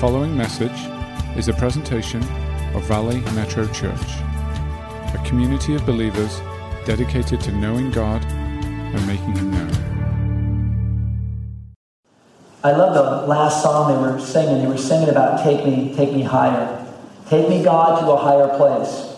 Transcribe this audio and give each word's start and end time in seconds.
following 0.00 0.34
message 0.34 0.88
is 1.36 1.48
a 1.48 1.52
presentation 1.52 2.22
of 2.74 2.82
Valley 2.84 3.20
Metro 3.34 3.66
Church, 3.66 4.00
a 5.12 5.22
community 5.26 5.74
of 5.74 5.84
believers 5.84 6.40
dedicated 6.86 7.38
to 7.42 7.52
knowing 7.52 7.90
God 7.90 8.24
and 8.24 9.06
making 9.06 9.36
Him 9.36 9.50
known. 9.50 9.70
I 12.64 12.70
love 12.70 12.94
the 12.94 13.26
last 13.26 13.62
song 13.62 13.92
they 13.92 14.00
were 14.00 14.18
singing. 14.18 14.62
They 14.62 14.68
were 14.68 14.78
singing 14.78 15.10
about 15.10 15.44
take 15.44 15.66
me, 15.66 15.94
take 15.94 16.14
me 16.14 16.22
higher. 16.22 16.82
Take 17.28 17.50
me, 17.50 17.62
God, 17.62 18.00
to 18.00 18.10
a 18.10 18.16
higher 18.16 18.48
place. 18.56 19.14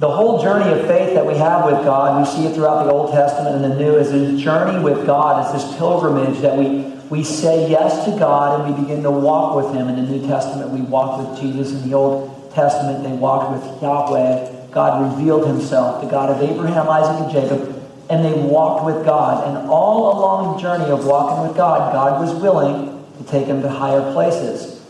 The 0.00 0.10
whole 0.10 0.42
journey 0.42 0.68
of 0.72 0.84
faith 0.88 1.14
that 1.14 1.24
we 1.24 1.36
have 1.36 1.64
with 1.64 1.84
God, 1.84 2.18
we 2.18 2.26
see 2.26 2.48
it 2.48 2.56
throughout 2.56 2.82
the 2.86 2.90
Old 2.90 3.12
Testament 3.12 3.62
and 3.62 3.72
the 3.72 3.78
New, 3.78 3.94
is 3.94 4.10
a 4.10 4.36
journey 4.36 4.82
with 4.82 5.06
God. 5.06 5.44
It's 5.44 5.62
this 5.62 5.76
pilgrimage 5.78 6.40
that 6.40 6.58
we 6.58 6.93
we 7.10 7.22
say 7.22 7.70
yes 7.70 8.04
to 8.06 8.18
God 8.18 8.60
and 8.60 8.74
we 8.74 8.82
begin 8.82 9.02
to 9.02 9.10
walk 9.10 9.56
with 9.56 9.74
Him. 9.74 9.88
In 9.88 9.96
the 9.96 10.02
New 10.02 10.26
Testament, 10.26 10.70
we 10.70 10.80
walk 10.80 11.18
with 11.18 11.40
Jesus. 11.40 11.72
In 11.72 11.88
the 11.88 11.94
Old 11.96 12.52
Testament, 12.52 13.04
they 13.04 13.12
walked 13.12 13.52
with 13.52 13.82
Yahweh. 13.82 14.70
God 14.70 15.16
revealed 15.16 15.46
Himself, 15.46 16.02
the 16.02 16.10
God 16.10 16.30
of 16.30 16.40
Abraham, 16.40 16.88
Isaac, 16.88 17.22
and 17.22 17.30
Jacob, 17.30 17.82
and 18.10 18.24
they 18.24 18.32
walked 18.32 18.84
with 18.84 19.04
God. 19.04 19.46
And 19.46 19.68
all 19.68 20.18
along 20.18 20.56
the 20.56 20.62
journey 20.62 20.90
of 20.90 21.06
walking 21.06 21.46
with 21.46 21.56
God, 21.56 21.92
God 21.92 22.20
was 22.20 22.34
willing 22.42 23.04
to 23.18 23.24
take 23.24 23.46
them 23.46 23.62
to 23.62 23.68
higher 23.68 24.12
places. 24.12 24.80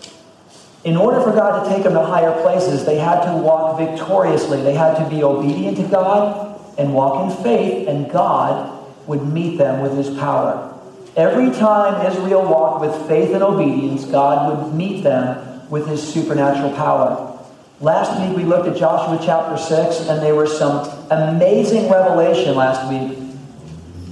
In 0.84 0.96
order 0.96 1.20
for 1.20 1.32
God 1.32 1.64
to 1.64 1.70
take 1.70 1.82
them 1.82 1.94
to 1.94 2.04
higher 2.04 2.32
places, 2.42 2.84
they 2.84 2.98
had 2.98 3.24
to 3.24 3.36
walk 3.38 3.78
victoriously. 3.78 4.62
They 4.62 4.74
had 4.74 5.02
to 5.02 5.08
be 5.08 5.22
obedient 5.22 5.78
to 5.78 5.84
God 5.84 6.60
and 6.78 6.92
walk 6.94 7.24
in 7.24 7.42
faith, 7.42 7.88
and 7.88 8.10
God 8.10 8.70
would 9.06 9.26
meet 9.26 9.58
them 9.58 9.80
with 9.80 9.96
His 9.96 10.10
power. 10.18 10.73
Every 11.16 11.52
time 11.52 12.04
Israel 12.10 12.42
walked 12.42 12.80
with 12.80 13.08
faith 13.08 13.32
and 13.32 13.42
obedience, 13.42 14.04
God 14.04 14.64
would 14.64 14.74
meet 14.74 15.04
them 15.04 15.70
with 15.70 15.86
his 15.86 16.02
supernatural 16.02 16.72
power. 16.72 17.38
Last 17.80 18.20
week 18.20 18.36
we 18.36 18.44
looked 18.44 18.66
at 18.66 18.76
Joshua 18.76 19.20
chapter 19.24 19.56
6, 19.56 20.08
and 20.08 20.20
there 20.20 20.34
was 20.34 20.56
some 20.58 20.88
amazing 21.10 21.88
revelation 21.88 22.56
last 22.56 22.90
week 22.90 23.18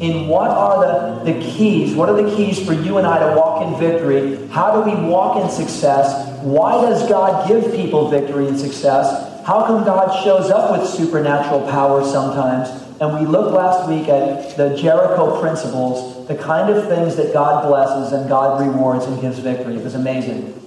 in 0.01 0.29
what 0.29 0.51
are 0.51 1.25
the, 1.25 1.33
the 1.33 1.41
keys. 1.41 1.95
What 1.95 2.09
are 2.09 2.21
the 2.21 2.37
keys 2.37 2.65
for 2.65 2.73
you 2.73 2.99
and 2.99 3.07
I 3.07 3.19
to 3.31 3.37
walk 3.37 3.63
in 3.63 3.79
victory? 3.81 4.49
How 4.49 4.83
do 4.83 4.89
we 4.89 4.95
walk 5.09 5.43
in 5.43 5.51
success? 5.51 6.41
Why 6.43 6.83
does 6.83 7.09
God 7.09 7.49
give 7.49 7.73
people 7.73 8.11
victory 8.11 8.47
and 8.47 8.59
success? 8.59 9.45
How 9.45 9.65
come 9.67 9.85
God 9.85 10.23
shows 10.25 10.51
up 10.51 10.77
with 10.77 10.89
supernatural 10.89 11.69
power 11.69 12.05
sometimes? 12.05 12.69
And 13.01 13.19
we 13.19 13.27
looked 13.27 13.53
last 13.53 13.89
week 13.89 14.09
at 14.09 14.57
the 14.57 14.77
Jericho 14.77 15.41
principles, 15.41 16.12
the 16.27 16.37
kind 16.37 16.73
of 16.73 16.89
things 16.89 17.17
that 17.17 17.33
God 17.33 17.67
blesses 17.67 18.13
and 18.13 18.29
God 18.29 18.61
rewards 18.61 19.05
and 19.07 19.21
gives 19.21 19.39
victory. 19.39 19.77
It 19.77 19.85
was 19.85 19.95
amazing. 19.95 20.59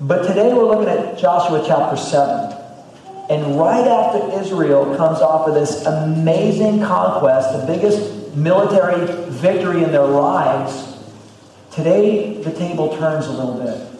But 0.00 0.26
today 0.26 0.52
we're 0.52 0.66
looking 0.66 0.88
at 0.88 1.18
Joshua 1.18 1.64
chapter 1.66 1.96
7. 1.96 2.54
And 3.28 3.58
right 3.58 3.86
after 3.86 4.40
Israel 4.40 4.96
comes 4.96 5.20
off 5.20 5.48
of 5.48 5.54
this 5.54 5.84
amazing 5.84 6.80
conquest, 6.82 7.60
the 7.60 7.66
biggest 7.66 8.36
military 8.36 9.06
victory 9.30 9.82
in 9.82 9.90
their 9.90 10.06
lives, 10.06 10.96
today 11.72 12.40
the 12.42 12.52
table 12.52 12.96
turns 12.98 13.26
a 13.26 13.32
little 13.32 13.60
bit. 13.60 13.92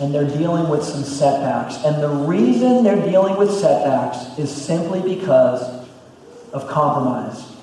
And 0.00 0.12
they're 0.12 0.26
dealing 0.26 0.68
with 0.68 0.82
some 0.82 1.04
setbacks. 1.04 1.76
And 1.84 2.02
the 2.02 2.08
reason 2.08 2.82
they're 2.82 3.08
dealing 3.08 3.36
with 3.36 3.50
setbacks 3.50 4.38
is 4.38 4.50
simply 4.50 5.00
because 5.00 5.62
of 6.52 6.66
compromise. 6.68 7.53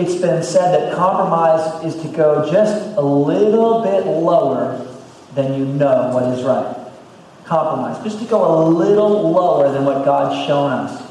It's 0.00 0.14
been 0.14 0.42
said 0.42 0.72
that 0.80 0.96
compromise 0.96 1.84
is 1.84 2.00
to 2.00 2.08
go 2.08 2.50
just 2.50 2.96
a 2.96 3.02
little 3.02 3.82
bit 3.82 4.06
lower 4.06 4.86
than 5.34 5.52
you 5.58 5.66
know 5.66 6.10
what 6.14 6.22
is 6.38 6.42
right. 6.42 6.74
Compromise, 7.44 8.02
just 8.02 8.18
to 8.20 8.24
go 8.24 8.40
a 8.42 8.64
little 8.66 9.30
lower 9.30 9.70
than 9.70 9.84
what 9.84 10.06
God's 10.06 10.46
shown 10.46 10.72
us. 10.72 11.02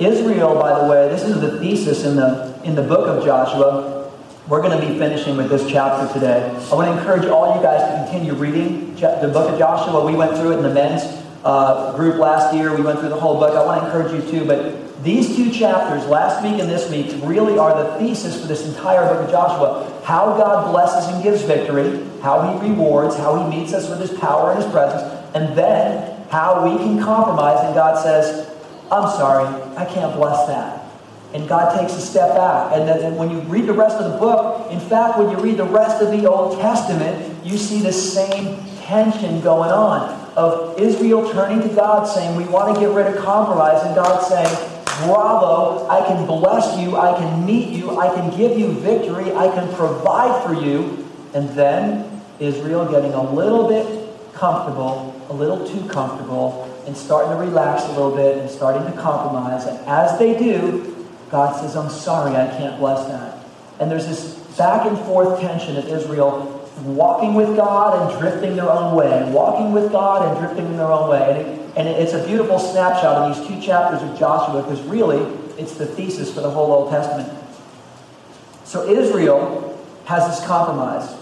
Israel, 0.00 0.56
by 0.56 0.76
the 0.80 0.90
way, 0.90 1.08
this 1.08 1.22
is 1.22 1.40
the 1.40 1.60
thesis 1.60 2.04
in 2.04 2.16
the, 2.16 2.60
in 2.64 2.74
the 2.74 2.82
book 2.82 3.06
of 3.06 3.24
Joshua. 3.24 4.10
We're 4.48 4.60
going 4.60 4.76
to 4.76 4.84
be 4.84 4.98
finishing 4.98 5.36
with 5.36 5.48
this 5.48 5.70
chapter 5.70 6.12
today. 6.12 6.50
I 6.50 6.74
want 6.74 6.92
to 6.92 6.98
encourage 6.98 7.26
all 7.26 7.54
you 7.54 7.62
guys 7.62 7.80
to 7.80 8.10
continue 8.10 8.34
reading 8.34 8.96
the 8.96 9.30
book 9.32 9.52
of 9.52 9.56
Joshua. 9.56 10.04
We 10.04 10.16
went 10.16 10.36
through 10.36 10.54
it 10.54 10.56
in 10.56 10.62
the 10.64 10.74
men's 10.74 11.04
uh, 11.44 11.94
group 11.94 12.16
last 12.16 12.56
year. 12.56 12.74
We 12.74 12.82
went 12.82 12.98
through 12.98 13.10
the 13.10 13.20
whole 13.20 13.38
book. 13.38 13.54
I 13.54 13.64
want 13.64 13.82
to 13.82 13.86
encourage 13.86 14.24
you 14.24 14.28
too, 14.28 14.44
but 14.44 14.83
these 15.02 15.34
two 15.34 15.50
chapters, 15.50 16.06
last 16.06 16.42
week 16.42 16.60
and 16.60 16.70
this 16.70 16.88
week, 16.88 17.20
really 17.24 17.58
are 17.58 17.82
the 17.82 17.98
thesis 17.98 18.40
for 18.40 18.46
this 18.46 18.66
entire 18.66 19.12
book 19.12 19.24
of 19.24 19.30
Joshua. 19.30 20.00
How 20.04 20.36
God 20.36 20.70
blesses 20.70 21.12
and 21.12 21.22
gives 21.22 21.42
victory, 21.42 22.06
how 22.22 22.58
He 22.58 22.68
rewards, 22.68 23.16
how 23.16 23.42
He 23.42 23.56
meets 23.56 23.72
us 23.72 23.88
with 23.88 23.98
His 23.98 24.16
power 24.18 24.52
and 24.52 24.62
His 24.62 24.70
presence, 24.70 25.02
and 25.34 25.58
then 25.58 26.22
how 26.30 26.64
we 26.64 26.78
can 26.78 27.02
compromise. 27.02 27.64
And 27.64 27.74
God 27.74 28.00
says, 28.02 28.48
I'm 28.92 29.10
sorry, 29.10 29.46
I 29.76 29.84
can't 29.84 30.14
bless 30.14 30.46
that. 30.46 30.82
And 31.34 31.48
God 31.48 31.76
takes 31.76 31.94
a 31.94 32.00
step 32.00 32.36
back. 32.36 32.72
And 32.74 32.88
then 32.88 33.16
when 33.16 33.30
you 33.30 33.40
read 33.40 33.66
the 33.66 33.72
rest 33.72 33.96
of 33.96 34.12
the 34.12 34.18
book, 34.18 34.70
in 34.70 34.78
fact, 34.78 35.18
when 35.18 35.30
you 35.30 35.38
read 35.38 35.56
the 35.56 35.64
rest 35.64 36.00
of 36.00 36.12
the 36.12 36.30
Old 36.30 36.60
Testament, 36.60 37.44
you 37.44 37.58
see 37.58 37.80
the 37.80 37.92
same 37.92 38.64
tension 38.82 39.40
going 39.40 39.70
on 39.70 40.20
of 40.36 40.78
Israel 40.78 41.28
turning 41.32 41.68
to 41.68 41.74
God 41.74 42.04
saying, 42.04 42.36
We 42.36 42.44
want 42.44 42.74
to 42.74 42.80
get 42.80 42.90
rid 42.90 43.06
of 43.06 43.22
compromise, 43.24 43.84
and 43.84 43.94
God 43.94 44.20
saying, 44.22 44.73
Bravo, 45.02 45.88
I 45.88 46.06
can 46.06 46.26
bless 46.26 46.78
you, 46.78 46.96
I 46.96 47.18
can 47.18 47.44
meet 47.44 47.70
you, 47.70 47.98
I 47.98 48.14
can 48.14 48.36
give 48.36 48.58
you 48.58 48.72
victory, 48.72 49.32
I 49.32 49.48
can 49.48 49.72
provide 49.74 50.44
for 50.44 50.54
you. 50.54 51.06
And 51.34 51.48
then 51.50 52.22
Israel 52.38 52.84
getting 52.90 53.12
a 53.12 53.32
little 53.32 53.68
bit 53.68 54.32
comfortable, 54.34 55.20
a 55.28 55.32
little 55.32 55.66
too 55.66 55.88
comfortable, 55.88 56.70
and 56.86 56.96
starting 56.96 57.32
to 57.32 57.38
relax 57.38 57.82
a 57.84 57.88
little 57.88 58.14
bit 58.14 58.38
and 58.38 58.50
starting 58.50 58.84
to 58.90 59.00
compromise. 59.00 59.66
And 59.66 59.78
as 59.86 60.18
they 60.18 60.38
do, 60.38 61.06
God 61.30 61.58
says, 61.60 61.76
I'm 61.76 61.90
sorry, 61.90 62.36
I 62.36 62.46
can't 62.46 62.78
bless 62.78 63.06
that. 63.08 63.44
And 63.80 63.90
there's 63.90 64.06
this 64.06 64.34
back 64.56 64.86
and 64.86 64.96
forth 64.98 65.40
tension 65.40 65.76
of 65.76 65.88
Israel 65.88 66.50
walking 66.82 67.34
with 67.34 67.56
God 67.56 68.12
and 68.12 68.20
drifting 68.20 68.56
their 68.56 68.70
own 68.70 68.94
way, 68.94 69.30
walking 69.32 69.72
with 69.72 69.90
God 69.90 70.28
and 70.28 70.38
drifting 70.38 70.66
in 70.66 70.76
their 70.76 70.92
own 70.92 71.08
way. 71.08 71.63
And, 71.76 71.88
it's 71.88 72.12
a 72.12 72.24
beautiful 72.26 72.58
snapshot 72.58 73.24
in 73.24 73.38
these 73.38 73.48
two 73.48 73.66
chapters 73.66 74.02
of 74.02 74.18
Joshua 74.18 74.62
because 74.62 74.80
really 74.82 75.18
it's 75.58 75.74
the 75.74 75.86
thesis 75.86 76.32
for 76.32 76.40
the 76.40 76.50
whole 76.50 76.72
Old 76.72 76.90
Testament. 76.90 77.32
So 78.64 78.88
Israel 78.88 79.78
has 80.04 80.28
this 80.28 80.46
compromise. 80.46 81.16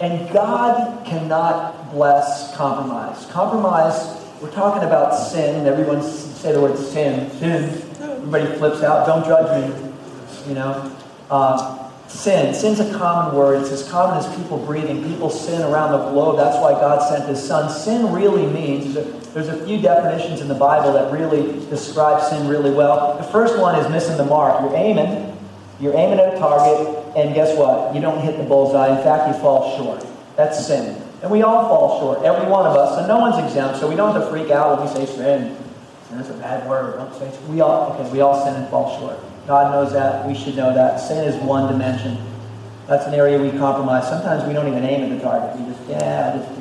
And 0.00 0.32
God 0.32 1.04
cannot 1.04 1.90
bless 1.90 2.54
compromise. 2.56 3.26
Compromise, 3.26 4.22
we're 4.40 4.52
talking 4.52 4.86
about 4.86 5.12
sin, 5.12 5.56
and 5.56 5.66
everyone 5.66 6.02
say 6.02 6.52
the 6.52 6.60
word 6.60 6.78
sin. 6.78 7.30
Sin. 7.32 7.82
Everybody 8.00 8.46
flips 8.58 8.82
out. 8.82 9.06
Don't 9.06 9.24
judge 9.24 9.72
me. 9.72 9.90
You 10.48 10.54
know. 10.54 10.96
Uh, 11.30 11.88
Sin. 12.08 12.54
Sin's 12.54 12.80
a 12.80 12.98
common 12.98 13.36
word. 13.36 13.60
It's 13.60 13.70
as 13.70 13.86
common 13.86 14.16
as 14.16 14.34
people 14.36 14.56
breathing. 14.64 15.04
People 15.04 15.28
sin 15.28 15.60
around 15.60 15.92
the 15.92 16.10
globe. 16.10 16.38
That's 16.38 16.56
why 16.56 16.72
God 16.72 17.06
sent 17.06 17.28
His 17.28 17.42
Son. 17.42 17.70
Sin 17.70 18.10
really 18.12 18.46
means, 18.46 18.96
there's 19.38 19.60
a, 19.60 19.64
few 19.64 19.80
definitions 19.80 20.40
in 20.40 20.48
the 20.48 20.54
Bible 20.54 20.92
that 20.94 21.12
really 21.12 21.52
describe 21.70 22.28
sin 22.28 22.48
really 22.48 22.70
well. 22.70 23.16
The 23.18 23.24
first 23.24 23.58
one 23.58 23.78
is 23.78 23.88
missing 23.88 24.16
the 24.16 24.24
mark. 24.24 24.60
You're 24.62 24.74
aiming, 24.74 25.38
you're 25.78 25.94
aiming 25.94 26.18
at 26.18 26.34
a 26.34 26.38
target, 26.38 26.88
and 27.14 27.34
guess 27.34 27.56
what? 27.56 27.94
You 27.94 28.00
don't 28.00 28.20
hit 28.20 28.36
the 28.36 28.42
bullseye. 28.42 28.96
In 28.96 29.02
fact, 29.04 29.28
you 29.28 29.40
fall 29.40 29.76
short. 29.76 30.04
That's 30.36 30.66
sin. 30.66 31.00
And 31.22 31.30
we 31.30 31.42
all 31.42 31.68
fall 31.68 32.00
short, 32.00 32.24
every 32.24 32.48
one 32.50 32.66
of 32.66 32.76
us, 32.76 32.98
and 32.98 33.06
no 33.06 33.18
one's 33.18 33.44
exempt, 33.44 33.78
so 33.78 33.88
we 33.88 33.94
don't 33.94 34.12
have 34.12 34.22
to 34.22 34.30
freak 34.30 34.50
out 34.50 34.78
when 34.78 34.88
we 34.88 34.94
say 34.94 35.06
sin. 35.06 35.56
Sin 36.08 36.16
that's 36.16 36.30
a 36.30 36.34
bad 36.34 36.68
word. 36.68 36.96
Don't 36.96 37.14
say 37.14 37.30
We 37.48 37.60
all, 37.60 37.92
okay, 37.92 38.10
we 38.10 38.20
all 38.20 38.44
sin 38.44 38.54
and 38.54 38.68
fall 38.70 38.98
short. 38.98 39.18
God 39.46 39.72
knows 39.72 39.92
that. 39.92 40.26
We 40.26 40.34
should 40.34 40.56
know 40.56 40.72
that. 40.74 40.98
Sin 40.98 41.24
is 41.24 41.36
one 41.44 41.70
dimension. 41.70 42.18
That's 42.86 43.06
an 43.06 43.14
area 43.14 43.38
we 43.38 43.56
compromise. 43.56 44.08
Sometimes 44.08 44.46
we 44.46 44.52
don't 44.52 44.66
even 44.66 44.84
aim 44.84 45.10
at 45.10 45.16
the 45.16 45.22
target. 45.22 45.58
We 45.60 45.72
just, 45.72 45.88
yeah, 45.88 46.36
just. 46.36 46.57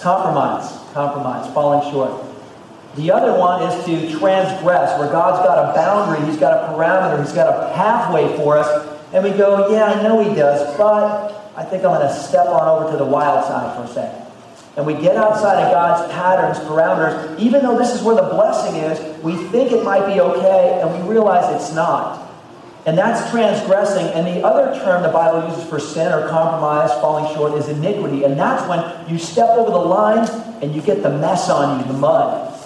Compromise. 0.00 0.78
Compromise. 0.92 1.52
Falling 1.52 1.90
short. 1.90 2.24
The 2.96 3.12
other 3.12 3.38
one 3.38 3.62
is 3.62 3.84
to 3.84 4.18
transgress, 4.18 4.98
where 4.98 5.10
God's 5.10 5.46
got 5.46 5.70
a 5.70 5.74
boundary, 5.74 6.26
He's 6.26 6.38
got 6.38 6.52
a 6.52 6.72
parameter, 6.72 7.22
He's 7.22 7.34
got 7.34 7.48
a 7.48 7.74
pathway 7.74 8.36
for 8.36 8.58
us, 8.58 8.98
and 9.12 9.22
we 9.22 9.30
go, 9.30 9.70
yeah, 9.70 9.84
I 9.84 10.02
know 10.02 10.26
He 10.26 10.34
does, 10.34 10.76
but 10.76 11.52
I 11.54 11.64
think 11.64 11.84
I'm 11.84 11.90
going 11.90 12.08
to 12.08 12.14
step 12.14 12.46
on 12.46 12.66
over 12.66 12.90
to 12.90 12.96
the 12.96 13.04
wild 13.04 13.44
side 13.44 13.76
for 13.76 13.90
a 13.90 13.94
second 13.94 14.28
and 14.78 14.86
we 14.86 14.94
get 14.94 15.16
outside 15.16 15.60
of 15.64 15.72
God's 15.72 16.12
patterns, 16.12 16.56
parameters, 16.60 17.36
even 17.40 17.62
though 17.62 17.76
this 17.76 17.92
is 17.92 18.00
where 18.00 18.14
the 18.14 18.28
blessing 18.28 18.76
is, 18.76 19.22
we 19.24 19.34
think 19.48 19.72
it 19.72 19.82
might 19.82 20.06
be 20.06 20.20
okay, 20.20 20.80
and 20.80 21.02
we 21.02 21.10
realize 21.10 21.52
it's 21.60 21.74
not. 21.74 22.27
And 22.88 22.96
that's 22.96 23.30
transgressing. 23.30 24.06
And 24.14 24.26
the 24.26 24.42
other 24.42 24.74
term 24.82 25.02
the 25.02 25.10
Bible 25.10 25.46
uses 25.46 25.68
for 25.68 25.78
sin 25.78 26.10
or 26.10 26.26
compromise, 26.26 26.90
falling 27.02 27.34
short, 27.34 27.52
is 27.52 27.68
iniquity. 27.68 28.24
And 28.24 28.40
that's 28.40 28.66
when 28.66 29.10
you 29.12 29.18
step 29.18 29.50
over 29.50 29.70
the 29.70 29.76
line 29.76 30.26
and 30.62 30.74
you 30.74 30.80
get 30.80 31.02
the 31.02 31.10
mess 31.10 31.50
on 31.50 31.80
you, 31.80 31.86
the 31.92 31.98
mud. 31.98 32.58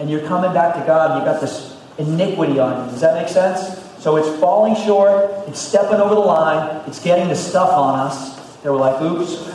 And 0.00 0.10
you're 0.10 0.26
coming 0.26 0.52
back 0.52 0.74
to 0.74 0.84
God 0.84 1.12
and 1.12 1.20
you 1.20 1.32
got 1.32 1.40
this 1.40 1.80
iniquity 1.98 2.58
on 2.58 2.86
you. 2.86 2.90
Does 2.90 3.00
that 3.02 3.14
make 3.14 3.28
sense? 3.28 3.78
So 4.02 4.16
it's 4.16 4.40
falling 4.40 4.74
short, 4.74 5.30
it's 5.46 5.60
stepping 5.60 6.00
over 6.00 6.16
the 6.16 6.20
line, 6.20 6.82
it's 6.88 7.00
getting 7.00 7.28
the 7.28 7.36
stuff 7.36 7.70
on 7.70 7.96
us. 7.96 8.40
They 8.62 8.70
were 8.70 8.76
like, 8.76 9.00
oops, 9.00 9.46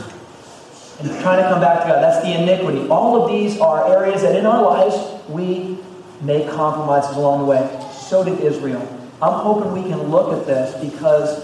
and 1.02 1.10
trying 1.24 1.44
to 1.44 1.50
come 1.50 1.60
back 1.60 1.82
to 1.82 1.90
God. 1.90 2.02
That's 2.02 2.24
the 2.24 2.42
iniquity. 2.42 2.88
All 2.88 3.22
of 3.22 3.30
these 3.30 3.60
are 3.60 3.86
areas 3.92 4.22
that 4.22 4.34
in 4.34 4.46
our 4.46 4.64
lives 4.64 4.96
we 5.28 5.78
make 6.22 6.50
compromises 6.52 7.18
along 7.18 7.40
the 7.40 7.46
way. 7.48 7.92
So 7.92 8.24
did 8.24 8.40
Israel. 8.40 8.95
I'm 9.26 9.40
hoping 9.42 9.72
we 9.72 9.90
can 9.90 10.04
look 10.04 10.32
at 10.40 10.46
this 10.46 10.76
because 10.86 11.44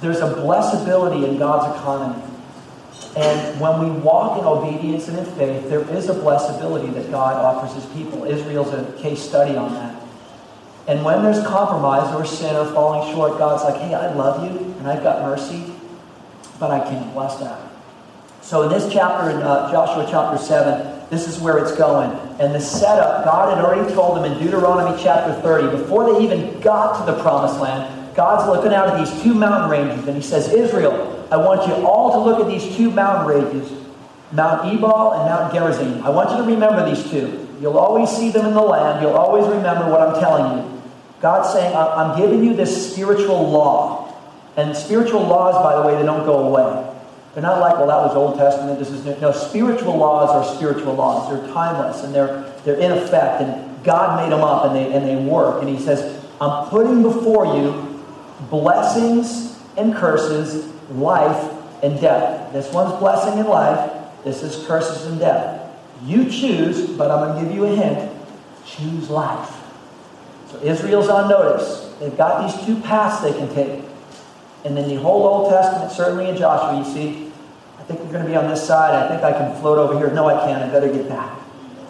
there's 0.00 0.18
a 0.18 0.34
blessability 0.34 1.28
in 1.28 1.38
God's 1.38 1.78
economy. 1.78 2.20
And 3.16 3.60
when 3.60 3.78
we 3.78 4.00
walk 4.00 4.40
in 4.40 4.44
obedience 4.44 5.06
and 5.06 5.18
in 5.18 5.24
faith, 5.24 5.68
there 5.68 5.88
is 5.94 6.08
a 6.08 6.14
blessability 6.14 6.92
that 6.94 7.08
God 7.12 7.36
offers 7.36 7.80
his 7.80 7.86
people. 7.94 8.24
Israel's 8.24 8.72
a 8.74 8.92
case 9.00 9.20
study 9.20 9.56
on 9.56 9.72
that. 9.74 10.02
And 10.88 11.04
when 11.04 11.22
there's 11.22 11.46
compromise 11.46 12.12
or 12.12 12.24
sin 12.24 12.56
or 12.56 12.64
falling 12.72 13.14
short, 13.14 13.38
God's 13.38 13.62
like, 13.62 13.80
hey, 13.80 13.94
I 13.94 14.12
love 14.12 14.42
you 14.42 14.58
and 14.58 14.88
I've 14.88 15.04
got 15.04 15.22
mercy, 15.22 15.72
but 16.58 16.72
I 16.72 16.80
can't 16.80 17.12
bless 17.14 17.36
that. 17.36 17.70
So 18.42 18.62
in 18.62 18.68
this 18.68 18.92
chapter, 18.92 19.30
in 19.30 19.36
uh, 19.36 19.70
Joshua 19.70 20.08
chapter 20.10 20.42
7, 20.42 20.99
this 21.10 21.26
is 21.26 21.38
where 21.40 21.58
it's 21.58 21.72
going. 21.72 22.10
And 22.40 22.54
the 22.54 22.60
setup, 22.60 23.24
God 23.24 23.56
had 23.56 23.64
already 23.64 23.92
told 23.92 24.16
them 24.16 24.30
in 24.30 24.38
Deuteronomy 24.38 24.96
chapter 25.02 25.34
30, 25.42 25.76
before 25.76 26.12
they 26.12 26.24
even 26.24 26.60
got 26.60 27.04
to 27.04 27.12
the 27.12 27.20
promised 27.20 27.60
land, 27.60 28.14
God's 28.14 28.48
looking 28.48 28.72
out 28.72 28.88
at 28.88 29.04
these 29.04 29.22
two 29.22 29.34
mountain 29.34 29.70
ranges 29.70 30.06
and 30.06 30.16
he 30.16 30.22
says, 30.22 30.52
Israel, 30.52 31.26
I 31.30 31.36
want 31.36 31.66
you 31.66 31.74
all 31.86 32.12
to 32.12 32.18
look 32.18 32.40
at 32.40 32.48
these 32.48 32.76
two 32.76 32.90
mountain 32.90 33.26
ranges, 33.26 33.70
Mount 34.32 34.72
Ebal 34.72 35.12
and 35.14 35.28
Mount 35.28 35.52
Gerizim. 35.52 36.02
I 36.04 36.10
want 36.10 36.30
you 36.30 36.36
to 36.38 36.42
remember 36.44 36.88
these 36.88 37.08
two. 37.10 37.48
You'll 37.60 37.78
always 37.78 38.08
see 38.08 38.30
them 38.30 38.46
in 38.46 38.54
the 38.54 38.62
land. 38.62 39.02
You'll 39.02 39.16
always 39.16 39.46
remember 39.46 39.90
what 39.90 40.00
I'm 40.00 40.20
telling 40.20 40.58
you. 40.58 40.82
God's 41.20 41.52
saying, 41.52 41.74
I'm 41.76 42.18
giving 42.18 42.42
you 42.42 42.54
this 42.54 42.92
spiritual 42.92 43.50
law. 43.50 44.14
And 44.56 44.76
spiritual 44.76 45.22
laws, 45.22 45.54
by 45.62 45.80
the 45.80 45.86
way, 45.86 46.00
they 46.00 46.06
don't 46.06 46.24
go 46.24 46.48
away. 46.48 46.89
They're 47.34 47.42
not 47.42 47.60
like, 47.60 47.74
well, 47.74 47.86
that 47.86 47.96
was 47.96 48.16
Old 48.16 48.36
Testament, 48.36 48.78
this 48.78 48.90
is 48.90 49.04
new. 49.04 49.16
No, 49.20 49.30
spiritual 49.30 49.96
laws 49.96 50.30
are 50.30 50.56
spiritual 50.56 50.94
laws. 50.94 51.28
They're 51.28 51.52
timeless 51.52 52.02
and 52.02 52.12
they're, 52.12 52.42
they're 52.64 52.78
in 52.78 52.90
effect. 52.90 53.42
And 53.42 53.84
God 53.84 54.20
made 54.20 54.32
them 54.32 54.42
up 54.42 54.64
and 54.64 54.74
they, 54.74 54.92
and 54.92 55.06
they 55.06 55.16
work. 55.16 55.62
And 55.62 55.68
He 55.68 55.78
says, 55.78 56.24
I'm 56.40 56.68
putting 56.68 57.02
before 57.02 57.46
you 57.56 58.02
blessings 58.50 59.58
and 59.76 59.94
curses, 59.94 60.72
life 60.90 61.54
and 61.82 62.00
death. 62.00 62.52
This 62.52 62.72
one's 62.72 62.98
blessing 62.98 63.38
and 63.38 63.48
life. 63.48 63.92
This 64.24 64.42
is 64.42 64.66
curses 64.66 65.06
and 65.06 65.20
death. 65.20 65.70
You 66.04 66.28
choose, 66.28 66.90
but 66.90 67.10
I'm 67.10 67.28
going 67.28 67.44
to 67.44 67.48
give 67.48 67.54
you 67.54 67.66
a 67.66 67.76
hint. 67.76 68.10
Choose 68.66 69.08
life. 69.08 69.54
So 70.50 70.58
Israel's 70.62 71.08
on 71.08 71.28
notice. 71.28 71.94
They've 72.00 72.16
got 72.16 72.46
these 72.46 72.66
two 72.66 72.80
paths 72.80 73.22
they 73.22 73.32
can 73.32 73.52
take. 73.54 73.84
And 74.64 74.78
in 74.78 74.88
the 74.88 74.96
whole 74.96 75.26
Old 75.26 75.50
Testament, 75.50 75.90
certainly 75.92 76.28
in 76.28 76.36
Joshua, 76.36 76.78
you 76.78 76.84
see, 76.84 77.32
I 77.78 77.82
think 77.84 78.00
we're 78.00 78.12
going 78.12 78.24
to 78.24 78.30
be 78.30 78.36
on 78.36 78.48
this 78.48 78.66
side. 78.66 78.94
I 78.94 79.08
think 79.08 79.22
I 79.22 79.32
can 79.32 79.58
float 79.60 79.78
over 79.78 79.98
here. 79.98 80.12
No, 80.12 80.28
I 80.28 80.44
can't. 80.46 80.62
I 80.62 80.68
better 80.68 80.92
get 80.92 81.08
back. 81.08 81.38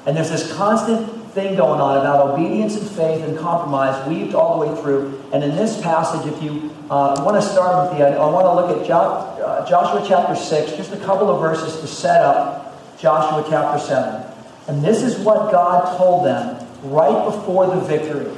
And 0.06 0.17
there's 0.17 0.31
this 0.31 0.52
constant 0.55 1.20
thing 1.32 1.56
going 1.56 1.81
on 1.81 1.99
about 1.99 2.31
obedience 2.31 2.76
and 2.76 2.88
faith 2.88 3.22
and 3.22 3.38
compromise 3.38 4.06
weaved 4.08 4.34
all 4.34 4.58
the 4.58 4.67
way 4.67 4.81
through. 4.82 5.20
And 5.32 5.44
in 5.44 5.55
this 5.56 5.81
passage, 5.81 6.32
if 6.32 6.43
you 6.43 6.75
uh, 6.90 7.22
want 7.25 7.40
to 7.40 7.43
start 7.43 7.90
with 7.90 7.99
the, 7.99 8.06
I 8.06 8.31
want 8.31 8.46
to 8.46 8.55
look 8.55 8.81
at 8.81 8.87
jo- 8.87 8.94
uh, 8.94 9.69
Joshua 9.69 10.05
chapter 10.06 10.34
6, 10.34 10.76
just 10.76 10.93
a 10.93 10.99
couple 10.99 11.28
of 11.31 11.40
verses 11.40 11.81
to 11.81 11.87
set 11.87 12.22
up 12.22 12.99
Joshua 12.99 13.44
chapter 13.49 13.78
7. 13.84 14.26
And 14.69 14.84
this 14.84 15.02
is 15.02 15.19
what 15.19 15.52
God 15.52 15.96
told 15.96 16.25
them 16.25 16.67
right 16.82 17.25
before 17.25 17.67
the 17.67 17.81
victory 17.81 18.31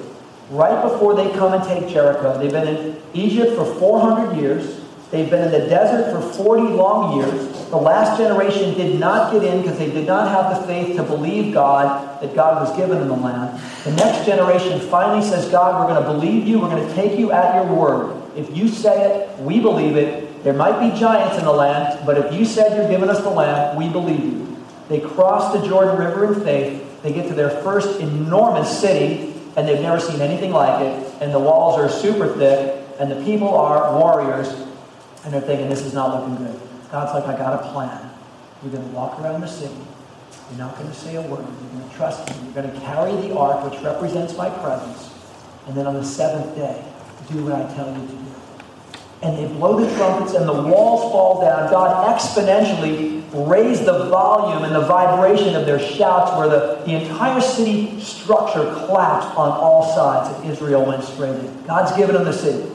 right 0.52 0.82
before 0.82 1.14
they 1.14 1.30
come 1.32 1.54
and 1.54 1.64
take 1.64 1.92
Jericho. 1.92 2.38
They've 2.38 2.50
been 2.50 2.68
in 2.68 3.02
Egypt 3.14 3.56
for 3.56 3.64
400 3.64 4.36
years. 4.36 4.80
They've 5.10 5.28
been 5.28 5.44
in 5.44 5.52
the 5.52 5.66
desert 5.68 6.12
for 6.12 6.20
40 6.44 6.62
long 6.74 7.18
years. 7.18 7.68
The 7.68 7.76
last 7.76 8.18
generation 8.18 8.74
did 8.74 9.00
not 9.00 9.32
get 9.32 9.44
in 9.44 9.62
because 9.62 9.78
they 9.78 9.90
did 9.90 10.06
not 10.06 10.28
have 10.28 10.60
the 10.60 10.66
faith 10.66 10.96
to 10.96 11.02
believe 11.02 11.54
God 11.54 12.20
that 12.20 12.34
God 12.34 12.66
was 12.66 12.76
giving 12.76 12.98
them 12.98 13.08
the 13.08 13.16
land. 13.16 13.60
The 13.84 13.92
next 13.92 14.26
generation 14.26 14.78
finally 14.88 15.26
says, 15.26 15.48
God, 15.48 15.80
we're 15.80 15.94
going 15.94 16.04
to 16.04 16.12
believe 16.12 16.46
you. 16.46 16.60
We're 16.60 16.68
going 16.68 16.86
to 16.86 16.94
take 16.94 17.18
you 17.18 17.32
at 17.32 17.54
your 17.54 17.74
word. 17.74 18.22
If 18.36 18.54
you 18.56 18.68
say 18.68 19.10
it, 19.10 19.38
we 19.38 19.60
believe 19.60 19.96
it. 19.96 20.44
There 20.44 20.52
might 20.52 20.80
be 20.80 20.98
giants 20.98 21.38
in 21.38 21.44
the 21.44 21.52
land, 21.52 22.04
but 22.04 22.18
if 22.18 22.32
you 22.34 22.44
said 22.44 22.76
you're 22.76 22.88
giving 22.90 23.08
us 23.08 23.22
the 23.22 23.30
land, 23.30 23.78
we 23.78 23.88
believe 23.88 24.24
you. 24.24 24.56
They 24.88 25.00
cross 25.00 25.52
the 25.52 25.66
Jordan 25.66 25.98
River 25.98 26.34
in 26.34 26.40
faith. 26.42 27.02
They 27.02 27.12
get 27.12 27.28
to 27.28 27.34
their 27.34 27.50
first 27.62 28.00
enormous 28.00 28.80
city, 28.80 29.31
and 29.56 29.68
they've 29.68 29.80
never 29.80 30.00
seen 30.00 30.20
anything 30.20 30.52
like 30.52 30.80
it, 30.82 31.14
and 31.20 31.32
the 31.32 31.38
walls 31.38 31.78
are 31.78 31.88
super 31.88 32.28
thick, 32.34 32.84
and 32.98 33.10
the 33.10 33.22
people 33.24 33.48
are 33.48 33.98
warriors, 33.98 34.48
and 35.24 35.32
they're 35.32 35.40
thinking, 35.40 35.68
this 35.68 35.82
is 35.82 35.94
not 35.94 36.18
looking 36.18 36.44
good. 36.44 36.60
God's 36.90 37.14
like, 37.14 37.24
I 37.24 37.38
got 37.38 37.64
a 37.64 37.72
plan. 37.72 38.10
You're 38.62 38.72
going 38.72 38.88
to 38.88 38.94
walk 38.94 39.20
around 39.20 39.40
the 39.40 39.46
city. 39.46 39.74
You're 40.50 40.58
not 40.58 40.76
going 40.76 40.88
to 40.88 40.94
say 40.94 41.16
a 41.16 41.22
word. 41.22 41.46
You're 41.46 41.80
going 41.80 41.88
to 41.88 41.96
trust 41.96 42.28
me. 42.28 42.36
You're 42.44 42.62
going 42.62 42.72
to 42.72 42.80
carry 42.80 43.12
the 43.16 43.36
ark, 43.36 43.70
which 43.70 43.80
represents 43.82 44.36
my 44.36 44.50
presence. 44.50 45.10
And 45.66 45.76
then 45.76 45.86
on 45.86 45.94
the 45.94 46.04
seventh 46.04 46.54
day, 46.54 46.84
do 47.30 47.44
what 47.44 47.54
I 47.54 47.74
tell 47.74 47.88
you 47.88 48.06
to 48.06 48.12
do 48.12 48.32
and 49.22 49.38
they 49.38 49.46
blow 49.46 49.78
the 49.78 49.94
trumpets 49.96 50.34
and 50.34 50.48
the 50.48 50.52
walls 50.52 51.12
fall 51.12 51.40
down, 51.40 51.70
God 51.70 52.12
exponentially 52.12 53.21
raised 53.32 53.84
the 53.84 54.06
volume 54.06 54.64
and 54.64 54.74
the 54.74 54.86
vibration 54.86 55.54
of 55.54 55.64
their 55.64 55.78
shouts 55.78 56.36
where 56.36 56.48
the, 56.48 56.82
the 56.84 57.02
entire 57.02 57.40
city 57.40 57.98
structure 58.00 58.64
collapsed 58.86 59.36
on 59.36 59.50
all 59.50 59.94
sides 59.94 60.38
and 60.38 60.50
Israel 60.50 60.84
went 60.84 61.02
straight. 61.02 61.66
God's 61.66 61.96
given 61.96 62.14
them 62.14 62.24
the 62.24 62.32
city. 62.32 62.68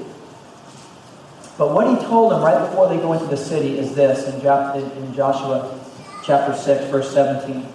But 1.57 1.73
what 1.73 1.87
he 1.87 2.05
told 2.05 2.31
them 2.31 2.41
right 2.41 2.67
before 2.69 2.87
they 2.87 2.97
go 2.97 3.13
into 3.13 3.25
the 3.25 3.37
city 3.37 3.77
is 3.77 3.95
this 3.95 4.27
in, 4.27 4.35
in 5.03 5.13
Joshua 5.13 5.79
chapter 6.23 6.55
6, 6.55 6.85
verse 6.91 7.11
17. 7.11 7.67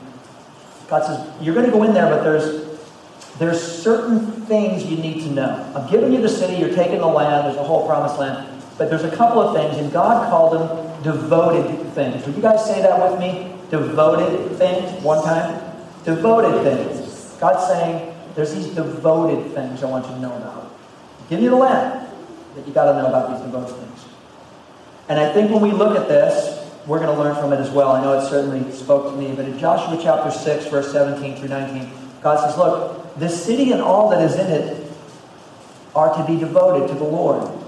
God 0.89 1.05
says, 1.05 1.43
You're 1.43 1.55
going 1.55 1.67
to 1.67 1.73
go 1.73 1.83
in 1.85 1.95
there, 1.95 2.09
but 2.09 2.23
there's 2.23 2.63
there's 3.39 3.61
certain 3.61 4.21
things 4.43 4.85
you 4.85 4.97
need 4.99 5.23
to 5.23 5.31
know. 5.31 5.73
I'm 5.75 5.91
giving 5.91 6.13
you 6.13 6.21
the 6.21 6.29
city, 6.29 6.57
you're 6.57 6.75
taking 6.75 6.99
the 6.99 7.07
land, 7.07 7.47
there's 7.47 7.57
a 7.57 7.65
whole 7.65 7.87
promised 7.87 8.19
land. 8.19 8.62
But 8.79 8.91
there's 8.91 9.05
a 9.05 9.15
couple 9.15 9.41
of 9.41 9.55
things, 9.55 9.77
and 9.79 9.93
God 9.93 10.31
called 10.31 10.55
them 10.55 11.03
devoted 11.03 11.93
things. 11.93 12.25
Would 12.27 12.37
you 12.37 12.43
guys 12.43 12.65
say 12.65 12.81
that 12.83 13.11
with 13.11 13.21
me? 13.21 13.55
Devoted 13.71 14.57
things, 14.57 15.03
one 15.03 15.23
time? 15.25 15.61
Devoted 16.05 16.63
things. 16.63 17.37
God's 17.39 17.67
saying, 17.67 18.15
there's 18.35 18.55
these 18.55 18.69
devoted 18.69 19.53
things 19.53 19.83
I 19.83 19.87
want 19.87 20.07
you 20.07 20.15
to 20.15 20.21
know 20.21 20.37
about. 20.37 20.75
Give 21.29 21.41
you 21.41 21.51
the 21.51 21.57
land, 21.57 22.09
but 22.55 22.67
you 22.67 22.73
got 22.73 22.93
to 22.93 23.03
know 23.03 23.09
about 23.09 23.33
these 23.33 23.45
devoted 23.45 23.75
things. 23.77 24.05
And 25.09 25.19
I 25.19 25.33
think 25.33 25.51
when 25.51 25.61
we 25.61 25.73
look 25.73 25.97
at 25.97 26.09
this, 26.09 26.61
we're 26.87 26.99
going 26.99 27.15
to 27.15 27.23
learn 27.23 27.35
from 27.37 27.53
it 27.53 27.61
as 27.61 27.71
well. 27.71 27.93
I 27.93 28.03
know 28.03 28.19
it 28.19 28.29
certainly 28.29 28.71
spoke 28.73 29.13
to 29.13 29.17
me, 29.17 29.35
but 29.35 29.45
in 29.45 29.59
Joshua 29.59 29.99
chapter 30.03 30.31
6, 30.31 30.67
verse 30.67 30.91
17 30.91 31.37
through 31.37 31.49
19, 31.49 31.91
God 32.23 32.41
says, 32.41 32.57
Look, 32.57 33.17
this 33.17 33.45
city 33.45 33.73
and 33.73 33.81
all 33.81 34.09
that 34.11 34.23
is 34.23 34.37
in 34.37 34.51
it 34.51 34.93
are 35.95 36.17
to 36.17 36.25
be 36.27 36.39
devoted 36.39 36.89
to 36.89 36.95
the 36.95 37.05
Lord. 37.05 37.62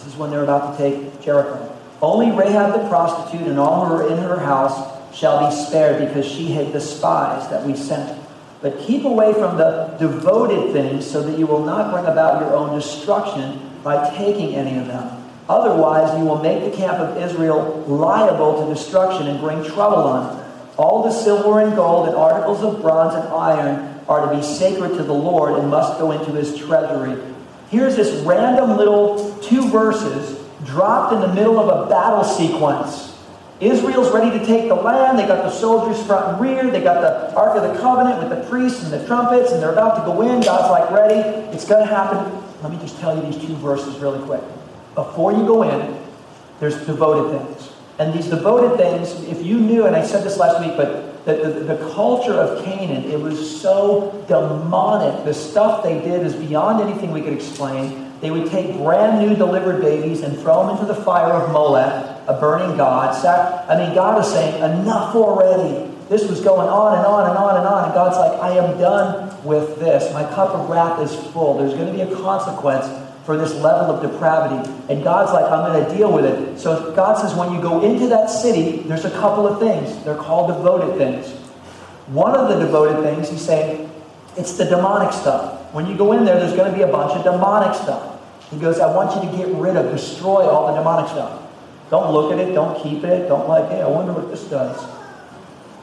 This 0.00 0.14
is 0.14 0.18
when 0.18 0.30
they're 0.30 0.44
about 0.44 0.78
to 0.78 0.82
take 0.82 1.20
Jericho. 1.20 1.76
Only 2.00 2.30
Rahab 2.30 2.72
the 2.72 2.88
prostitute 2.88 3.46
and 3.46 3.58
all 3.58 3.84
who 3.84 3.94
are 3.96 4.08
in 4.08 4.16
her 4.16 4.38
house 4.38 4.98
shall 5.14 5.46
be 5.46 5.54
spared 5.54 6.06
because 6.08 6.24
she 6.24 6.46
hid 6.46 6.72
the 6.72 6.80
spies 6.80 7.50
that 7.50 7.66
we 7.66 7.76
sent. 7.76 8.18
But 8.62 8.78
keep 8.78 9.04
away 9.04 9.34
from 9.34 9.58
the 9.58 9.94
devoted 9.98 10.72
things 10.72 11.08
so 11.08 11.22
that 11.22 11.38
you 11.38 11.46
will 11.46 11.66
not 11.66 11.92
bring 11.92 12.06
about 12.06 12.40
your 12.40 12.54
own 12.54 12.74
destruction 12.74 13.60
by 13.84 14.08
taking 14.16 14.54
any 14.54 14.78
of 14.78 14.86
them. 14.86 15.22
Otherwise, 15.50 16.18
you 16.18 16.24
will 16.24 16.40
make 16.40 16.64
the 16.64 16.74
camp 16.74 16.98
of 16.98 17.18
Israel 17.18 17.84
liable 17.86 18.64
to 18.64 18.74
destruction 18.74 19.26
and 19.26 19.38
bring 19.38 19.62
trouble 19.64 20.04
on 20.04 20.38
it. 20.38 20.44
All 20.78 21.02
the 21.02 21.12
silver 21.12 21.60
and 21.60 21.76
gold 21.76 22.08
and 22.08 22.16
articles 22.16 22.62
of 22.62 22.80
bronze 22.80 23.14
and 23.14 23.28
iron 23.28 24.00
are 24.08 24.30
to 24.30 24.34
be 24.34 24.42
sacred 24.42 24.96
to 24.96 25.02
the 25.02 25.12
Lord 25.12 25.58
and 25.58 25.68
must 25.68 25.98
go 25.98 26.12
into 26.12 26.32
his 26.32 26.56
treasury 26.56 27.20
here's 27.70 27.96
this 27.96 28.22
random 28.24 28.76
little 28.76 29.38
two 29.40 29.68
verses 29.70 30.38
dropped 30.64 31.14
in 31.14 31.20
the 31.20 31.32
middle 31.34 31.58
of 31.58 31.68
a 31.68 31.88
battle 31.88 32.24
sequence. 32.24 33.16
Israel's 33.60 34.10
ready 34.12 34.38
to 34.38 34.44
take 34.46 34.68
the 34.68 34.74
land. 34.74 35.18
They 35.18 35.26
got 35.26 35.44
the 35.44 35.50
soldiers 35.50 36.02
front 36.06 36.28
and 36.28 36.40
rear. 36.40 36.70
They 36.70 36.82
got 36.82 37.00
the 37.02 37.34
Ark 37.34 37.56
of 37.56 37.74
the 37.74 37.80
Covenant 37.80 38.18
with 38.18 38.30
the 38.30 38.48
priests 38.48 38.82
and 38.82 38.92
the 38.92 39.06
trumpets, 39.06 39.52
and 39.52 39.62
they're 39.62 39.72
about 39.72 39.96
to 39.96 40.02
go 40.04 40.22
in. 40.22 40.40
God's 40.40 40.70
like, 40.70 40.90
ready. 40.90 41.20
It's 41.54 41.66
going 41.66 41.86
to 41.86 41.94
happen. 41.94 42.42
Let 42.62 42.72
me 42.72 42.78
just 42.78 42.98
tell 42.98 43.14
you 43.14 43.30
these 43.30 43.40
two 43.42 43.54
verses 43.56 43.98
really 43.98 44.24
quick. 44.24 44.42
Before 44.94 45.32
you 45.32 45.46
go 45.46 45.62
in, 45.62 45.96
there's 46.58 46.86
devoted 46.86 47.38
things. 47.38 47.72
And 47.98 48.14
these 48.14 48.28
devoted 48.28 48.78
things, 48.78 49.12
if 49.28 49.44
you 49.44 49.60
knew, 49.60 49.86
and 49.86 49.94
I 49.94 50.06
said 50.06 50.24
this 50.24 50.38
last 50.38 50.64
week, 50.64 50.74
but 50.76 51.09
the, 51.24 51.64
the, 51.66 51.76
culture 51.92 52.32
of 52.32 52.64
Canaan, 52.64 53.04
it 53.04 53.20
was 53.20 53.60
so 53.60 54.24
demonic. 54.26 55.24
The 55.24 55.34
stuff 55.34 55.82
they 55.82 56.00
did 56.00 56.24
is 56.24 56.34
beyond 56.34 56.80
anything 56.80 57.12
we 57.12 57.20
could 57.20 57.32
explain. 57.32 58.12
They 58.20 58.30
would 58.30 58.50
take 58.50 58.76
brand 58.78 59.26
new 59.26 59.36
delivered 59.36 59.80
babies 59.80 60.22
and 60.22 60.38
throw 60.38 60.66
them 60.66 60.76
into 60.76 60.86
the 60.86 60.94
fire 61.02 61.32
of 61.32 61.52
Molech, 61.52 62.22
a 62.26 62.38
burning 62.40 62.76
god. 62.76 63.14
I 63.24 63.76
mean, 63.76 63.94
God 63.94 64.18
is 64.24 64.30
saying, 64.30 64.56
enough 64.62 65.14
already. 65.14 65.90
This 66.08 66.28
was 66.28 66.40
going 66.40 66.68
on 66.68 66.98
and 66.98 67.06
on 67.06 67.28
and 67.28 67.38
on 67.38 67.56
and 67.56 67.66
on. 67.66 67.84
And 67.84 67.94
God's 67.94 68.16
like, 68.16 68.40
I 68.40 68.56
am 68.56 68.78
done 68.78 69.44
with 69.44 69.78
this. 69.78 70.12
My 70.12 70.24
cup 70.24 70.50
of 70.50 70.68
wrath 70.68 71.00
is 71.00 71.14
full. 71.32 71.58
There's 71.58 71.74
going 71.74 71.86
to 71.86 71.92
be 71.92 72.00
a 72.00 72.16
consequence 72.16 72.86
for 73.24 73.36
this 73.36 73.54
level 73.54 73.94
of 73.94 74.02
depravity. 74.02 74.70
And 74.88 75.04
God's 75.04 75.32
like, 75.32 75.44
I'm 75.44 75.72
going 75.72 75.84
to 75.84 75.96
deal 75.96 76.12
with 76.12 76.24
it. 76.24 76.58
So 76.58 76.94
God 76.94 77.20
says, 77.20 77.34
when 77.34 77.52
you 77.52 77.60
go 77.60 77.82
into 77.82 78.08
that 78.08 78.28
city, 78.28 78.78
there's 78.82 79.04
a 79.04 79.10
couple 79.10 79.46
of 79.46 79.58
things. 79.58 80.02
They're 80.04 80.16
called 80.16 80.48
devoted 80.48 80.96
things. 80.96 81.30
One 82.08 82.34
of 82.34 82.48
the 82.48 82.58
devoted 82.58 83.02
things, 83.02 83.28
he's 83.28 83.44
saying, 83.44 83.90
it's 84.36 84.56
the 84.56 84.64
demonic 84.64 85.12
stuff. 85.12 85.72
When 85.72 85.86
you 85.86 85.96
go 85.96 86.12
in 86.12 86.24
there, 86.24 86.38
there's 86.40 86.56
going 86.56 86.70
to 86.70 86.76
be 86.76 86.82
a 86.82 86.90
bunch 86.90 87.12
of 87.12 87.24
demonic 87.24 87.74
stuff. 87.74 88.20
He 88.50 88.58
goes, 88.58 88.80
I 88.80 88.92
want 88.94 89.14
you 89.14 89.30
to 89.30 89.36
get 89.36 89.54
rid 89.56 89.76
of, 89.76 89.92
destroy 89.92 90.48
all 90.48 90.68
the 90.68 90.78
demonic 90.78 91.08
stuff. 91.10 91.42
Don't 91.90 92.12
look 92.12 92.32
at 92.32 92.38
it, 92.38 92.52
don't 92.52 92.80
keep 92.82 93.04
it, 93.04 93.28
don't 93.28 93.48
like, 93.48 93.68
hey, 93.68 93.82
I 93.82 93.88
wonder 93.88 94.12
what 94.12 94.30
this 94.30 94.44
does. 94.44 94.80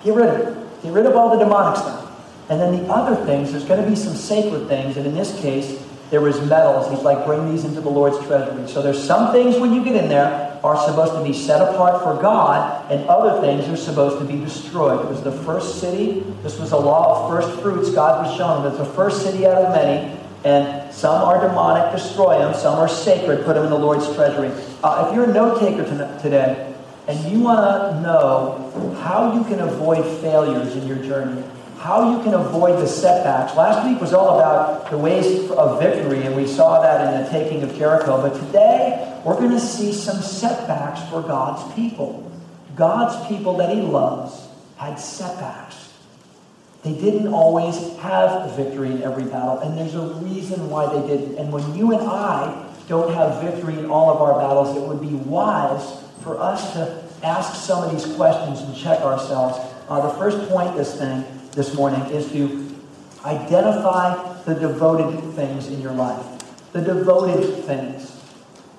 Get 0.04 0.16
rid 0.16 0.28
of 0.28 0.36
it. 0.36 0.84
Get 0.84 0.92
rid 0.92 1.06
of 1.06 1.16
all 1.16 1.30
the 1.30 1.44
demonic 1.44 1.78
stuff. 1.78 2.04
And 2.50 2.60
then 2.60 2.78
the 2.78 2.92
other 2.92 3.16
things, 3.26 3.52
there's 3.52 3.66
going 3.66 3.84
to 3.84 3.90
be 3.90 3.96
some 3.96 4.16
sacred 4.16 4.68
things, 4.68 4.98
and 4.98 5.06
in 5.06 5.14
this 5.14 5.38
case, 5.42 5.84
there 6.10 6.22
was 6.22 6.40
metals. 6.48 6.90
He's 6.90 7.04
like, 7.04 7.26
bring 7.26 7.52
these 7.52 7.66
into 7.66 7.82
the 7.82 7.90
Lord's 7.90 8.18
treasury. 8.28 8.68
So 8.68 8.82
there's 8.82 9.02
some 9.02 9.34
things 9.34 9.58
when 9.58 9.74
you 9.74 9.84
get 9.84 9.96
in 9.96 10.10
there 10.10 10.60
are 10.64 10.78
supposed 10.88 11.14
to 11.14 11.24
be 11.24 11.34
set 11.34 11.62
apart 11.62 12.02
for 12.02 12.22
God, 12.22 12.92
and 12.92 13.08
other 13.08 13.42
things 13.42 13.68
are 13.70 13.78
supposed 13.78 14.20
to 14.20 14.26
be 14.26 14.40
destroyed. 14.40 15.06
It 15.06 15.10
was 15.10 15.22
the 15.22 15.32
first 15.32 15.80
city. 15.80 16.22
This 16.44 16.60
was 16.60 16.72
a 16.72 16.78
law 16.78 17.26
of 17.26 17.30
first 17.30 17.62
fruits 17.62 17.92
God 17.92 18.26
was 18.26 18.36
showing. 18.38 18.64
Was 18.64 18.78
the 18.78 18.86
first 18.86 19.22
city 19.24 19.46
out 19.46 19.62
of 19.62 19.74
many, 19.74 20.18
and 20.44 20.94
some 20.94 21.22
are 21.24 21.46
demonic, 21.46 21.92
destroy 21.92 22.40
them. 22.40 22.54
Some 22.54 22.80
are 22.80 22.88
sacred, 22.88 23.46
put 23.46 23.54
them 23.54 23.66
in 23.66 23.70
the 23.70 23.78
Lord's 23.78 24.14
treasury. 24.16 24.52
Uh, 24.84 25.08
if 25.08 25.16
you're 25.16 25.30
a 25.30 25.34
note 25.34 25.60
taker 25.60 25.84
today, 26.20 26.74
and 27.08 27.32
you 27.32 27.40
want 27.40 27.60
to 27.60 28.02
know 28.02 28.96
how 29.02 29.34
you 29.34 29.44
can 29.46 29.60
avoid 29.60 30.04
failures 30.22 30.76
in 30.76 30.88
your 30.88 30.98
journey, 30.98 31.44
how 31.88 32.12
you 32.12 32.22
can 32.22 32.34
avoid 32.34 32.78
the 32.80 32.86
setbacks. 32.86 33.56
Last 33.56 33.88
week 33.88 34.02
was 34.02 34.14
all 34.14 34.38
about 34.38 34.92
the 34.92 34.98
ways 34.98 35.50
of 35.52 35.80
victory, 35.80 36.22
and 36.24 36.36
we 36.36 36.46
saw 36.46 36.82
that 36.82 37.14
in 37.16 37.24
the 37.24 37.30
taking 37.30 37.64
of 37.64 37.74
Jericho. 37.78 38.22
But 38.22 38.38
today, 38.46 39.22
we're 39.24 39.38
going 39.38 39.52
to 39.52 39.60
see 39.60 39.94
some 39.94 40.22
setbacks 40.22 41.10
for 41.10 41.22
God's 41.22 41.74
people. 41.76 42.30
God's 42.76 43.26
people 43.30 43.56
that 43.58 43.74
He 43.74 43.80
loves 43.80 44.50
had 44.76 45.00
setbacks. 45.00 45.94
They 46.84 46.92
didn't 46.92 47.30
always 47.30 47.96
have 48.00 48.54
victory 48.58 48.92
in 48.92 49.02
every 49.02 49.24
battle, 49.24 49.60
and 49.60 49.78
there's 49.78 49.96
a 49.96 50.14
reason 50.16 50.70
why 50.70 50.94
they 50.94 51.08
didn't. 51.08 51.38
And 51.38 51.54
when 51.54 51.74
you 51.74 51.94
and 51.94 52.06
I 52.06 52.70
don't 52.90 53.14
have 53.14 53.42
victory 53.42 53.80
in 53.80 53.86
all 53.86 54.10
of 54.10 54.22
our 54.22 54.34
battles, 54.34 54.76
it 54.76 54.82
would 54.82 55.00
be 55.00 55.16
wise 55.16 56.04
for 56.22 56.38
us 56.38 56.74
to 56.74 57.02
ask 57.24 57.56
some 57.56 57.82
of 57.82 57.94
these 57.94 58.14
questions 58.18 58.60
and 58.60 58.76
check 58.76 59.00
ourselves. 59.00 59.58
Uh, 59.88 60.06
the 60.06 60.14
first 60.20 60.38
point 60.50 60.76
this 60.76 60.98
thing 60.98 61.24
this 61.58 61.74
morning 61.74 62.00
is 62.12 62.32
to 62.32 62.76
identify 63.26 64.44
the 64.44 64.54
devoted 64.54 65.34
things 65.34 65.68
in 65.70 65.82
your 65.82 65.92
life. 65.92 66.24
The 66.72 66.82
devoted 66.82 67.64
things. 67.64 68.16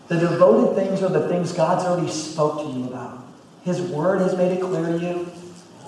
The 0.06 0.16
devoted 0.16 0.76
things 0.76 1.02
are 1.02 1.08
the 1.08 1.26
things 1.28 1.52
God's 1.52 1.84
already 1.84 2.08
spoke 2.08 2.62
to 2.62 2.72
you 2.72 2.86
about. 2.86 3.26
His 3.64 3.80
word 3.80 4.20
has 4.20 4.36
made 4.36 4.52
it 4.52 4.60
clear 4.60 4.96
to 4.96 5.04
you. 5.04 5.28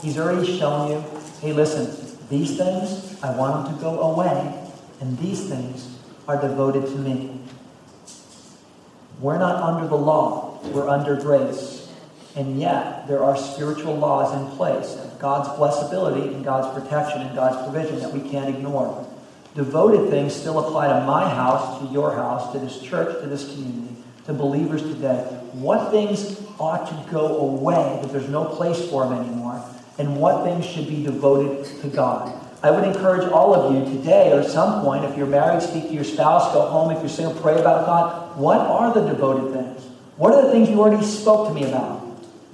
He's 0.03 0.19
already 0.19 0.59
shown 0.59 0.91
you, 0.91 1.05
hey, 1.41 1.53
listen, 1.53 2.19
these 2.29 2.57
things, 2.59 3.23
I 3.23 3.37
want 3.37 3.67
them 3.67 3.77
to 3.77 3.81
go 3.81 4.01
away, 4.01 4.69
and 5.01 5.17
these 5.19 5.49
things 5.49 5.97
are 6.27 6.41
devoted 6.41 6.87
to 6.87 6.97
me. 6.97 7.41
We're 9.21 9.39
not 9.39 9.63
under 9.63 9.87
the 9.87 9.97
law, 9.97 10.59
we're 10.73 10.89
under 10.89 11.15
grace. 11.15 11.89
And 12.35 12.61
yet, 12.61 13.07
there 13.07 13.23
are 13.23 13.37
spiritual 13.37 13.95
laws 13.95 14.35
in 14.37 14.57
place 14.57 14.97
God's 15.21 15.49
blessability 15.51 16.35
and 16.35 16.45
God's 16.45 16.73
protection 16.81 17.23
and 17.23 17.35
God's 17.35 17.71
provision 17.71 18.01
that 18.01 18.13
we 18.13 18.29
can't 18.31 18.49
ignore. 18.49 19.07
Devoted 19.55 20.11
things 20.11 20.35
still 20.35 20.59
apply 20.59 20.89
to 20.89 21.05
my 21.07 21.29
house, 21.29 21.81
to 21.81 21.93
your 21.93 22.15
house, 22.15 22.53
to 22.53 22.59
this 22.59 22.81
church, 22.81 23.21
to 23.21 23.29
this 23.29 23.53
community, 23.53 23.97
to 24.25 24.33
believers 24.33 24.83
today. 24.83 25.19
What 25.53 25.91
things 25.91 26.41
ought 26.59 26.87
to 26.89 27.11
go 27.11 27.39
away 27.39 27.99
that 28.03 28.13
there's 28.13 28.29
no 28.29 28.45
place 28.45 28.89
for 28.89 29.09
them 29.09 29.19
anymore, 29.19 29.65
and 29.99 30.17
what 30.17 30.45
things 30.45 30.65
should 30.65 30.89
be 30.89 31.03
devoted 31.03 31.65
to 31.83 31.89
God. 31.89 32.33
I 32.63 32.71
would 32.71 32.85
encourage 32.85 33.31
all 33.33 33.55
of 33.55 33.75
you 33.75 33.97
today 33.97 34.33
or 34.33 34.41
at 34.41 34.51
some 34.51 34.83
point, 34.83 35.05
if 35.05 35.17
you're 35.17 35.27
married, 35.27 35.63
speak 35.63 35.85
to 35.89 35.95
your 35.95 36.05
spouse, 36.05 36.53
go 36.53 36.67
home, 36.67 36.91
if 36.91 37.01
you're 37.01 37.09
single, 37.09 37.35
pray 37.41 37.59
about 37.59 37.87
God. 37.87 38.39
What 38.39 38.59
are 38.59 38.93
the 38.93 39.07
devoted 39.07 39.53
things? 39.53 39.83
What 40.17 40.35
are 40.35 40.43
the 40.43 40.51
things 40.53 40.69
you 40.69 40.81
already 40.81 41.05
spoke 41.05 41.49
to 41.49 41.55
me 41.55 41.65
about? 41.65 42.00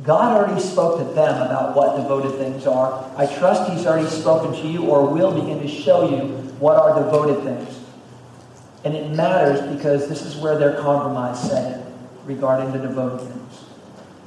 God 0.03 0.37
already 0.37 0.61
spoke 0.61 0.99
to 0.99 1.05
them 1.15 1.43
about 1.43 1.75
what 1.75 1.97
devoted 1.97 2.39
things 2.39 2.67
are. 2.67 3.11
I 3.17 3.27
trust 3.27 3.71
He's 3.71 3.87
already 3.87 4.09
spoken 4.09 4.53
to 4.53 4.69
you 4.69 4.87
or 4.87 5.09
will 5.09 5.33
begin 5.33 5.61
to 5.61 5.69
show 5.69 6.09
you 6.09 6.27
what 6.59 6.77
are 6.77 7.03
devoted 7.03 7.43
things. 7.45 7.81
And 8.85 8.95
it 8.95 9.11
matters 9.11 9.61
because 9.75 10.09
this 10.09 10.23
is 10.23 10.37
where 10.37 10.59
their 10.59 10.81
compromise 10.81 11.41
set 11.41 11.81
in 11.81 11.87
regarding 12.25 12.73
the 12.73 12.79
devoted 12.79 13.27
things. 13.27 13.65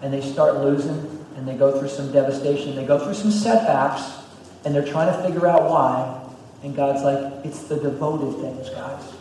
And 0.01 0.11
they 0.11 0.21
start 0.21 0.57
losing 0.57 1.25
and 1.35 1.47
they 1.47 1.55
go 1.55 1.79
through 1.79 1.89
some 1.89 2.11
devastation. 2.11 2.75
They 2.75 2.85
go 2.85 2.99
through 2.99 3.13
some 3.13 3.31
setbacks 3.31 4.25
and 4.65 4.73
they're 4.73 4.85
trying 4.85 5.15
to 5.15 5.23
figure 5.23 5.47
out 5.47 5.69
why. 5.69 6.15
And 6.63 6.75
God's 6.75 7.03
like, 7.03 7.45
it's 7.45 7.63
the 7.63 7.77
devoted 7.77 8.41
things, 8.41 8.69
guys. 8.71 9.13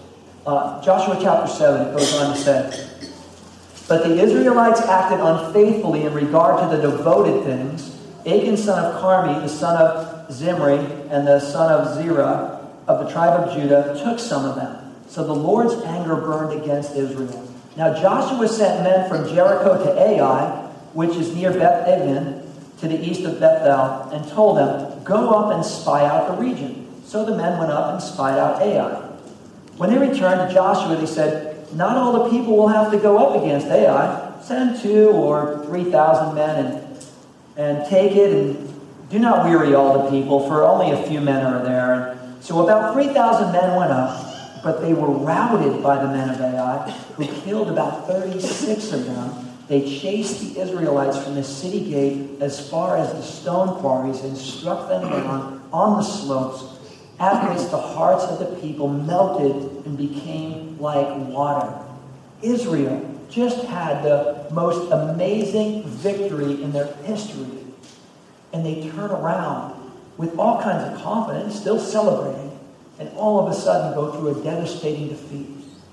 Uh, 0.46 0.82
Joshua 0.82 1.18
chapter 1.20 1.46
7, 1.46 1.88
it 1.88 1.92
goes 1.96 2.14
on 2.14 2.34
to 2.34 2.40
say, 2.40 2.90
but 3.88 4.04
the 4.04 4.20
Israelites 4.20 4.82
acted 4.82 5.18
unfaithfully 5.18 6.04
in 6.04 6.12
regard 6.12 6.60
to 6.60 6.76
the 6.76 6.82
devoted 6.82 7.44
things. 7.44 7.96
Achan, 8.26 8.58
son 8.58 8.84
of 8.84 9.00
Carmi, 9.00 9.40
the 9.40 9.48
son 9.48 9.80
of 9.80 10.30
Zimri, 10.30 10.78
and 11.10 11.26
the 11.26 11.40
son 11.40 11.72
of 11.72 11.94
Zerah 11.94 12.54
of 12.86 13.04
the 13.04 13.10
tribe 13.10 13.40
of 13.40 13.54
Judah, 13.54 13.98
took 14.02 14.18
some 14.18 14.44
of 14.44 14.56
them. 14.56 14.94
So 15.08 15.24
the 15.24 15.34
Lord's 15.34 15.74
anger 15.84 16.16
burned 16.16 16.60
against 16.60 16.94
Israel. 16.94 17.50
Now 17.76 17.94
Joshua 17.94 18.46
sent 18.46 18.82
men 18.82 19.08
from 19.08 19.26
Jericho 19.34 19.82
to 19.82 19.98
Ai, 19.98 20.66
which 20.92 21.16
is 21.16 21.34
near 21.34 21.52
Beth 21.52 21.88
Aven, 21.88 22.42
to 22.80 22.88
the 22.88 23.00
east 23.00 23.22
of 23.22 23.40
Bethel, 23.40 24.10
and 24.10 24.28
told 24.28 24.58
them, 24.58 25.02
Go 25.02 25.30
up 25.30 25.54
and 25.54 25.64
spy 25.64 26.04
out 26.04 26.28
the 26.28 26.42
region. 26.42 26.86
So 27.04 27.24
the 27.24 27.36
men 27.36 27.58
went 27.58 27.70
up 27.70 27.94
and 27.94 28.02
spied 28.02 28.38
out 28.38 28.60
Ai. 28.60 29.06
When 29.78 29.90
they 29.90 29.98
returned 29.98 30.46
to 30.46 30.54
Joshua, 30.54 30.96
they 30.96 31.06
said, 31.06 31.47
not 31.74 31.96
all 31.96 32.24
the 32.24 32.30
people 32.30 32.56
will 32.56 32.68
have 32.68 32.90
to 32.92 32.98
go 32.98 33.18
up 33.18 33.42
against 33.42 33.66
Ai. 33.66 34.40
Send 34.42 34.80
two 34.80 35.10
or 35.10 35.64
three 35.66 35.84
thousand 35.84 36.34
men 36.34 36.64
and, 36.64 37.06
and 37.56 37.88
take 37.88 38.12
it, 38.12 38.32
and 38.32 38.68
do 39.10 39.18
not 39.18 39.44
weary 39.44 39.74
all 39.74 40.04
the 40.04 40.10
people, 40.10 40.46
for 40.46 40.64
only 40.64 40.90
a 40.90 41.06
few 41.06 41.20
men 41.20 41.44
are 41.44 41.62
there. 41.62 42.12
And 42.12 42.44
So 42.44 42.62
about 42.62 42.92
3,000 42.94 43.52
men 43.52 43.76
went 43.76 43.90
up, 43.90 44.62
but 44.62 44.80
they 44.80 44.92
were 44.92 45.10
routed 45.10 45.82
by 45.82 46.02
the 46.02 46.08
men 46.08 46.30
of 46.30 46.40
Ai, 46.40 46.90
who 47.16 47.26
killed 47.42 47.70
about 47.70 48.06
36 48.06 48.92
of 48.92 49.06
them. 49.06 49.48
They 49.66 49.98
chased 50.00 50.40
the 50.40 50.60
Israelites 50.60 51.22
from 51.22 51.34
the 51.34 51.44
city 51.44 51.90
gate 51.90 52.40
as 52.40 52.70
far 52.70 52.96
as 52.96 53.12
the 53.12 53.22
stone 53.22 53.80
quarries 53.80 54.22
and 54.24 54.36
struck 54.36 54.88
them 54.88 55.10
down 55.10 55.62
on 55.72 55.98
the 55.98 56.02
slopes 56.02 56.77
at 57.20 57.48
which 57.48 57.70
the 57.70 57.78
hearts 57.78 58.24
of 58.24 58.38
the 58.38 58.56
people 58.60 58.88
melted 58.88 59.84
and 59.86 59.98
became 59.98 60.78
like 60.78 61.08
water. 61.28 61.84
Israel 62.42 63.04
just 63.28 63.64
had 63.66 64.02
the 64.02 64.46
most 64.52 64.90
amazing 64.92 65.82
victory 65.84 66.62
in 66.62 66.72
their 66.72 66.86
history. 67.04 67.64
And 68.52 68.64
they 68.64 68.88
turn 68.90 69.10
around 69.10 69.74
with 70.16 70.38
all 70.38 70.62
kinds 70.62 70.84
of 70.84 71.02
confidence, 71.02 71.58
still 71.58 71.78
celebrating, 71.78 72.58
and 72.98 73.08
all 73.10 73.40
of 73.40 73.50
a 73.50 73.54
sudden 73.54 73.94
go 73.94 74.12
through 74.12 74.40
a 74.40 74.44
devastating 74.44 75.08
defeat. 75.08 75.48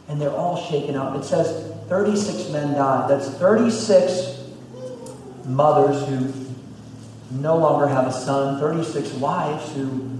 And 0.07 0.21
they're 0.21 0.31
all 0.31 0.55
shaken 0.55 0.95
up. 0.95 1.15
It 1.15 1.25
says 1.25 1.73
36 1.89 2.51
men 2.51 2.73
died. 2.73 3.09
That's 3.09 3.29
36 3.29 4.43
mothers 5.45 6.07
who 6.07 6.33
no 7.31 7.57
longer 7.57 7.87
have 7.87 8.07
a 8.07 8.13
son, 8.13 8.59
36 8.59 9.13
wives 9.13 9.73
who 9.73 10.14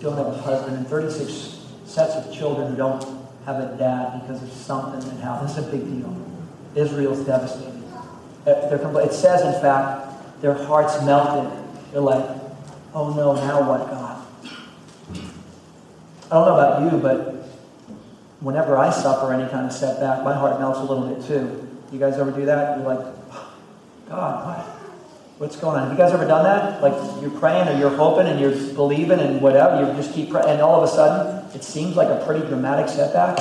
don't 0.00 0.16
have 0.16 0.26
a 0.26 0.38
husband, 0.38 0.76
and 0.76 0.86
36 0.86 1.58
sets 1.84 2.14
of 2.14 2.32
children 2.32 2.70
who 2.70 2.76
don't 2.76 3.02
have 3.44 3.60
a 3.60 3.76
dad 3.76 4.20
because 4.20 4.42
of 4.42 4.50
something 4.52 5.00
that 5.00 5.22
happened. 5.22 5.50
It's 5.50 5.58
a 5.58 5.62
big 5.62 5.84
deal. 5.84 6.16
Israel's 6.74 7.24
devastated. 7.26 7.82
It 8.46 9.12
says, 9.12 9.54
in 9.54 9.60
fact, 9.60 10.40
their 10.40 10.54
hearts 10.54 11.02
melted. 11.04 11.50
They're 11.92 12.00
like, 12.00 12.24
oh 12.94 13.12
no, 13.14 13.34
now 13.34 13.68
what, 13.68 13.90
God? 13.90 14.26
I 16.30 16.34
don't 16.34 16.46
know 16.46 16.54
about 16.54 16.92
you, 16.92 16.98
but 16.98 17.34
whenever 18.40 18.76
I 18.78 18.90
suffer 18.90 19.32
any 19.32 19.48
kind 19.50 19.66
of 19.66 19.72
setback, 19.72 20.22
my 20.24 20.32
heart 20.32 20.60
melts 20.60 20.78
a 20.78 20.84
little 20.84 21.08
bit 21.08 21.26
too. 21.26 21.68
You 21.92 21.98
guys 21.98 22.18
ever 22.18 22.30
do 22.30 22.46
that? 22.46 22.78
You're 22.78 22.86
like, 22.86 23.04
God, 24.08 24.46
what? 24.46 24.79
What's 25.40 25.56
going 25.56 25.78
on? 25.78 25.88
Have 25.88 25.92
you 25.92 25.96
guys 25.96 26.12
ever 26.12 26.26
done 26.26 26.44
that? 26.44 26.82
Like 26.82 26.92
you're 27.22 27.30
praying 27.30 27.66
or 27.66 27.78
you're 27.78 27.96
hoping 27.96 28.26
and 28.26 28.38
you're 28.38 28.54
believing 28.74 29.20
and 29.20 29.40
whatever, 29.40 29.80
you 29.80 29.96
just 29.96 30.12
keep 30.12 30.28
praying, 30.28 30.50
and 30.50 30.60
all 30.60 30.84
of 30.84 30.86
a 30.86 30.92
sudden 30.92 31.50
it 31.54 31.64
seems 31.64 31.96
like 31.96 32.08
a 32.08 32.22
pretty 32.26 32.46
dramatic 32.46 32.90
setback. 32.90 33.38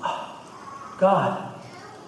Oh, 0.00 0.40
God, 0.96 1.42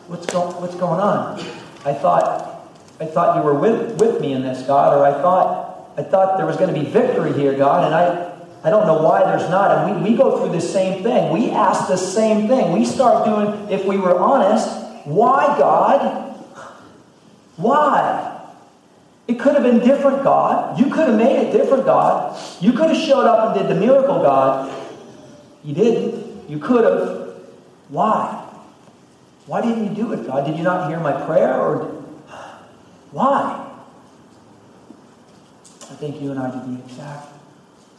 what's 0.06 0.26
going 0.26 0.54
what's 0.62 0.76
going 0.76 1.00
on? 1.00 1.40
I 1.84 1.92
thought 1.92 2.70
I 3.00 3.06
thought 3.06 3.36
you 3.36 3.42
were 3.42 3.58
with, 3.58 4.00
with 4.00 4.20
me 4.20 4.32
in 4.32 4.42
this, 4.42 4.64
God, 4.64 4.96
or 4.96 5.04
I 5.04 5.10
thought 5.10 5.90
I 5.98 6.04
thought 6.04 6.36
there 6.36 6.46
was 6.46 6.56
going 6.56 6.72
to 6.72 6.80
be 6.80 6.86
victory 6.86 7.32
here, 7.32 7.58
God, 7.58 7.84
and 7.84 7.96
I 7.96 8.32
I 8.62 8.70
don't 8.70 8.86
know 8.86 9.02
why 9.02 9.24
there's 9.24 9.50
not. 9.50 9.76
And 9.76 10.04
we, 10.04 10.12
we 10.12 10.16
go 10.16 10.38
through 10.38 10.52
the 10.52 10.60
same 10.60 11.02
thing. 11.02 11.32
We 11.32 11.50
ask 11.50 11.88
the 11.88 11.96
same 11.96 12.46
thing. 12.46 12.70
We 12.70 12.84
start 12.84 13.24
doing, 13.24 13.72
if 13.72 13.84
we 13.86 13.96
were 13.96 14.16
honest, 14.16 14.68
why, 15.04 15.58
God? 15.58 16.30
Why? 17.56 18.38
It 19.32 19.38
could 19.38 19.54
have 19.54 19.62
been 19.62 19.78
different, 19.78 20.22
God. 20.22 20.78
You 20.78 20.90
could 20.90 21.08
have 21.08 21.16
made 21.16 21.38
it 21.38 21.52
different, 21.52 21.86
God. 21.86 22.38
You 22.60 22.74
could 22.74 22.90
have 22.90 22.98
showed 22.98 23.24
up 23.24 23.56
and 23.56 23.66
did 23.66 23.74
the 23.74 23.80
miracle, 23.80 24.20
God. 24.20 24.70
You 25.64 25.74
didn't. 25.74 26.50
You 26.50 26.58
could 26.58 26.84
have. 26.84 27.38
Why? 27.88 28.46
Why 29.46 29.62
didn't 29.62 29.84
you 29.84 30.04
do 30.04 30.12
it, 30.12 30.26
God? 30.26 30.44
Did 30.44 30.58
you 30.58 30.62
not 30.62 30.90
hear 30.90 31.00
my 31.00 31.12
prayer? 31.24 31.58
Or 31.58 31.86
why? 33.10 33.72
I 35.80 35.94
think 35.94 36.20
you 36.20 36.32
and 36.32 36.38
I 36.38 36.50
did 36.50 36.76
the 36.76 36.84
exact 36.84 37.28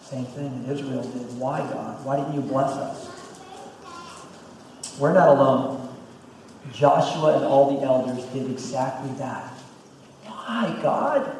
same 0.03 0.25
thing 0.25 0.63
that 0.63 0.71
Israel 0.71 1.01
did. 1.01 1.39
Why, 1.39 1.61
God? 1.61 2.05
Why 2.05 2.17
didn't 2.17 2.35
you 2.35 2.41
bless 2.41 2.73
us? 2.73 3.09
We're 4.99 5.13
not 5.13 5.29
alone. 5.29 5.97
Joshua 6.71 7.37
and 7.37 7.45
all 7.45 7.75
the 7.75 7.83
elders 7.83 8.23
did 8.25 8.51
exactly 8.51 9.11
that. 9.13 9.52
Why, 10.53 10.79
God? 10.83 11.35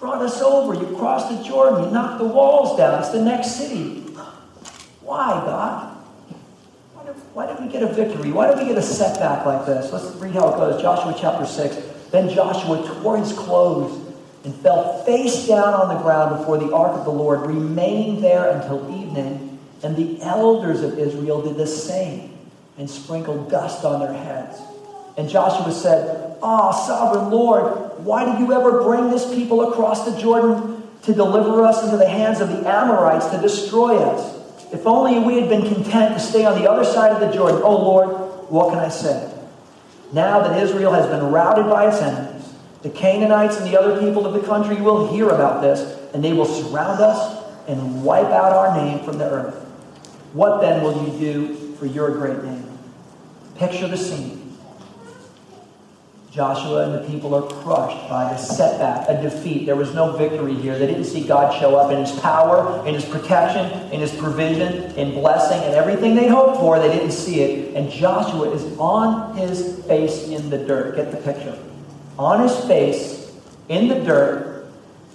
Brought 0.00 0.20
us 0.20 0.42
over. 0.42 0.74
You 0.74 0.96
crossed 0.96 1.28
the 1.30 1.48
Jordan. 1.48 1.84
You 1.84 1.90
knocked 1.92 2.18
the 2.18 2.26
walls 2.26 2.76
down. 2.76 2.98
It's 2.98 3.10
the 3.10 3.22
next 3.22 3.52
city. 3.52 4.00
Why, 5.00 5.28
God? 5.28 5.96
Why 6.92 7.04
did, 7.04 7.14
why 7.34 7.46
did 7.46 7.64
we 7.64 7.70
get 7.70 7.84
a 7.84 7.86
victory? 7.86 8.32
Why 8.32 8.48
did 8.48 8.58
we 8.58 8.64
get 8.64 8.76
a 8.76 8.82
setback 8.82 9.46
like 9.46 9.64
this? 9.64 9.92
Let's 9.92 10.06
read 10.16 10.34
how 10.34 10.48
it 10.48 10.56
goes. 10.56 10.82
Joshua 10.82 11.16
chapter 11.16 11.46
6. 11.46 11.76
Then 12.10 12.28
Joshua 12.28 12.84
tore 13.00 13.16
his 13.16 13.32
clothes 13.32 14.12
and 14.44 14.56
fell 14.56 15.04
face 15.04 15.46
down 15.46 15.74
on 15.74 15.94
the 15.94 16.02
ground 16.02 16.36
before 16.36 16.58
the 16.58 16.74
ark 16.74 16.98
of 16.98 17.04
the 17.04 17.12
Lord, 17.12 17.46
remaining 17.46 18.20
there 18.20 18.50
until 18.50 18.92
evening. 18.92 19.60
And 19.84 19.96
the 19.96 20.20
elders 20.22 20.82
of 20.82 20.98
Israel 20.98 21.42
did 21.42 21.56
the 21.56 21.66
same 21.66 22.36
and 22.76 22.90
sprinkled 22.90 23.48
dust 23.52 23.84
on 23.84 24.00
their 24.00 24.12
heads. 24.12 24.60
And 25.20 25.28
Joshua 25.28 25.70
said, 25.70 26.38
Ah, 26.42 26.72
sovereign 26.72 27.30
Lord, 27.30 28.02
why 28.06 28.24
did 28.24 28.40
you 28.40 28.54
ever 28.54 28.82
bring 28.82 29.10
this 29.10 29.34
people 29.34 29.70
across 29.70 30.10
the 30.10 30.18
Jordan 30.18 30.82
to 31.02 31.12
deliver 31.12 31.62
us 31.62 31.84
into 31.84 31.98
the 31.98 32.08
hands 32.08 32.40
of 32.40 32.48
the 32.48 32.66
Amorites 32.66 33.26
to 33.26 33.38
destroy 33.38 33.98
us? 33.98 34.72
If 34.72 34.86
only 34.86 35.18
we 35.18 35.38
had 35.38 35.50
been 35.50 35.60
content 35.74 36.14
to 36.14 36.20
stay 36.20 36.46
on 36.46 36.58
the 36.58 36.70
other 36.70 36.84
side 36.84 37.12
of 37.12 37.20
the 37.20 37.30
Jordan. 37.36 37.60
Oh 37.62 37.76
Lord, 37.76 38.08
what 38.50 38.70
can 38.70 38.78
I 38.78 38.88
say? 38.88 39.30
Now 40.14 40.40
that 40.40 40.62
Israel 40.62 40.92
has 40.92 41.06
been 41.06 41.30
routed 41.30 41.66
by 41.66 41.88
its 41.88 42.00
enemies, 42.00 42.54
the 42.80 42.88
Canaanites 42.88 43.58
and 43.58 43.70
the 43.70 43.78
other 43.78 44.00
people 44.00 44.26
of 44.26 44.32
the 44.32 44.48
country 44.48 44.80
will 44.80 45.12
hear 45.12 45.28
about 45.28 45.60
this, 45.60 46.00
and 46.14 46.24
they 46.24 46.32
will 46.32 46.46
surround 46.46 47.02
us 47.02 47.44
and 47.68 48.02
wipe 48.02 48.28
out 48.28 48.52
our 48.52 48.74
name 48.74 49.04
from 49.04 49.18
the 49.18 49.28
earth. 49.28 49.54
What 50.32 50.62
then 50.62 50.82
will 50.82 51.06
you 51.06 51.18
do 51.18 51.74
for 51.74 51.84
your 51.84 52.10
great 52.10 52.42
name? 52.42 52.66
Picture 53.56 53.86
the 53.86 53.98
scene. 53.98 54.39
Joshua 56.30 56.84
and 56.84 56.94
the 56.94 57.10
people 57.10 57.34
are 57.34 57.42
crushed 57.62 58.08
by 58.08 58.30
a 58.30 58.38
setback, 58.38 59.08
a 59.08 59.20
defeat. 59.20 59.66
There 59.66 59.74
was 59.74 59.92
no 59.94 60.16
victory 60.16 60.54
here. 60.54 60.78
They 60.78 60.86
didn't 60.86 61.06
see 61.06 61.26
God 61.26 61.58
show 61.60 61.74
up 61.74 61.90
in 61.90 61.98
his 61.98 62.12
power, 62.20 62.86
in 62.86 62.94
his 62.94 63.04
protection, 63.04 63.66
in 63.92 64.00
his 64.00 64.14
provision, 64.14 64.94
in 64.96 65.10
blessing, 65.10 65.58
and 65.58 65.74
everything 65.74 66.14
they 66.14 66.28
hoped 66.28 66.60
for. 66.60 66.78
They 66.78 66.88
didn't 66.88 67.10
see 67.10 67.40
it. 67.40 67.74
And 67.74 67.90
Joshua 67.90 68.50
is 68.52 68.62
on 68.78 69.36
his 69.36 69.84
face 69.86 70.28
in 70.28 70.50
the 70.50 70.58
dirt. 70.58 70.94
Get 70.94 71.10
the 71.10 71.16
picture. 71.16 71.58
On 72.16 72.46
his 72.46 72.56
face 72.64 73.36
in 73.68 73.88
the 73.88 73.96
dirt, 73.96 74.68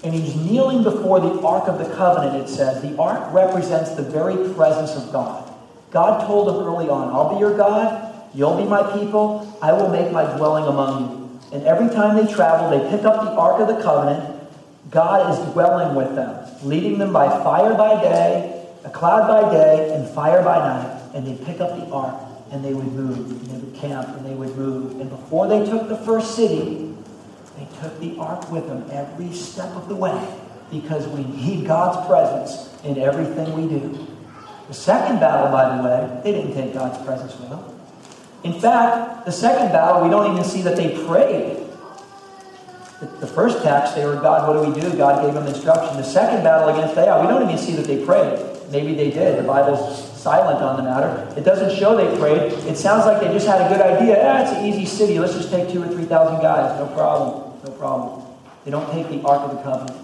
and 0.03 0.13
he's 0.13 0.35
kneeling 0.35 0.83
before 0.83 1.21
the 1.21 1.39
Ark 1.41 1.69
of 1.69 1.79
the 1.79 1.95
Covenant, 1.95 2.35
it 2.43 2.49
says. 2.49 2.81
The 2.81 2.97
Ark 2.97 3.33
represents 3.33 3.95
the 3.95 4.03
very 4.03 4.53
presence 4.53 4.91
of 4.91 5.13
God. 5.13 5.51
God 5.91 6.27
told 6.27 6.49
him 6.49 6.55
early 6.55 6.89
on, 6.89 7.07
I'll 7.07 7.33
be 7.33 7.39
your 7.39 7.55
God. 7.55 8.14
You'll 8.35 8.57
be 8.57 8.65
my 8.65 8.83
people. 8.97 9.57
I 9.61 9.71
will 9.71 9.89
make 9.89 10.11
my 10.11 10.25
dwelling 10.35 10.65
among 10.65 11.01
you. 11.01 11.39
And 11.53 11.65
every 11.65 11.87
time 11.87 12.17
they 12.17 12.31
travel, 12.31 12.69
they 12.69 12.89
pick 12.89 13.05
up 13.05 13.23
the 13.23 13.31
Ark 13.31 13.61
of 13.61 13.67
the 13.69 13.81
Covenant. 13.81 14.41
God 14.91 15.31
is 15.31 15.53
dwelling 15.53 15.95
with 15.95 16.15
them, 16.15 16.45
leading 16.63 16.97
them 16.97 17.13
by 17.13 17.29
fire 17.29 17.73
by 17.73 18.01
day, 18.01 18.67
a 18.83 18.89
cloud 18.89 19.27
by 19.27 19.51
day, 19.53 19.93
and 19.95 20.07
fire 20.09 20.43
by 20.43 20.57
night. 20.57 21.01
And 21.15 21.25
they 21.25 21.45
pick 21.45 21.61
up 21.61 21.79
the 21.79 21.85
Ark, 21.91 22.15
and 22.51 22.63
they 22.63 22.73
would 22.73 22.91
move, 22.91 23.31
and 23.31 23.41
they 23.49 23.57
would 23.57 23.75
camp, 23.75 24.09
and 24.09 24.25
they 24.25 24.35
would 24.35 24.55
move. 24.57 24.99
And 24.99 25.09
before 25.09 25.47
they 25.47 25.65
took 25.65 25.87
the 25.87 25.97
first 25.97 26.35
city, 26.35 26.93
they 27.57 27.67
took 27.81 27.97
the 28.01 28.17
Ark 28.19 28.51
with 28.51 28.67
them 28.67 28.85
every 28.91 29.31
step 29.31 29.69
of 29.77 29.87
the 29.87 29.95
way 29.95 30.41
because 30.71 31.07
we 31.07 31.23
need 31.23 31.65
God's 31.65 32.05
presence 32.05 32.73
in 32.83 32.97
everything 32.97 33.53
we 33.53 33.69
do. 33.69 34.07
The 34.67 34.73
second 34.73 35.19
battle, 35.19 35.51
by 35.51 35.77
the 35.77 35.83
way, 35.83 36.21
they 36.23 36.31
didn't 36.31 36.53
take 36.53 36.73
God's 36.73 37.03
presence 37.05 37.39
with 37.39 37.49
them. 37.49 37.74
In 38.45 38.53
fact, 38.53 39.25
the 39.25 39.31
second 39.31 39.71
battle, 39.71 40.03
we 40.03 40.09
don't 40.09 40.31
even 40.31 40.43
see 40.43 40.61
that 40.61 40.75
they 40.75 41.03
prayed. 41.07 41.65
The 43.19 43.25
first 43.25 43.63
text, 43.63 43.95
they 43.95 44.05
were, 44.05 44.15
God, 44.17 44.47
what 44.47 44.63
do 44.63 44.71
we 44.71 44.79
do? 44.79 44.95
God 44.95 45.25
gave 45.25 45.33
them 45.33 45.47
instruction. 45.47 45.97
The 45.97 46.03
second 46.03 46.43
battle 46.43 46.69
against 46.69 46.95
Ai, 46.95 47.21
we 47.21 47.27
don't 47.27 47.41
even 47.41 47.57
see 47.57 47.73
that 47.73 47.87
they 47.87 48.05
prayed. 48.05 48.39
Maybe 48.71 48.93
they 48.93 49.09
did. 49.09 49.39
The 49.39 49.47
Bible's 49.47 50.13
silent 50.13 50.61
on 50.61 50.77
the 50.77 50.83
matter. 50.83 51.33
It 51.35 51.43
doesn't 51.43 51.75
show 51.75 51.97
they 51.97 52.17
prayed. 52.19 52.53
It 52.67 52.77
sounds 52.77 53.05
like 53.05 53.19
they 53.19 53.33
just 53.33 53.47
had 53.47 53.61
a 53.61 53.67
good 53.67 53.81
idea. 53.81 54.21
Ah, 54.23 54.41
it's 54.41 54.51
an 54.51 54.65
easy 54.65 54.85
city. 54.85 55.17
Let's 55.17 55.33
just 55.33 55.49
take 55.49 55.71
two 55.71 55.81
or 55.81 55.87
three 55.87 56.05
thousand 56.05 56.41
guys. 56.41 56.79
No 56.79 56.87
problem. 56.93 57.59
No 57.63 57.71
problem. 57.71 58.25
They 58.63 58.71
don't 58.71 58.91
take 58.91 59.09
the 59.09 59.27
Ark 59.27 59.41
of 59.41 59.57
the 59.57 59.63
Covenant. 59.63 59.99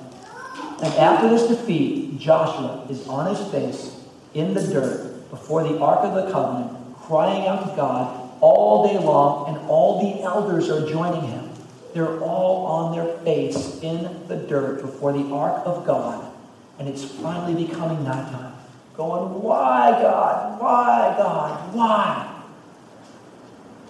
And 0.83 0.93
after 0.95 1.29
this 1.29 1.47
defeat, 1.47 2.17
Joshua 2.19 2.87
is 2.89 3.07
on 3.07 3.33
his 3.33 3.47
face 3.51 3.99
in 4.33 4.53
the 4.55 4.61
dirt 4.61 5.29
before 5.29 5.63
the 5.63 5.79
Ark 5.79 5.99
of 6.01 6.13
the 6.13 6.31
Covenant, 6.31 6.97
crying 6.97 7.47
out 7.47 7.69
to 7.69 7.75
God 7.75 8.20
all 8.41 8.87
day 8.87 8.97
long, 8.97 9.49
and 9.49 9.69
all 9.69 10.01
the 10.01 10.23
elders 10.23 10.69
are 10.69 10.89
joining 10.89 11.21
him. 11.21 11.49
They're 11.93 12.19
all 12.21 12.65
on 12.65 12.95
their 12.95 13.17
face 13.19 13.79
in 13.81 14.27
the 14.27 14.35
dirt 14.35 14.81
before 14.81 15.13
the 15.13 15.25
ark 15.33 15.61
of 15.65 15.85
God, 15.85 16.33
and 16.79 16.87
it's 16.87 17.03
finally 17.03 17.65
becoming 17.65 18.03
nighttime. 18.03 18.53
Going, 18.95 19.41
why, 19.41 19.91
God? 20.01 20.59
Why, 20.59 21.15
God? 21.17 21.73
Why? 21.73 22.43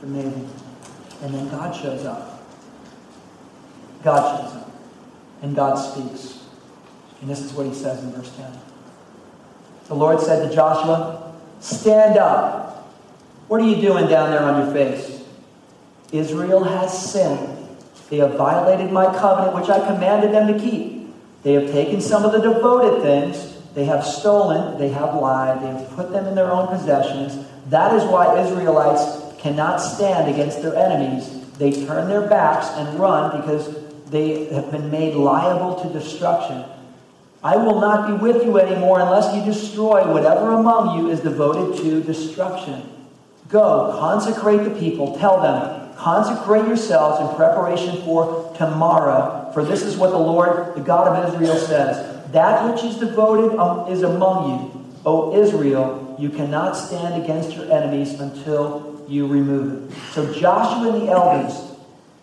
Amazing. 0.03 0.49
And 1.21 1.33
then 1.33 1.49
God 1.49 1.75
shows 1.75 2.05
up. 2.05 2.43
God 4.03 4.41
shows 4.41 4.55
up. 4.61 4.71
And 5.41 5.55
God 5.55 5.75
speaks. 5.75 6.43
And 7.21 7.29
this 7.29 7.41
is 7.41 7.53
what 7.53 7.65
he 7.65 7.73
says 7.73 8.03
in 8.03 8.11
verse 8.11 8.35
10. 8.35 8.51
The 9.87 9.95
Lord 9.95 10.19
said 10.19 10.47
to 10.47 10.55
Joshua, 10.55 11.33
Stand 11.59 12.17
up 12.17 12.70
what 13.51 13.59
are 13.59 13.67
you 13.67 13.81
doing 13.81 14.07
down 14.07 14.31
there 14.31 14.43
on 14.43 14.63
your 14.63 14.73
face? 14.73 15.25
Israel 16.13 16.63
has 16.63 17.11
sinned. 17.11 17.67
They 18.09 18.15
have 18.19 18.35
violated 18.35 18.93
my 18.93 19.07
covenant, 19.07 19.53
which 19.53 19.69
I 19.69 19.85
commanded 19.85 20.31
them 20.31 20.47
to 20.47 20.57
keep. 20.57 21.13
They 21.43 21.51
have 21.55 21.69
taken 21.69 21.99
some 21.99 22.23
of 22.23 22.31
the 22.31 22.39
devoted 22.39 23.01
things. 23.01 23.57
They 23.73 23.83
have 23.83 24.05
stolen. 24.05 24.79
They 24.79 24.87
have 24.87 25.15
lied. 25.15 25.61
They 25.61 25.67
have 25.67 25.89
put 25.97 26.13
them 26.13 26.27
in 26.27 26.35
their 26.35 26.49
own 26.49 26.69
possessions. 26.69 27.45
That 27.67 27.93
is 27.93 28.05
why 28.05 28.39
Israelites 28.39 29.35
cannot 29.41 29.79
stand 29.81 30.33
against 30.33 30.61
their 30.61 30.77
enemies. 30.77 31.45
They 31.57 31.73
turn 31.85 32.07
their 32.07 32.29
backs 32.29 32.67
and 32.77 32.97
run 32.97 33.41
because 33.41 33.75
they 34.11 34.45
have 34.53 34.71
been 34.71 34.89
made 34.89 35.15
liable 35.15 35.75
to 35.83 35.89
destruction. 35.91 36.63
I 37.43 37.57
will 37.57 37.81
not 37.81 38.07
be 38.07 38.13
with 38.13 38.45
you 38.45 38.59
anymore 38.59 39.01
unless 39.01 39.35
you 39.35 39.43
destroy 39.43 40.09
whatever 40.09 40.51
among 40.51 40.97
you 40.97 41.09
is 41.09 41.19
devoted 41.19 41.83
to 41.83 42.01
destruction. 42.01 42.99
Go, 43.51 43.97
consecrate 43.99 44.63
the 44.63 44.79
people. 44.79 45.17
Tell 45.19 45.41
them, 45.41 45.93
consecrate 45.97 46.65
yourselves 46.67 47.19
in 47.19 47.35
preparation 47.35 48.01
for 48.03 48.53
tomorrow. 48.57 49.51
For 49.53 49.65
this 49.65 49.83
is 49.83 49.97
what 49.97 50.11
the 50.11 50.17
Lord, 50.17 50.73
the 50.75 50.81
God 50.81 51.07
of 51.07 51.33
Israel, 51.33 51.57
says 51.57 52.31
That 52.31 52.73
which 52.73 52.83
is 52.83 52.97
devoted 52.97 53.57
um, 53.59 53.91
is 53.91 54.03
among 54.03 54.49
you. 54.49 54.93
O 55.05 55.37
Israel, 55.37 56.15
you 56.17 56.29
cannot 56.29 56.73
stand 56.73 57.21
against 57.21 57.53
your 57.55 57.69
enemies 57.71 58.19
until 58.19 59.03
you 59.09 59.27
remove 59.27 59.91
it. 59.91 59.97
So 60.13 60.33
Joshua 60.33 60.93
and 60.93 61.01
the 61.01 61.11
elders, 61.11 61.75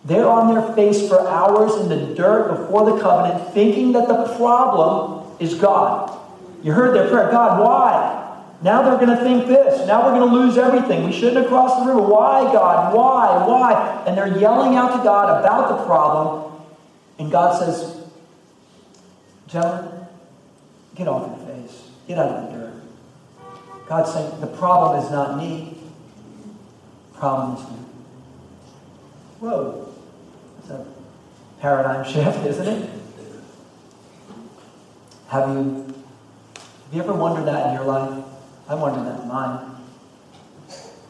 they're 0.05 0.27
on 0.27 0.53
their 0.53 0.73
face 0.73 1.07
for 1.07 1.27
hours 1.27 1.75
in 1.75 1.89
the 1.89 2.15
dirt 2.15 2.57
before 2.57 2.89
the 2.91 2.99
covenant, 2.99 3.53
thinking 3.53 3.91
that 3.91 4.07
the 4.07 4.35
problem 4.37 5.27
is 5.39 5.53
God. 5.53 6.17
You 6.63 6.71
heard 6.71 6.95
their 6.95 7.09
prayer 7.09 7.29
God, 7.29 7.59
why? 7.59 8.08
Now 8.61 8.81
they're 8.81 9.05
going 9.05 9.17
to 9.17 9.23
think 9.23 9.47
this. 9.47 9.87
Now 9.87 10.05
we're 10.05 10.19
going 10.19 10.29
to 10.29 10.35
lose 10.35 10.57
everything. 10.57 11.05
We 11.05 11.13
shouldn't 11.13 11.37
have 11.37 11.47
crossed 11.47 11.79
the 11.79 11.87
river. 11.87 12.01
Why, 12.01 12.43
God? 12.51 12.93
Why? 12.93 13.47
Why? 13.47 14.03
And 14.05 14.17
they're 14.17 14.37
yelling 14.37 14.75
out 14.75 14.97
to 14.97 15.03
God 15.03 15.39
about 15.39 15.69
the 15.69 15.85
problem. 15.85 16.61
And 17.19 17.31
God 17.31 17.57
says, 17.57 17.99
Gentlemen, 19.47 20.07
get 20.95 21.07
off 21.07 21.37
your 21.37 21.47
face. 21.47 21.89
Get 22.07 22.19
out 22.19 22.27
of 22.27 22.51
the 22.51 22.57
dirt. 22.57 22.73
God's 23.87 24.13
saying, 24.13 24.39
the 24.41 24.47
problem 24.47 25.03
is 25.03 25.09
not 25.09 25.37
me. 25.37 25.77
The 27.13 27.19
problem 27.19 27.55
is 27.55 27.63
you. 27.63 27.85
Whoa. 29.39 29.93
That's 30.57 30.69
a 30.81 30.85
paradigm 31.59 32.05
shift, 32.05 32.45
isn't 32.45 32.67
it? 32.67 32.89
Have 35.29 35.49
you 35.49 35.85
Have 36.55 36.93
you 36.93 37.01
ever 37.01 37.13
wondered 37.13 37.45
that 37.45 37.67
in 37.67 37.73
your 37.73 37.85
life? 37.85 38.25
I 38.69 38.75
wondered 38.75 39.05
that 39.05 39.23
in 39.23 39.27
mine. 39.27 39.75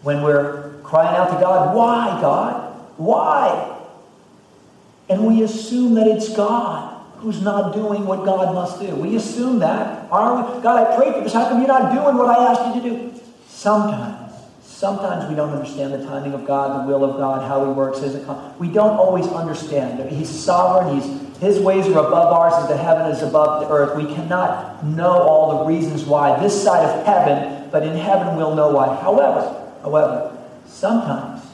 When 0.02 0.22
we're 0.22 0.80
crying 0.82 1.16
out 1.18 1.30
to 1.34 1.40
God, 1.42 1.76
why, 1.76 2.20
God? 2.22 2.74
Why? 2.98 3.78
And 5.10 5.28
we 5.28 5.44
assume 5.44 5.96
that 5.96 6.08
it's 6.08 6.34
God 6.36 7.06
who's 7.18 7.42
not 7.42 7.74
doing 7.74 8.06
what 8.06 8.24
God 8.24 8.56
must 8.56 8.80
do. 8.80 8.96
We 8.96 9.18
assume 9.18 9.60
that. 9.60 10.10
Aren't 10.10 10.56
we? 10.56 10.62
God, 10.64 10.88
I 10.88 10.96
prayed 10.96 11.16
for 11.16 11.22
this. 11.22 11.34
How 11.34 11.50
come 11.50 11.60
you're 11.60 11.68
not 11.68 11.92
doing 11.94 12.16
what 12.16 12.30
I 12.30 12.52
asked 12.52 12.76
you 12.76 12.82
to 12.82 12.90
do? 12.90 13.22
Sometimes. 13.50 14.34
Sometimes 14.64 15.28
we 15.30 15.36
don't 15.36 15.50
understand 15.50 15.94
the 15.94 16.06
timing 16.06 16.32
of 16.32 16.48
God, 16.48 16.86
the 16.86 16.88
will 16.90 17.04
of 17.04 17.18
God, 17.18 17.46
how 17.46 17.66
He 17.66 17.72
works. 17.74 18.00
We 18.58 18.70
don't 18.70 18.96
always 18.98 19.28
understand. 19.28 20.10
He's 20.10 20.30
sovereign. 20.30 21.02
He's 21.02 21.29
his 21.40 21.58
ways 21.60 21.88
are 21.88 22.06
above 22.06 22.34
ours 22.34 22.54
as 22.64 22.68
the 22.68 22.76
heaven 22.76 23.10
is 23.12 23.22
above 23.22 23.62
the 23.62 23.70
earth. 23.74 23.96
We 23.96 24.14
cannot 24.14 24.84
know 24.84 25.22
all 25.22 25.60
the 25.60 25.66
reasons 25.66 26.04
why 26.04 26.38
this 26.42 26.64
side 26.64 26.84
of 26.84 27.06
heaven, 27.06 27.70
but 27.72 27.84
in 27.84 27.96
heaven 27.96 28.36
we'll 28.36 28.56
know 28.56 28.72
why. 28.72 28.94
However, 29.02 29.72
however, 29.82 30.38
sometimes 30.68 31.46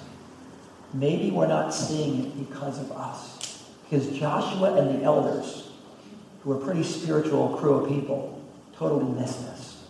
maybe 0.91 1.29
we're 1.29 1.47
not 1.47 1.71
seeing 1.71 2.25
it 2.25 2.49
because 2.49 2.79
of 2.79 2.91
us. 2.93 3.63
Because 3.83 4.07
Joshua 4.17 4.75
and 4.75 4.99
the 4.99 5.03
elders, 5.03 5.69
who 6.41 6.53
are 6.53 6.65
pretty 6.65 6.81
spiritual 6.81 7.55
crew 7.57 7.75
of 7.75 7.87
people, 7.87 8.41
totally 8.75 9.11
missed 9.13 9.41
this. 9.41 9.83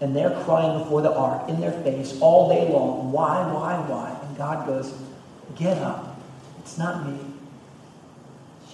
And 0.00 0.14
they're 0.14 0.38
crying 0.44 0.78
before 0.78 1.02
the 1.02 1.12
ark 1.12 1.48
in 1.48 1.60
their 1.60 1.72
face 1.72 2.16
all 2.20 2.48
day 2.48 2.72
long. 2.72 3.10
Why, 3.10 3.52
why, 3.52 3.78
why? 3.88 4.16
And 4.22 4.36
God 4.36 4.66
goes, 4.66 4.94
Get 5.56 5.78
up. 5.78 6.20
It's 6.60 6.76
not 6.76 7.06
me 7.08 7.18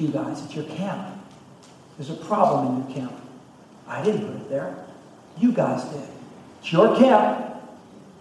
you 0.03 0.09
guys. 0.09 0.45
It's 0.45 0.55
your 0.55 0.65
camp. 0.65 1.19
There's 1.97 2.11
a 2.11 2.25
problem 2.25 2.67
in 2.67 2.89
your 2.89 2.97
camp. 2.97 3.21
I 3.87 4.03
didn't 4.03 4.27
put 4.27 4.37
it 4.37 4.49
there. 4.49 4.85
You 5.39 5.53
guys 5.53 5.85
did. 5.85 6.09
It's 6.61 6.73
your 6.73 6.97
camp. 6.97 7.55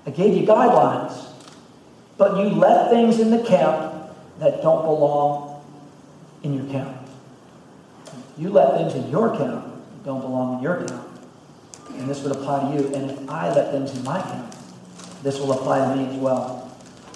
I 0.06 0.12
gave 0.12 0.36
you 0.36 0.48
guidelines. 0.48 1.28
But 2.18 2.38
you 2.38 2.56
let 2.56 2.92
things 2.92 3.20
in 3.20 3.32
the 3.32 3.44
camp 3.44 4.12
that 4.40 4.62
don't 4.62 4.84
belong 4.84 5.64
in 6.44 6.54
your 6.54 6.66
camp. 6.72 6.98
You 8.38 8.50
let 8.50 8.78
things 8.78 8.94
in 8.94 9.10
your 9.10 9.36
camp 9.36 9.66
that 9.66 10.06
don't 10.06 10.22
belong 10.22 10.58
in 10.58 10.64
your 10.64 10.84
camp. 10.86 11.08
And 11.94 12.10
this 12.10 12.24
would 12.24 12.32
apply 12.32 12.72
to 12.72 12.78
you. 12.78 12.94
And 12.94 13.12
if 13.12 13.30
I 13.30 13.54
let 13.54 13.72
things 13.72 13.96
in 13.96 14.04
my 14.04 14.22
camp, 14.22 14.56
this 15.24 15.40
will 15.40 15.52
apply 15.54 15.80
to 15.80 15.96
me 15.96 16.08
as 16.10 16.16
well. 16.16 16.62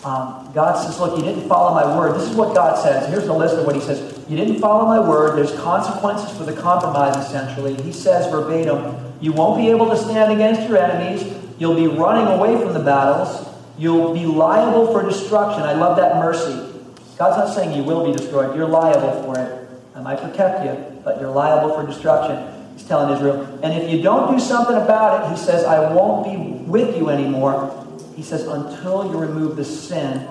Um, 0.04 0.52
God 0.54 0.76
says, 0.86 1.00
Look, 1.00 1.18
you 1.18 1.24
didn't 1.24 1.48
follow 1.48 1.74
my 1.74 1.98
word. 1.98 2.16
This 2.16 2.30
is 2.30 2.36
what 2.36 2.54
God 2.54 2.82
says. 2.84 3.10
Here's 3.10 3.26
the 3.26 3.34
list 3.34 3.56
of 3.56 3.66
what 3.66 3.76
He 3.76 3.82
says. 3.82 4.15
You 4.28 4.36
didn't 4.36 4.60
follow 4.60 4.86
my 4.86 5.00
word. 5.00 5.38
There's 5.38 5.58
consequences 5.60 6.36
for 6.36 6.46
the 6.46 6.60
compromise, 6.60 7.16
essentially. 7.18 7.76
He 7.84 7.92
says 7.92 8.32
verbatim, 8.32 9.14
You 9.22 9.34
won't 9.34 9.58
be 9.58 9.70
able 9.70 9.90
to 9.90 9.98
stand 9.98 10.32
against 10.32 10.68
your 10.68 10.78
enemies. 10.78 11.32
You'll 11.60 11.76
be 11.76 11.88
running 11.88 12.28
away 12.34 12.60
from 12.60 12.74
the 12.74 12.80
battles. 12.80 13.48
You'll 13.78 14.14
be 14.14 14.26
liable 14.26 14.92
for 14.92 15.04
destruction. 15.04 15.62
I 15.62 15.74
love 15.74 15.98
that 15.98 16.16
mercy. 16.16 16.74
God's 17.18 17.38
not 17.38 17.56
saying 17.56 17.78
you 17.78 17.84
will 17.84 18.06
be 18.06 18.18
destroyed. 18.18 18.56
You're 18.56 18.68
liable 18.68 19.24
for 19.24 19.40
it. 19.40 19.70
I 19.96 20.02
might 20.02 20.20
protect 20.20 20.66
you, 20.66 21.02
but 21.04 21.22
you're 21.22 21.32
liable 21.32 21.74
for 21.74 21.86
destruction. 21.86 22.52
He's 22.74 22.86
telling 22.86 23.16
Israel. 23.16 23.60
And 23.64 23.74
if 23.74 23.90
you 23.90 24.02
don't 24.02 24.34
do 24.34 24.40
something 24.40 24.76
about 24.76 25.24
it, 25.24 25.38
he 25.38 25.38
says, 25.38 25.64
I 25.64 25.94
won't 25.94 26.26
be 26.26 26.36
with 26.70 26.98
you 26.98 27.10
anymore. 27.10 27.86
He 28.16 28.24
says, 28.24 28.46
until 28.48 29.06
you 29.06 29.18
remove 29.18 29.56
the 29.56 29.64
sin, 29.64 30.28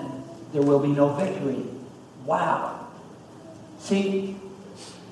there 0.53 0.61
will 0.61 0.79
be 0.79 0.89
no 0.89 1.09
victory. 1.09 1.63
Wow. 2.25 2.74
See, 3.85 4.35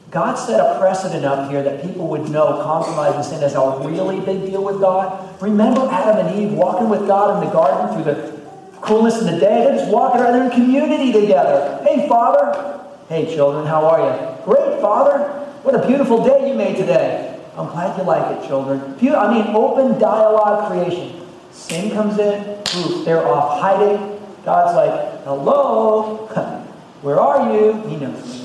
God 0.09 0.33
set 0.33 0.59
a 0.59 0.79
precedent 0.79 1.25
up 1.25 1.51
here 1.51 1.61
that 1.61 1.83
people 1.83 2.07
would 2.07 2.27
know 2.31 2.59
compromise 2.63 3.13
and 3.13 3.23
sin 3.23 3.43
is 3.43 3.53
a 3.53 3.87
really 3.87 4.19
big 4.19 4.49
deal 4.49 4.63
with 4.63 4.81
God. 4.81 5.39
Remember 5.39 5.87
Adam 5.91 6.25
and 6.25 6.39
Eve 6.39 6.53
walking 6.53 6.89
with 6.89 7.05
God 7.05 7.35
in 7.35 7.47
the 7.47 7.53
garden 7.53 7.93
through 7.93 8.11
the 8.11 8.41
coolness 8.81 9.19
of 9.19 9.25
the 9.25 9.39
day? 9.39 9.63
They're 9.63 9.77
just 9.77 9.91
walking 9.91 10.21
around 10.21 10.33
there 10.33 10.45
in 10.45 10.49
community 10.49 11.11
together. 11.11 11.83
Hey, 11.83 12.07
Father. 12.09 12.83
Hey, 13.09 13.35
children, 13.35 13.67
how 13.67 13.85
are 13.85 13.99
you? 14.01 14.43
Great, 14.43 14.81
Father. 14.81 15.19
What 15.61 15.75
a 15.75 15.85
beautiful 15.85 16.25
day 16.25 16.49
you 16.49 16.55
made 16.55 16.77
today. 16.77 17.39
I'm 17.55 17.67
glad 17.67 17.95
you 17.95 18.05
like 18.05 18.37
it, 18.37 18.47
children. 18.47 18.81
I 18.81 19.31
mean, 19.31 19.55
open 19.55 19.99
dialogue 19.99 20.71
creation. 20.71 21.27
Sin 21.51 21.91
comes 21.91 22.17
in, 22.17 22.57
Ooh, 22.77 23.05
they're 23.05 23.27
off 23.27 23.61
hiding. 23.61 24.19
God's 24.43 24.75
like, 24.75 25.23
hello, 25.25 26.25
where 27.03 27.19
are 27.19 27.53
you? 27.53 27.87
He 27.87 27.97
knows. 27.97 28.42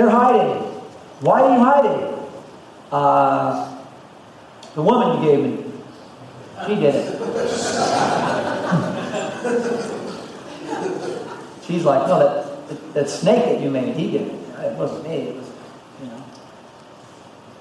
They're 0.00 0.08
hiding. 0.08 0.62
Why 1.20 1.42
are 1.42 1.58
you 1.58 1.62
hiding? 1.62 2.28
Uh, 2.90 3.84
the 4.74 4.80
woman 4.80 5.22
you 5.22 5.30
gave 5.30 5.44
me, 5.44 5.64
she 6.66 6.74
did 6.76 6.94
it. 6.94 7.04
She's 11.66 11.84
like, 11.84 12.08
no, 12.08 12.18
that, 12.18 12.68
that, 12.68 12.94
that 12.94 13.08
snake 13.10 13.44
that 13.44 13.60
you 13.60 13.68
made, 13.68 13.94
he 13.94 14.12
did 14.12 14.22
it. 14.22 14.34
It 14.60 14.72
wasn't 14.78 15.06
me. 15.06 15.16
It 15.16 15.36
was, 15.36 15.50
you 16.02 16.08
know. 16.08 16.24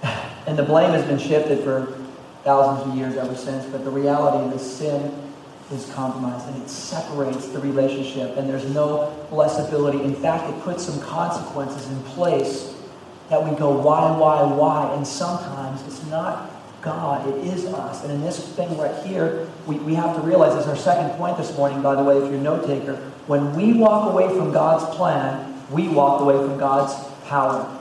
And 0.47 0.57
the 0.57 0.63
blame 0.63 0.91
has 0.91 1.03
been 1.03 1.19
shifted 1.19 1.61
for 1.61 1.99
thousands 2.45 2.89
of 2.89 2.97
years 2.97 3.17
ever 3.17 3.35
since, 3.35 3.65
but 3.65 3.83
the 3.83 3.91
reality 3.91 4.55
is 4.55 4.61
sin 4.61 5.28
is 5.71 5.85
compromised 5.93 6.47
and 6.47 6.61
it 6.63 6.69
separates 6.69 7.47
the 7.49 7.59
relationship 7.59 8.37
and 8.37 8.49
there's 8.49 8.69
no 8.73 9.15
blessability. 9.29 10.03
In 10.03 10.15
fact, 10.15 10.49
it 10.49 10.61
puts 10.61 10.85
some 10.85 10.99
consequences 11.01 11.89
in 11.89 12.01
place 12.03 12.75
that 13.29 13.43
we 13.43 13.55
go, 13.57 13.69
why, 13.69 14.11
why, 14.17 14.41
why? 14.43 14.93
And 14.95 15.05
sometimes 15.05 15.85
it's 15.85 16.03
not 16.07 16.51
God, 16.81 17.27
it 17.27 17.45
is 17.45 17.65
us. 17.65 18.03
And 18.03 18.11
in 18.11 18.21
this 18.21 18.39
thing 18.55 18.75
right 18.77 19.05
here, 19.05 19.47
we, 19.67 19.75
we 19.79 19.93
have 19.95 20.15
to 20.15 20.21
realize, 20.21 20.55
as 20.55 20.67
our 20.67 20.77
second 20.77 21.15
point 21.17 21.37
this 21.37 21.55
morning, 21.57 21.81
by 21.81 21.95
the 21.95 22.03
way, 22.03 22.17
if 22.17 22.23
you're 22.23 22.39
a 22.39 22.41
note 22.41 22.65
taker, 22.65 22.95
when 23.27 23.53
we 23.53 23.73
walk 23.73 24.11
away 24.11 24.27
from 24.29 24.51
God's 24.51 24.95
plan, 24.95 25.61
we 25.69 25.87
walk 25.87 26.21
away 26.21 26.37
from 26.37 26.57
God's 26.57 26.95
power. 27.27 27.77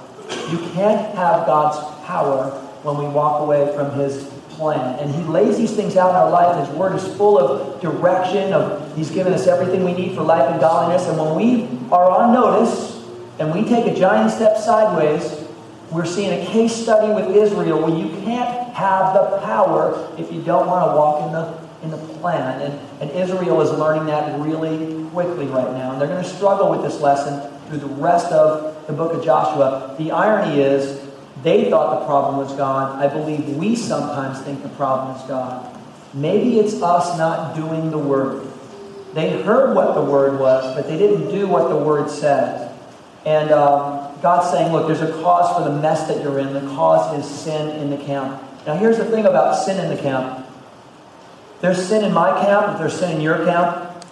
You 0.50 0.58
can't 0.72 1.14
have 1.14 1.46
God's 1.46 1.78
power 2.06 2.50
when 2.82 2.98
we 2.98 3.06
walk 3.06 3.40
away 3.40 3.72
from 3.74 3.92
his 3.92 4.30
plan. 4.58 4.98
And 4.98 5.14
He 5.14 5.22
lays 5.22 5.56
these 5.56 5.74
things 5.74 5.96
out 5.96 6.10
in 6.10 6.16
our 6.16 6.30
life. 6.30 6.66
His 6.66 6.76
Word 6.76 6.94
is 6.94 7.06
full 7.16 7.38
of 7.38 7.80
direction. 7.80 8.52
Of 8.52 8.94
He's 8.96 9.10
given 9.10 9.32
us 9.32 9.46
everything 9.46 9.84
we 9.84 9.94
need 9.94 10.14
for 10.14 10.22
life 10.22 10.50
and 10.50 10.60
godliness. 10.60 11.06
And 11.06 11.18
when 11.18 11.34
we 11.34 11.64
are 11.90 12.10
on 12.10 12.34
notice 12.34 13.02
and 13.38 13.54
we 13.54 13.68
take 13.68 13.86
a 13.86 13.98
giant 13.98 14.32
step 14.32 14.58
sideways, 14.58 15.46
we're 15.90 16.04
seeing 16.04 16.42
a 16.42 16.44
case 16.46 16.74
study 16.74 17.14
with 17.14 17.34
Israel 17.34 17.80
where 17.80 17.96
you 17.96 18.10
can't 18.22 18.74
have 18.74 19.14
the 19.14 19.38
power 19.38 20.12
if 20.18 20.30
you 20.30 20.42
don't 20.42 20.66
want 20.66 20.90
to 20.90 20.96
walk 20.96 21.26
in 21.26 21.32
the 21.32 21.68
in 21.82 21.90
the 21.90 22.14
plan. 22.18 22.60
And, 22.60 23.00
and 23.00 23.10
Israel 23.12 23.60
is 23.60 23.70
learning 23.70 24.06
that 24.06 24.38
really 24.40 25.08
quickly 25.10 25.46
right 25.46 25.72
now. 25.72 25.92
And 25.92 26.00
they're 26.00 26.08
going 26.08 26.22
to 26.22 26.28
struggle 26.28 26.70
with 26.70 26.82
this 26.82 27.00
lesson 27.00 27.50
through 27.68 27.78
the 27.78 27.86
rest 27.86 28.32
of 28.32 28.86
the 28.86 28.92
book 28.92 29.12
of 29.12 29.24
Joshua. 29.24 29.94
The 29.98 30.10
irony 30.10 30.60
is 30.60 30.97
they 31.42 31.70
thought 31.70 32.00
the 32.00 32.06
problem 32.06 32.38
was 32.38 32.52
God. 32.54 33.02
I 33.02 33.08
believe 33.08 33.56
we 33.56 33.76
sometimes 33.76 34.40
think 34.40 34.62
the 34.62 34.68
problem 34.70 35.16
is 35.16 35.22
God. 35.22 35.74
Maybe 36.14 36.58
it's 36.58 36.82
us 36.82 37.16
not 37.18 37.54
doing 37.54 37.90
the 37.90 37.98
word. 37.98 38.46
They 39.14 39.42
heard 39.42 39.74
what 39.74 39.94
the 39.94 40.02
word 40.02 40.38
was, 40.38 40.74
but 40.74 40.88
they 40.88 40.98
didn't 40.98 41.30
do 41.30 41.46
what 41.46 41.68
the 41.68 41.76
word 41.76 42.10
said. 42.10 42.74
And 43.24 43.50
um, 43.50 44.14
God's 44.22 44.50
saying, 44.50 44.72
look, 44.72 44.86
there's 44.86 45.02
a 45.02 45.12
cause 45.22 45.56
for 45.56 45.70
the 45.70 45.80
mess 45.80 46.06
that 46.08 46.22
you're 46.22 46.38
in. 46.38 46.52
The 46.52 46.60
cause 46.74 47.18
is 47.18 47.28
sin 47.28 47.70
in 47.80 47.90
the 47.90 47.96
camp. 47.96 48.42
Now, 48.66 48.76
here's 48.76 48.98
the 48.98 49.04
thing 49.04 49.26
about 49.26 49.54
sin 49.54 49.82
in 49.82 49.94
the 49.94 50.00
camp 50.00 50.46
there's 51.60 51.84
sin 51.84 52.04
in 52.04 52.12
my 52.12 52.30
camp, 52.40 52.72
if 52.72 52.78
there's 52.78 52.96
sin 52.96 53.16
in 53.16 53.20
your 53.20 53.44
camp, 53.44 54.04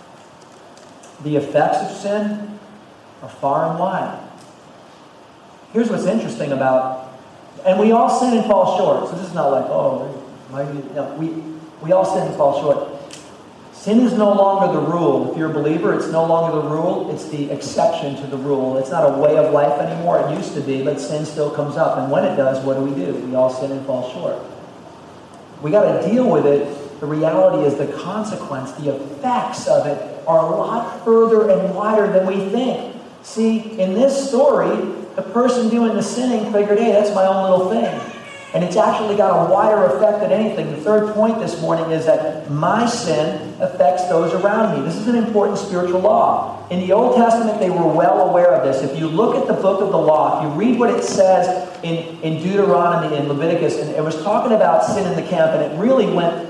the 1.22 1.36
effects 1.36 1.78
of 1.78 1.96
sin 1.96 2.58
are 3.22 3.28
far 3.28 3.70
and 3.70 3.78
wide. 3.78 4.18
Here's 5.72 5.88
what's 5.88 6.06
interesting 6.06 6.50
about 6.50 7.05
and 7.66 7.80
we 7.80 7.92
all 7.92 8.08
sin 8.08 8.38
and 8.38 8.46
fall 8.46 8.78
short. 8.78 9.10
So 9.10 9.16
this 9.16 9.26
is 9.26 9.34
not 9.34 9.50
like, 9.50 9.66
oh, 9.66 10.12
no, 10.52 11.14
we, 11.18 11.28
we 11.82 11.92
all 11.92 12.04
sin 12.04 12.26
and 12.26 12.36
fall 12.36 12.60
short. 12.60 12.92
Sin 13.74 14.00
is 14.00 14.14
no 14.14 14.32
longer 14.32 14.72
the 14.72 14.86
rule. 14.86 15.30
If 15.30 15.38
you're 15.38 15.50
a 15.50 15.54
believer, 15.54 15.94
it's 15.94 16.08
no 16.08 16.24
longer 16.24 16.60
the 16.60 16.68
rule, 16.68 17.14
it's 17.14 17.28
the 17.28 17.50
exception 17.50 18.16
to 18.16 18.26
the 18.26 18.36
rule. 18.36 18.78
It's 18.78 18.90
not 18.90 19.14
a 19.14 19.18
way 19.18 19.36
of 19.36 19.52
life 19.52 19.80
anymore. 19.80 20.28
It 20.28 20.36
used 20.36 20.54
to 20.54 20.60
be, 20.60 20.82
but 20.82 21.00
sin 21.00 21.24
still 21.24 21.50
comes 21.50 21.76
up. 21.76 21.98
And 21.98 22.10
when 22.10 22.24
it 22.24 22.36
does, 22.36 22.64
what 22.64 22.74
do 22.74 22.80
we 22.80 22.94
do? 22.94 23.14
We 23.14 23.34
all 23.36 23.50
sin 23.50 23.70
and 23.70 23.84
fall 23.86 24.12
short. 24.12 24.42
We 25.62 25.70
got 25.70 26.00
to 26.00 26.08
deal 26.08 26.28
with 26.28 26.46
it. 26.46 27.00
The 27.00 27.06
reality 27.06 27.64
is 27.66 27.76
the 27.76 27.86
consequence, 27.98 28.72
the 28.72 28.96
effects 28.96 29.68
of 29.68 29.86
it 29.86 30.26
are 30.26 30.38
a 30.38 30.56
lot 30.56 31.04
further 31.04 31.50
and 31.50 31.74
wider 31.74 32.12
than 32.12 32.26
we 32.26 32.48
think. 32.48 32.96
See, 33.22 33.78
in 33.78 33.94
this 33.94 34.28
story, 34.28 34.70
the 35.16 35.22
person 35.22 35.68
doing 35.70 35.94
the 35.94 36.02
sinning 36.02 36.52
figured, 36.52 36.78
hey, 36.78 36.92
that's 36.92 37.14
my 37.14 37.26
own 37.26 37.50
little 37.50 37.70
thing. 37.70 38.12
And 38.54 38.62
it's 38.62 38.76
actually 38.76 39.16
got 39.16 39.46
a 39.46 39.52
wider 39.52 39.84
effect 39.86 40.20
than 40.20 40.30
anything. 40.30 40.70
The 40.70 40.80
third 40.80 41.12
point 41.14 41.40
this 41.40 41.60
morning 41.60 41.90
is 41.90 42.06
that 42.06 42.50
my 42.50 42.86
sin 42.86 43.54
affects 43.60 44.08
those 44.08 44.32
around 44.34 44.78
me. 44.78 44.86
This 44.86 44.96
is 44.96 45.08
an 45.08 45.16
important 45.16 45.58
spiritual 45.58 46.00
law. 46.00 46.66
In 46.68 46.80
the 46.80 46.92
Old 46.92 47.16
Testament, 47.16 47.58
they 47.58 47.70
were 47.70 47.86
well 47.86 48.28
aware 48.28 48.52
of 48.52 48.64
this. 48.64 48.88
If 48.88 48.98
you 48.98 49.08
look 49.08 49.36
at 49.36 49.46
the 49.46 49.60
book 49.60 49.82
of 49.82 49.90
the 49.90 49.98
law, 49.98 50.38
if 50.38 50.44
you 50.44 50.58
read 50.58 50.78
what 50.78 50.90
it 50.90 51.02
says 51.02 51.68
in, 51.82 52.18
in 52.22 52.42
Deuteronomy 52.42 53.16
and 53.16 53.28
Leviticus, 53.28 53.78
and 53.78 53.90
it 53.90 54.02
was 54.02 54.22
talking 54.22 54.52
about 54.52 54.84
sin 54.84 55.06
in 55.06 55.16
the 55.16 55.28
camp, 55.28 55.52
and 55.52 55.72
it 55.72 55.78
really 55.78 56.10
went 56.10 56.48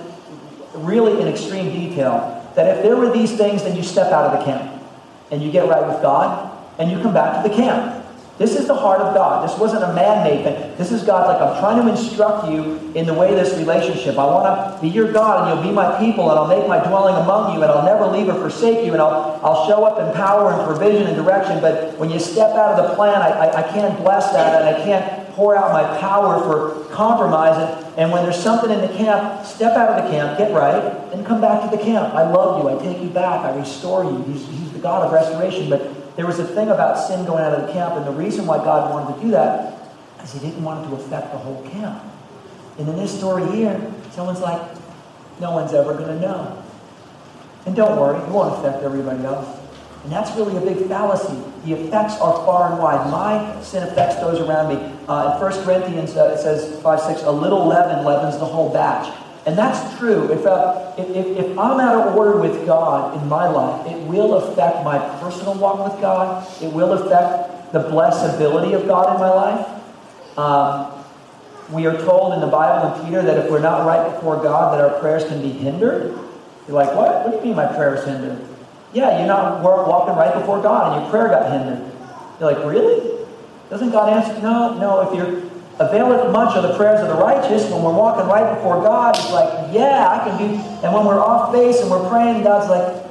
really 0.74 1.20
in 1.20 1.28
extreme 1.28 1.72
detail, 1.72 2.52
that 2.54 2.76
if 2.76 2.82
there 2.82 2.96
were 2.96 3.12
these 3.12 3.36
things, 3.36 3.62
then 3.62 3.76
you 3.76 3.82
step 3.82 4.12
out 4.12 4.32
of 4.32 4.38
the 4.38 4.44
camp 4.44 4.82
and 5.30 5.42
you 5.42 5.50
get 5.50 5.68
right 5.68 5.86
with 5.86 6.00
God 6.02 6.52
and 6.78 6.90
you 6.90 7.00
come 7.02 7.14
back 7.14 7.42
to 7.42 7.48
the 7.48 7.54
camp. 7.54 8.05
This 8.38 8.54
is 8.54 8.66
the 8.66 8.74
heart 8.74 9.00
of 9.00 9.14
God. 9.14 9.48
This 9.48 9.58
wasn't 9.58 9.84
a 9.84 9.94
man-made 9.94 10.44
thing. 10.44 10.76
This 10.76 10.92
is 10.92 11.02
God 11.02 11.26
like, 11.26 11.40
I'm 11.40 11.58
trying 11.58 11.82
to 11.82 11.90
instruct 11.90 12.50
you 12.50 12.92
in 12.94 13.06
the 13.06 13.14
way 13.14 13.34
this 13.34 13.56
relationship. 13.56 14.18
I 14.18 14.26
want 14.26 14.44
to 14.44 14.82
be 14.82 14.88
your 14.88 15.10
God, 15.10 15.48
and 15.48 15.58
you'll 15.58 15.70
be 15.70 15.74
my 15.74 15.98
people, 15.98 16.30
and 16.30 16.38
I'll 16.38 16.46
make 16.46 16.68
my 16.68 16.78
dwelling 16.86 17.16
among 17.16 17.54
you, 17.54 17.62
and 17.62 17.70
I'll 17.72 17.86
never 17.86 18.06
leave 18.06 18.28
or 18.28 18.38
forsake 18.38 18.84
you, 18.84 18.92
and 18.92 19.00
I'll, 19.00 19.40
I'll 19.42 19.66
show 19.66 19.84
up 19.84 19.98
in 19.98 20.14
power 20.14 20.52
and 20.52 20.66
provision 20.66 21.06
and 21.06 21.16
direction. 21.16 21.62
But 21.62 21.96
when 21.98 22.10
you 22.10 22.18
step 22.18 22.50
out 22.50 22.78
of 22.78 22.90
the 22.90 22.94
plan, 22.94 23.22
I, 23.22 23.28
I, 23.28 23.66
I 23.66 23.72
can't 23.72 23.98
bless 24.00 24.30
that, 24.32 24.60
and 24.60 24.76
I 24.76 24.84
can't 24.84 25.26
pour 25.30 25.56
out 25.56 25.72
my 25.72 25.98
power 25.98 26.38
for 26.40 26.84
compromise. 26.94 27.56
And, 27.56 27.98
and 27.98 28.12
when 28.12 28.22
there's 28.22 28.42
something 28.42 28.70
in 28.70 28.80
the 28.82 28.94
camp, 28.96 29.46
step 29.46 29.76
out 29.76 29.98
of 29.98 30.04
the 30.04 30.10
camp, 30.10 30.36
get 30.36 30.52
right, 30.52 30.82
and 31.12 31.24
come 31.24 31.40
back 31.40 31.70
to 31.70 31.74
the 31.74 31.82
camp. 31.82 32.12
I 32.12 32.30
love 32.30 32.62
you. 32.62 32.68
I 32.68 32.82
take 32.82 33.02
you 33.02 33.08
back. 33.08 33.40
I 33.46 33.56
restore 33.56 34.04
you. 34.04 34.22
He's, 34.24 34.46
he's 34.46 34.72
the 34.72 34.78
God 34.78 35.06
of 35.06 35.12
restoration. 35.12 35.70
But 35.70 36.05
there 36.16 36.26
was 36.26 36.38
a 36.38 36.44
thing 36.44 36.68
about 36.68 36.98
sin 37.06 37.24
going 37.26 37.44
out 37.44 37.52
of 37.52 37.66
the 37.66 37.72
camp, 37.72 37.94
and 37.94 38.06
the 38.06 38.10
reason 38.10 38.46
why 38.46 38.56
God 38.58 38.90
wanted 38.90 39.16
to 39.16 39.22
do 39.22 39.30
that 39.32 39.92
is 40.24 40.32
he 40.32 40.40
didn't 40.40 40.64
want 40.64 40.84
it 40.84 40.88
to 40.88 40.96
affect 40.96 41.30
the 41.30 41.38
whole 41.38 41.62
camp. 41.68 42.02
And 42.78 42.88
in 42.88 42.96
this 42.96 43.16
story 43.16 43.46
here, 43.54 43.92
someone's 44.10 44.40
like, 44.40 44.60
no 45.40 45.52
one's 45.52 45.74
ever 45.74 45.94
going 45.94 46.08
to 46.08 46.20
know. 46.20 46.62
And 47.66 47.76
don't 47.76 47.98
worry, 48.00 48.18
it 48.18 48.28
won't 48.28 48.58
affect 48.58 48.82
everybody 48.82 49.24
else. 49.24 49.60
And 50.04 50.12
that's 50.12 50.34
really 50.36 50.56
a 50.56 50.60
big 50.60 50.86
fallacy. 50.86 51.36
The 51.64 51.74
effects 51.74 52.14
are 52.20 52.34
far 52.46 52.72
and 52.72 52.80
wide. 52.80 53.10
My 53.10 53.60
sin 53.60 53.82
affects 53.82 54.16
those 54.16 54.40
around 54.40 54.68
me. 54.68 54.76
Uh, 55.08 55.34
in 55.34 55.40
1 55.40 55.64
Corinthians, 55.64 56.16
uh, 56.16 56.34
it 56.36 56.38
says 56.38 56.80
5 56.80 57.00
6, 57.00 57.22
a 57.24 57.30
little 57.30 57.66
leaven 57.66 58.04
leavens 58.04 58.38
the 58.38 58.44
whole 58.44 58.72
batch. 58.72 59.12
And 59.46 59.56
that's 59.56 59.96
true. 59.98 60.30
If, 60.32 60.44
uh, 60.44 60.92
if, 60.98 61.08
if, 61.08 61.58
I'm 61.58 61.78
out 61.78 62.08
of 62.08 62.16
order 62.16 62.36
with 62.36 62.66
God 62.66 63.16
in 63.16 63.28
my 63.28 63.48
life, 63.48 63.86
it 63.86 63.96
will 64.08 64.34
affect 64.34 64.84
my 64.84 64.98
personal 65.20 65.54
walk 65.54 65.92
with 65.92 66.00
God. 66.00 66.44
It 66.60 66.72
will 66.72 66.92
affect 66.92 67.72
the 67.72 67.78
blessability 67.84 68.74
of 68.74 68.88
God 68.88 69.14
in 69.14 69.20
my 69.20 69.30
life. 69.30 70.36
Um, 70.36 70.92
we 71.70 71.86
are 71.86 71.96
told 72.04 72.34
in 72.34 72.40
the 72.40 72.48
Bible 72.48 72.92
in 72.92 73.04
Peter 73.04 73.22
that 73.22 73.44
if 73.44 73.50
we're 73.50 73.60
not 73.60 73.86
right 73.86 74.12
before 74.12 74.42
God, 74.42 74.76
that 74.76 74.84
our 74.84 74.98
prayers 75.00 75.24
can 75.24 75.40
be 75.40 75.50
hindered. 75.50 76.18
You're 76.66 76.76
like, 76.76 76.94
what? 76.96 77.24
What 77.24 77.30
do 77.30 77.36
you 77.36 77.42
mean 77.44 77.56
my 77.56 77.66
prayers 77.66 78.04
hindered? 78.04 78.44
Yeah, 78.92 79.18
you're 79.18 79.28
not 79.28 79.62
walking 79.62 80.16
right 80.16 80.34
before 80.34 80.60
God 80.60 80.92
and 80.92 81.02
your 81.02 81.10
prayer 81.10 81.28
got 81.28 81.52
hindered. 81.52 81.92
You're 82.40 82.52
like, 82.52 82.64
really? 82.64 83.24
Doesn't 83.70 83.90
God 83.90 84.12
answer? 84.12 84.40
No, 84.42 84.76
no. 84.78 85.08
If 85.08 85.16
you're 85.16 85.45
availeth 85.78 86.32
much 86.32 86.56
of 86.56 86.62
the 86.62 86.76
prayers 86.76 87.00
of 87.00 87.08
the 87.08 87.22
righteous. 87.22 87.70
When 87.70 87.82
we're 87.82 87.94
walking 87.94 88.26
right 88.26 88.54
before 88.54 88.82
God, 88.82 89.16
it's 89.16 89.30
like, 89.30 89.74
yeah, 89.74 90.08
I 90.08 90.28
can 90.28 90.38
do. 90.38 90.56
And 90.84 90.92
when 90.92 91.04
we're 91.04 91.20
off 91.20 91.52
base 91.52 91.80
and 91.80 91.90
we're 91.90 92.08
praying, 92.08 92.42
God's 92.42 92.70
like, 92.70 93.04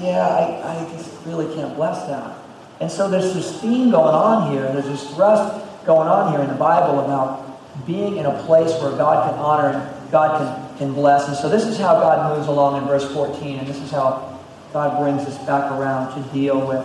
yeah, 0.00 0.26
I, 0.26 0.72
I 0.72 0.96
just 0.96 1.10
really 1.26 1.52
can't 1.54 1.74
bless 1.76 2.06
that. 2.06 2.36
And 2.80 2.90
so 2.90 3.08
there's 3.08 3.34
this 3.34 3.60
theme 3.60 3.90
going 3.90 4.14
on 4.14 4.52
here, 4.52 4.64
and 4.64 4.74
there's 4.74 4.86
this 4.86 5.14
thrust 5.14 5.64
going 5.84 6.08
on 6.08 6.32
here 6.32 6.40
in 6.40 6.48
the 6.48 6.54
Bible 6.54 7.00
about 7.00 7.86
being 7.86 8.16
in 8.16 8.26
a 8.26 8.42
place 8.44 8.70
where 8.80 8.96
God 8.96 9.30
can 9.30 9.38
honor 9.38 9.70
and 9.70 10.10
God 10.10 10.38
can, 10.38 10.78
can 10.78 10.94
bless. 10.94 11.28
And 11.28 11.36
so 11.36 11.48
this 11.48 11.64
is 11.64 11.78
how 11.78 11.94
God 11.94 12.36
moves 12.36 12.48
along 12.48 12.80
in 12.80 12.88
verse 12.88 13.10
14, 13.12 13.58
and 13.58 13.66
this 13.66 13.80
is 13.80 13.90
how 13.90 14.40
God 14.72 14.98
brings 15.00 15.22
us 15.22 15.36
back 15.46 15.70
around 15.72 16.14
to 16.14 16.32
deal 16.32 16.66
with, 16.66 16.84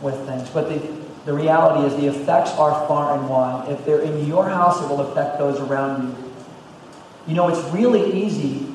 with 0.00 0.26
things. 0.26 0.48
But 0.50 0.68
the, 0.68 1.03
the 1.24 1.32
reality 1.32 1.86
is 1.86 2.00
the 2.00 2.08
effects 2.08 2.50
are 2.52 2.86
far 2.86 3.18
and 3.18 3.28
wide. 3.28 3.70
If 3.70 3.84
they're 3.84 4.02
in 4.02 4.26
your 4.26 4.48
house, 4.48 4.82
it 4.82 4.88
will 4.88 5.00
affect 5.00 5.38
those 5.38 5.58
around 5.60 6.08
you. 6.08 6.32
You 7.26 7.34
know, 7.34 7.48
it's 7.48 7.72
really 7.72 8.24
easy 8.24 8.74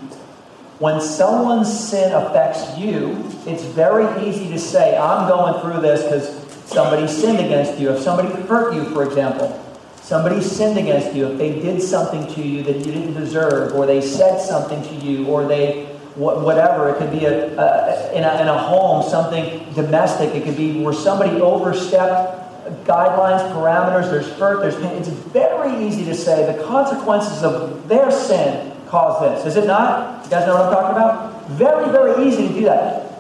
when 0.80 1.02
someone's 1.02 1.72
sin 1.72 2.14
affects 2.14 2.78
you, 2.78 3.30
it's 3.46 3.64
very 3.64 4.26
easy 4.26 4.50
to 4.50 4.58
say, 4.58 4.98
I'm 4.98 5.28
going 5.28 5.62
through 5.62 5.82
this 5.82 6.04
because 6.04 6.70
somebody 6.70 7.06
sinned 7.06 7.40
against 7.40 7.78
you. 7.78 7.92
If 7.92 8.02
somebody 8.02 8.30
hurt 8.44 8.74
you, 8.74 8.86
for 8.86 9.04
example, 9.04 9.62
somebody 10.02 10.42
sinned 10.42 10.80
against 10.80 11.14
you, 11.14 11.28
if 11.28 11.38
they 11.38 11.60
did 11.60 11.82
something 11.82 12.34
to 12.34 12.42
you 12.42 12.64
that 12.64 12.78
you 12.78 12.94
didn't 12.94 13.14
deserve, 13.14 13.76
or 13.76 13.86
they 13.86 14.00
said 14.00 14.40
something 14.40 14.82
to 14.84 15.06
you, 15.06 15.28
or 15.28 15.46
they 15.46 15.89
whatever. 16.20 16.90
It 16.90 16.98
could 16.98 17.12
be 17.12 17.26
a, 17.26 17.58
a, 17.58 18.12
in, 18.12 18.24
a, 18.24 18.42
in 18.42 18.48
a 18.48 18.58
home, 18.58 19.10
something 19.10 19.74
domestic. 19.74 20.36
It 20.36 20.44
could 20.44 20.58
be 20.58 20.82
where 20.82 20.94
somebody 20.94 21.40
overstepped 21.42 22.40
guidelines, 22.86 23.42
parameters, 23.54 24.12
there's 24.12 24.30
hurt, 24.34 24.62
there's 24.62 24.76
pain. 24.76 24.98
It's 24.98 25.08
very 25.08 25.86
easy 25.86 26.06
to 26.06 26.14
say 26.16 26.52
the 26.52 26.64
consequences 26.64 27.44
of 27.44 27.88
their 27.88 28.12
sin 28.12 28.76
cause 28.88 29.22
this. 29.22 29.46
Is 29.46 29.64
it 29.64 29.68
not? 29.68 30.26
You 30.26 30.32
guys 30.32 30.46
know 30.46 30.56
what 30.56 30.66
I'm 30.66 30.74
talking 30.74 30.98
about? 30.98 31.50
Very, 31.52 31.90
very 31.92 32.28
easy 32.28 32.48
to 32.48 32.54
do 32.54 32.66
that. 32.66 33.12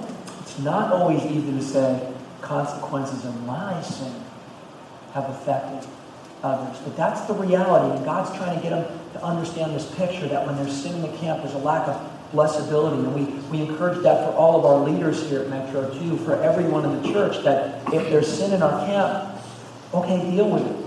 It's 0.41 0.59
not 0.59 0.91
always 0.91 1.23
easy 1.25 1.51
to 1.51 1.61
say 1.61 2.13
consequences 2.41 3.25
of 3.25 3.45
my 3.45 3.81
sin 3.81 4.13
have 5.13 5.29
affected 5.29 5.87
others. 6.43 6.77
But 6.83 6.95
that's 6.95 7.21
the 7.21 7.33
reality. 7.33 7.95
And 7.95 8.05
God's 8.05 8.35
trying 8.37 8.55
to 8.55 8.61
get 8.61 8.71
them 8.71 8.99
to 9.13 9.23
understand 9.23 9.75
this 9.75 9.93
picture 9.95 10.27
that 10.27 10.45
when 10.45 10.55
there's 10.55 10.75
sin 10.75 10.95
in 10.95 11.01
the 11.01 11.17
camp, 11.17 11.43
there's 11.43 11.55
a 11.55 11.59
lack 11.59 11.87
of 11.87 12.18
blessability. 12.31 12.93
And 12.93 13.15
we, 13.15 13.23
we 13.49 13.65
encourage 13.67 14.01
that 14.03 14.25
for 14.25 14.35
all 14.35 14.59
of 14.59 14.65
our 14.65 14.89
leaders 14.89 15.27
here 15.29 15.41
at 15.41 15.49
Metro, 15.49 15.91
too, 15.99 16.17
for 16.17 16.35
everyone 16.41 16.85
in 16.85 17.01
the 17.01 17.13
church, 17.13 17.43
that 17.43 17.81
if 17.93 18.09
there's 18.09 18.31
sin 18.31 18.53
in 18.53 18.61
our 18.61 18.85
camp, 18.85 19.41
okay, 19.93 20.31
deal 20.31 20.49
with 20.49 20.65
it. 20.65 20.85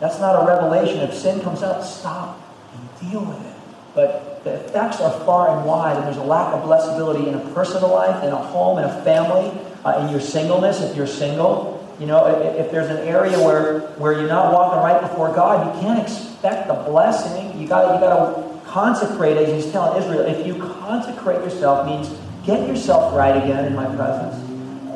That's 0.00 0.18
not 0.18 0.42
a 0.42 0.46
revelation. 0.46 0.98
If 0.98 1.14
sin 1.14 1.40
comes 1.40 1.62
up, 1.62 1.84
stop 1.84 2.40
and 2.74 3.10
deal 3.10 3.24
with 3.24 3.46
it. 3.46 3.54
But 3.94 4.42
the 4.42 4.54
effects 4.54 5.00
are 5.00 5.12
far 5.24 5.56
and 5.56 5.66
wide, 5.66 5.96
and 5.96 6.06
there's 6.06 6.16
a 6.16 6.24
lack 6.24 6.52
of 6.54 6.62
blessability 6.64 7.28
in 7.28 7.34
a 7.34 7.54
personal 7.54 7.90
life, 7.90 8.24
in 8.24 8.30
a 8.32 8.36
home, 8.36 8.78
in 8.78 8.84
a 8.84 9.04
family, 9.04 9.52
uh, 9.84 10.04
in 10.04 10.10
your 10.10 10.20
singleness, 10.20 10.80
if 10.80 10.96
you're 10.96 11.06
single. 11.06 11.78
You 12.00 12.06
know, 12.06 12.26
if, 12.26 12.66
if 12.66 12.72
there's 12.72 12.90
an 12.90 13.06
area 13.06 13.38
where, 13.38 13.80
where 13.98 14.12
you're 14.12 14.28
not 14.28 14.52
walking 14.52 14.80
right 14.80 15.00
before 15.00 15.32
God, 15.32 15.76
you 15.76 15.82
can't 15.82 16.02
expect 16.02 16.66
the 16.66 16.74
blessing. 16.74 17.60
You 17.60 17.68
got 17.68 17.94
you 17.94 18.00
got 18.00 18.34
to 18.34 18.41
consecrate, 18.72 19.36
as 19.36 19.52
he's 19.52 19.70
telling 19.70 20.02
Israel, 20.02 20.20
if 20.20 20.46
you 20.46 20.54
consecrate 20.54 21.44
yourself, 21.44 21.86
means 21.86 22.18
get 22.46 22.66
yourself 22.66 23.14
right 23.14 23.36
again 23.36 23.66
in 23.66 23.74
my 23.76 23.84
presence. 23.84 24.34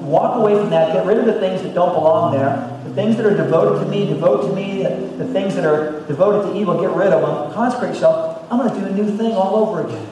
Walk 0.03 0.37
away 0.37 0.55
from 0.59 0.71
that. 0.71 0.95
Get 0.95 1.05
rid 1.05 1.19
of 1.19 1.27
the 1.27 1.39
things 1.39 1.61
that 1.61 1.75
don't 1.75 1.93
belong 1.93 2.33
there. 2.33 2.73
The 2.85 2.95
things 2.95 3.19
that 3.19 3.27
are 3.27 3.37
devoted 3.37 3.85
to 3.85 3.91
me, 3.91 4.07
devote 4.07 4.49
to 4.49 4.57
me. 4.57 4.83
The, 4.83 5.25
the 5.25 5.31
things 5.31 5.55
that 5.57 5.67
are 5.67 6.01
devoted 6.07 6.51
to 6.51 6.59
evil, 6.59 6.81
get 6.81 6.91
rid 6.91 7.13
of 7.13 7.21
them. 7.21 7.53
Consecrate 7.53 7.93
yourself. 7.93 8.47
I'm 8.51 8.59
going 8.59 8.73
to 8.73 8.81
do 8.81 8.87
a 8.87 8.93
new 8.93 9.15
thing 9.15 9.33
all 9.33 9.57
over 9.57 9.87
again. 9.87 10.09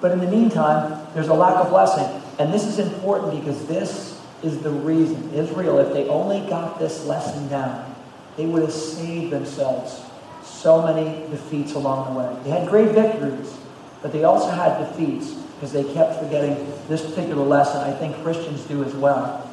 But 0.00 0.10
in 0.10 0.18
the 0.18 0.26
meantime, 0.26 1.06
there's 1.14 1.28
a 1.28 1.34
lack 1.34 1.56
of 1.56 1.70
blessing. 1.70 2.22
And 2.40 2.52
this 2.52 2.66
is 2.66 2.80
important 2.80 3.38
because 3.38 3.66
this 3.66 4.20
is 4.42 4.58
the 4.62 4.70
reason. 4.70 5.32
Israel, 5.32 5.78
if 5.78 5.92
they 5.92 6.08
only 6.08 6.40
got 6.48 6.80
this 6.80 7.04
lesson 7.06 7.46
down, 7.48 7.94
they 8.36 8.46
would 8.46 8.62
have 8.62 8.72
saved 8.72 9.32
themselves 9.32 10.05
so 10.46 10.82
many 10.82 11.28
defeats 11.28 11.74
along 11.74 12.12
the 12.12 12.20
way. 12.20 12.36
They 12.44 12.50
had 12.50 12.68
great 12.68 12.90
victories, 12.92 13.56
but 14.02 14.12
they 14.12 14.24
also 14.24 14.50
had 14.50 14.78
defeats 14.78 15.32
because 15.54 15.72
they 15.72 15.84
kept 15.92 16.18
forgetting 16.22 16.54
this 16.88 17.02
particular 17.02 17.44
lesson. 17.44 17.80
I 17.80 17.92
think 17.92 18.22
Christians 18.22 18.62
do 18.64 18.84
as 18.84 18.94
well. 18.94 19.50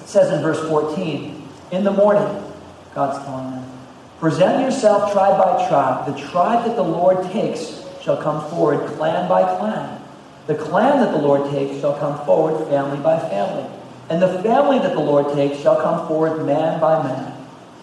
It 0.00 0.08
says 0.08 0.32
in 0.32 0.42
verse 0.42 0.60
14, 0.68 1.48
in 1.70 1.84
the 1.84 1.90
morning, 1.90 2.44
God's 2.94 3.18
calling 3.24 3.52
them, 3.52 3.70
present 4.18 4.62
yourself 4.62 5.12
tribe 5.12 5.38
by 5.38 5.68
tribe. 5.68 6.12
The 6.12 6.28
tribe 6.28 6.64
that 6.66 6.76
the 6.76 6.82
Lord 6.82 7.22
takes 7.30 7.84
shall 8.02 8.16
come 8.16 8.48
forward 8.50 8.86
clan 8.96 9.28
by 9.28 9.42
clan. 9.58 10.02
The 10.46 10.54
clan 10.54 11.00
that 11.00 11.12
the 11.12 11.18
Lord 11.18 11.50
takes 11.50 11.80
shall 11.80 11.98
come 11.98 12.24
forward 12.24 12.66
family 12.68 12.98
by 12.98 13.18
family. 13.18 13.68
And 14.08 14.22
the 14.22 14.42
family 14.42 14.78
that 14.78 14.94
the 14.94 15.00
Lord 15.00 15.34
takes 15.34 15.60
shall 15.60 15.76
come 15.76 16.08
forward 16.08 16.44
man 16.46 16.80
by 16.80 17.02
man. 17.02 17.34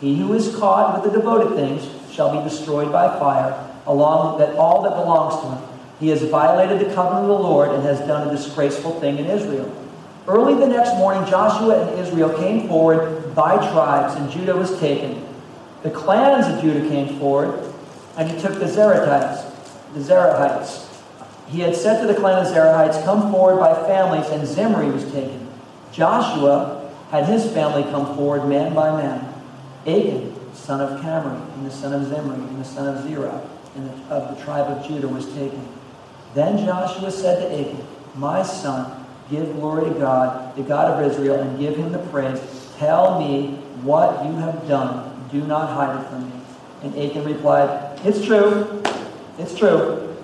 He 0.01 0.17
who 0.17 0.33
is 0.33 0.55
caught 0.55 0.95
with 0.95 1.11
the 1.11 1.17
devoted 1.17 1.55
things 1.55 1.85
shall 2.15 2.31
be 2.31 2.47
destroyed 2.47 2.91
by 2.91 3.07
fire, 3.19 3.69
along 3.85 4.39
that 4.39 4.55
all 4.55 4.81
that 4.83 4.91
belongs 4.91 5.41
to 5.41 5.49
him. 5.51 5.79
He 5.99 6.09
has 6.09 6.23
violated 6.23 6.79
the 6.79 6.93
covenant 6.93 7.23
of 7.23 7.37
the 7.37 7.43
Lord 7.43 7.71
and 7.71 7.83
has 7.83 7.99
done 7.99 8.27
a 8.27 8.31
disgraceful 8.31 8.99
thing 8.99 9.17
in 9.17 9.25
Israel. 9.25 9.71
Early 10.27 10.55
the 10.55 10.67
next 10.67 10.95
morning, 10.95 11.29
Joshua 11.29 11.87
and 11.87 11.99
Israel 11.99 12.35
came 12.37 12.67
forward 12.67 13.35
by 13.35 13.57
tribes, 13.71 14.15
and 14.15 14.29
Judah 14.31 14.55
was 14.55 14.77
taken. 14.79 15.23
The 15.83 15.91
clans 15.91 16.47
of 16.47 16.61
Judah 16.61 16.87
came 16.89 17.19
forward, 17.19 17.71
and 18.17 18.29
he 18.29 18.39
took 18.41 18.53
the 18.53 18.65
Zerahites. 18.65 19.51
The 19.93 19.99
Zerahites. 19.99 20.83
He 21.47 21.59
had 21.59 21.75
said 21.75 22.01
to 22.01 22.07
the 22.07 22.19
clan 22.19 22.43
of 22.43 22.51
Zerahites, 22.51 23.03
Come 23.05 23.31
forward 23.31 23.59
by 23.59 23.73
families, 23.87 24.27
and 24.29 24.47
Zimri 24.47 24.89
was 24.89 25.03
taken. 25.11 25.47
Joshua 25.91 26.91
had 27.11 27.25
his 27.25 27.49
family 27.51 27.83
come 27.83 28.15
forward 28.15 28.49
man 28.49 28.73
by 28.73 28.99
man. 28.99 29.31
Achan 29.85 30.34
son 30.65 30.81
of 30.81 30.99
Carmi, 31.01 31.53
and 31.53 31.65
the 31.65 31.71
son 31.71 31.93
of 31.93 32.07
Zimri, 32.07 32.35
and 32.35 32.59
the 32.59 32.65
son 32.65 32.87
of 32.87 33.03
Zerah. 33.03 33.47
and 33.75 33.89
of 34.09 34.35
the 34.35 34.43
tribe 34.43 34.71
of 34.71 34.87
Judah 34.87 35.07
was 35.07 35.25
taken. 35.33 35.67
Then 36.33 36.57
Joshua 36.65 37.11
said 37.11 37.39
to 37.39 37.59
Achan, 37.59 37.85
My 38.15 38.41
son, 38.41 39.05
give 39.29 39.53
glory 39.53 39.93
to 39.93 39.99
God, 39.99 40.55
the 40.55 40.63
God 40.63 40.91
of 40.91 41.11
Israel, 41.11 41.39
and 41.39 41.59
give 41.59 41.75
him 41.75 41.91
the 41.91 41.99
praise. 41.99 42.39
Tell 42.77 43.19
me 43.19 43.57
what 43.83 44.25
you 44.25 44.33
have 44.37 44.67
done. 44.67 45.27
Do 45.31 45.45
not 45.45 45.69
hide 45.69 46.01
it 46.01 46.09
from 46.09 46.29
me. 46.29 46.41
And 46.83 46.97
Achan 46.97 47.25
replied, 47.25 47.99
It's 48.03 48.25
true. 48.25 48.81
It's 49.37 49.57
true. 49.57 50.15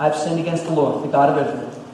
I've 0.00 0.16
sinned 0.16 0.40
against 0.40 0.64
the 0.64 0.72
Lord, 0.72 1.04
the 1.04 1.12
God 1.12 1.38
of 1.38 1.46
Israel. 1.46 1.84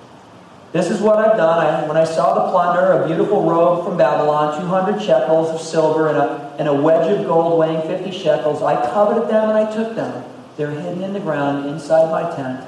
This 0.73 0.91
is 0.91 1.01
what 1.01 1.19
I've 1.19 1.37
done. 1.37 1.59
I, 1.65 1.87
when 1.87 1.97
I 1.97 2.05
saw 2.05 2.35
the 2.35 2.51
plunder, 2.51 3.03
a 3.03 3.07
beautiful 3.07 3.49
robe 3.49 3.85
from 3.85 3.97
Babylon, 3.97 4.61
200 4.61 5.01
shekels 5.01 5.51
of 5.51 5.61
silver, 5.61 6.09
and 6.09 6.19
a, 6.19 6.44
and 6.59 6.69
a 6.69 6.75
wedge 6.75 7.11
of 7.11 7.27
gold 7.27 7.59
weighing 7.59 7.83
50 7.83 8.11
shekels, 8.11 8.63
I 8.63 8.75
coveted 8.91 9.29
them 9.29 9.51
and 9.51 9.59
I 9.59 9.75
took 9.75 9.95
them. 9.95 10.25
They're 10.57 10.71
hidden 10.71 11.03
in 11.03 11.13
the 11.13 11.21
ground 11.21 11.69
inside 11.69 12.11
my 12.11 12.35
tent 12.35 12.65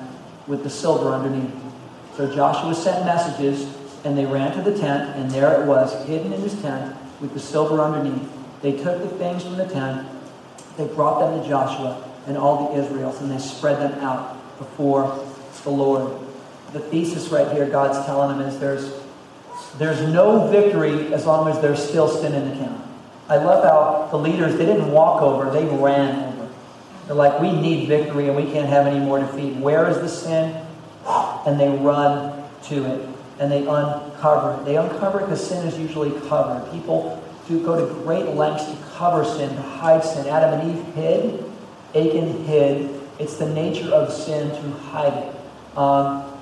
with 0.46 0.62
the 0.62 0.70
silver 0.70 1.12
underneath. 1.12 1.54
So 2.16 2.32
Joshua 2.34 2.74
sent 2.74 3.04
messages, 3.04 3.72
and 4.04 4.16
they 4.16 4.24
ran 4.24 4.56
to 4.56 4.62
the 4.62 4.76
tent, 4.76 5.16
and 5.16 5.30
there 5.30 5.60
it 5.60 5.66
was, 5.66 6.06
hidden 6.06 6.32
in 6.32 6.40
his 6.40 6.60
tent 6.62 6.96
with 7.20 7.34
the 7.34 7.40
silver 7.40 7.80
underneath. 7.80 8.28
They 8.62 8.72
took 8.72 9.02
the 9.02 9.08
things 9.18 9.42
from 9.42 9.56
the 9.56 9.68
tent, 9.68 10.08
they 10.76 10.86
brought 10.86 11.20
them 11.20 11.40
to 11.40 11.48
Joshua 11.48 12.08
and 12.26 12.36
all 12.36 12.72
the 12.72 12.80
Israels, 12.82 13.20
and 13.20 13.30
they 13.30 13.38
spread 13.38 13.80
them 13.80 13.98
out 14.00 14.58
before 14.58 15.24
the 15.62 15.70
Lord. 15.70 16.18
The 16.72 16.80
thesis 16.80 17.28
right 17.28 17.50
here, 17.52 17.66
God's 17.68 18.04
telling 18.06 18.36
them, 18.36 18.46
is 18.46 18.58
there's, 18.58 18.92
there's 19.78 20.00
no 20.12 20.48
victory 20.48 21.12
as 21.12 21.26
long 21.26 21.48
as 21.48 21.60
there's 21.60 21.82
still 21.82 22.08
sin 22.08 22.34
in 22.34 22.50
the 22.50 22.56
camp. 22.56 22.85
I 23.28 23.36
love 23.36 23.64
how 23.64 24.08
the 24.10 24.18
leaders, 24.18 24.56
they 24.56 24.66
didn't 24.66 24.90
walk 24.90 25.22
over, 25.22 25.50
they 25.50 25.64
ran 25.64 26.34
over. 26.34 26.48
They're 27.06 27.16
like, 27.16 27.40
we 27.40 27.52
need 27.52 27.88
victory 27.88 28.28
and 28.28 28.36
we 28.36 28.50
can't 28.50 28.68
have 28.68 28.86
any 28.86 29.00
more 29.00 29.18
defeat. 29.18 29.56
Where 29.56 29.88
is 29.88 29.98
the 29.98 30.08
sin? 30.08 30.64
And 31.46 31.58
they 31.58 31.68
run 31.68 32.44
to 32.64 32.84
it 32.84 33.08
and 33.38 33.50
they 33.50 33.66
uncover 33.66 34.60
it. 34.60 34.64
They 34.64 34.76
uncover 34.76 35.20
it 35.20 35.24
because 35.24 35.46
sin 35.46 35.66
is 35.66 35.78
usually 35.78 36.18
covered. 36.28 36.70
People 36.72 37.22
do 37.48 37.64
go 37.64 37.86
to 37.86 37.94
great 38.02 38.26
lengths 38.34 38.64
to 38.64 38.76
cover 38.94 39.24
sin, 39.24 39.54
to 39.54 39.62
hide 39.62 40.04
sin. 40.04 40.26
Adam 40.26 40.60
and 40.60 40.78
Eve 40.78 40.94
hid, 40.94 41.44
Achan 41.94 42.44
hid. 42.44 43.00
It's 43.18 43.36
the 43.36 43.48
nature 43.48 43.90
of 43.90 44.12
sin 44.12 44.50
to 44.50 44.70
hide 44.78 45.12
it. 45.12 45.78
Um, 45.78 46.32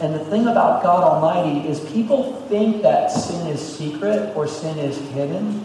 and 0.00 0.14
the 0.14 0.24
thing 0.26 0.46
about 0.46 0.82
God 0.82 1.02
Almighty 1.02 1.68
is 1.68 1.80
people 1.90 2.40
think 2.48 2.82
that 2.82 3.10
sin 3.10 3.48
is 3.48 3.60
secret 3.60 4.34
or 4.36 4.46
sin 4.46 4.78
is 4.78 4.96
hidden. 5.10 5.64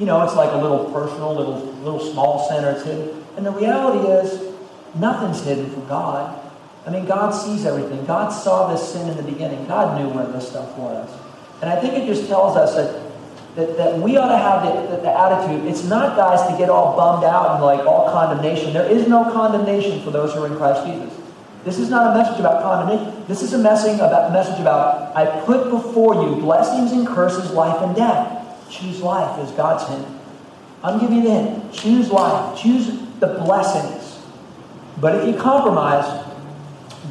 You 0.00 0.06
know, 0.06 0.24
it's 0.24 0.34
like 0.34 0.50
a 0.50 0.56
little 0.56 0.90
personal, 0.90 1.36
little, 1.36 1.60
little 1.84 2.00
small 2.00 2.50
or 2.50 2.70
it's 2.70 2.84
hidden. 2.84 3.22
And 3.36 3.44
the 3.44 3.52
reality 3.52 4.08
is, 4.08 4.54
nothing's 4.94 5.44
hidden 5.44 5.70
from 5.70 5.86
God. 5.86 6.40
I 6.86 6.90
mean, 6.90 7.04
God 7.04 7.30
sees 7.30 7.66
everything. 7.66 8.04
God 8.06 8.30
saw 8.30 8.72
this 8.72 8.92
sin 8.92 9.08
in 9.08 9.16
the 9.16 9.22
beginning. 9.22 9.66
God 9.66 10.00
knew 10.00 10.08
where 10.08 10.26
this 10.26 10.48
stuff 10.48 10.76
was. 10.78 11.08
And 11.60 11.70
I 11.70 11.78
think 11.78 11.94
it 11.94 12.06
just 12.06 12.26
tells 12.28 12.56
us 12.56 12.74
that 12.74 13.10
that, 13.56 13.76
that 13.76 13.98
we 13.98 14.16
ought 14.16 14.28
to 14.28 14.38
have 14.38 14.62
the, 14.62 14.96
the, 14.96 15.02
the, 15.02 15.10
attitude. 15.10 15.66
It's 15.66 15.84
not, 15.84 16.16
guys, 16.16 16.48
to 16.50 16.56
get 16.56 16.70
all 16.70 16.96
bummed 16.96 17.24
out 17.24 17.56
and 17.56 17.64
like 17.64 17.84
all 17.84 18.10
condemnation. 18.10 18.72
There 18.72 18.88
is 18.88 19.08
no 19.08 19.24
condemnation 19.32 20.02
for 20.02 20.10
those 20.10 20.32
who 20.32 20.44
are 20.44 20.46
in 20.46 20.56
Christ 20.56 20.86
Jesus. 20.86 21.12
This 21.64 21.78
is 21.78 21.90
not 21.90 22.14
a 22.14 22.18
message 22.18 22.38
about 22.38 22.62
condemnation. 22.62 23.24
This 23.26 23.42
is 23.42 23.52
a 23.52 23.58
message 23.58 23.96
about, 23.96 24.32
message 24.32 24.60
about 24.60 25.14
I 25.16 25.26
put 25.44 25.68
before 25.68 26.14
you 26.14 26.36
blessings 26.36 26.92
and 26.92 27.06
curses, 27.06 27.50
life 27.50 27.82
and 27.82 27.94
death. 27.94 28.39
Choose 28.70 29.02
life 29.02 29.38
is 29.40 29.50
God's 29.52 29.88
hint. 29.88 30.06
I'm 30.82 30.98
giving 30.98 31.22
you 31.22 31.30
hint. 31.30 31.72
Choose 31.72 32.10
life. 32.10 32.58
Choose 32.58 32.86
the 33.18 33.26
blessings. 33.26 34.18
But 35.00 35.16
if 35.16 35.34
you 35.34 35.40
compromise, 35.40 36.26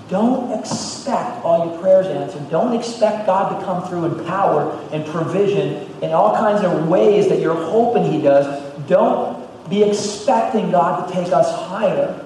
don't 0.10 0.58
expect 0.60 1.44
all 1.44 1.68
your 1.68 1.80
prayers 1.80 2.08
answered. 2.08 2.50
Don't 2.50 2.76
expect 2.76 3.26
God 3.26 3.60
to 3.60 3.66
come 3.66 3.88
through 3.88 4.06
in 4.06 4.26
power 4.26 4.72
and 4.92 5.06
provision 5.06 5.88
in 6.02 6.12
all 6.12 6.36
kinds 6.36 6.64
of 6.64 6.88
ways 6.88 7.28
that 7.30 7.40
you're 7.40 7.54
hoping 7.66 8.12
He 8.12 8.22
does. 8.22 8.64
Don't 8.88 9.48
be 9.70 9.84
expecting 9.84 10.72
God 10.72 11.08
to 11.08 11.14
take 11.14 11.32
us 11.32 11.52
higher 11.68 12.26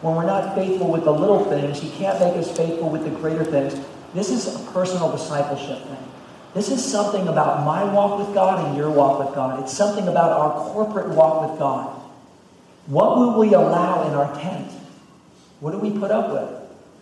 when 0.00 0.14
we're 0.14 0.26
not 0.26 0.54
faithful 0.54 0.90
with 0.90 1.04
the 1.04 1.12
little 1.12 1.44
things. 1.44 1.80
He 1.80 1.90
can't 1.90 2.18
make 2.20 2.34
us 2.34 2.56
faithful 2.56 2.88
with 2.88 3.04
the 3.04 3.10
greater 3.10 3.44
things. 3.44 3.78
This 4.14 4.30
is 4.30 4.54
a 4.54 4.72
personal 4.72 5.12
discipleship 5.12 5.82
thing. 5.82 6.08
This 6.54 6.70
is 6.70 6.84
something 6.84 7.28
about 7.28 7.64
my 7.64 7.84
walk 7.84 8.18
with 8.18 8.34
God 8.34 8.66
and 8.66 8.76
your 8.76 8.90
walk 8.90 9.24
with 9.24 9.34
God. 9.34 9.62
It's 9.62 9.72
something 9.72 10.08
about 10.08 10.32
our 10.32 10.72
corporate 10.72 11.08
walk 11.10 11.50
with 11.50 11.58
God. 11.58 12.00
What 12.86 13.18
will 13.18 13.38
we 13.38 13.52
allow 13.52 14.08
in 14.08 14.14
our 14.14 14.34
tent? 14.40 14.72
What 15.60 15.72
do 15.72 15.78
we 15.78 15.90
put 15.90 16.10
up 16.10 16.32
with? 16.32 16.58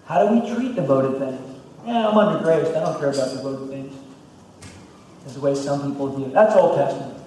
How 0.07 0.27
do 0.27 0.35
we 0.35 0.55
treat 0.55 0.75
devoted 0.75 1.19
things? 1.19 1.61
Yeah, 1.87 2.09
I'm 2.09 2.19
under 2.19 2.43
grace. 2.43 2.67
I 2.69 2.81
don't 2.81 2.99
care 2.99 3.11
about 3.11 3.31
devoted 3.37 3.69
things. 3.69 3.95
That's 5.23 5.35
the 5.35 5.41
way 5.41 5.55
some 5.55 5.91
people 5.91 6.17
view 6.17 6.27
it. 6.27 6.33
That's 6.33 6.57
Old 6.57 6.77
Testament. 6.77 7.21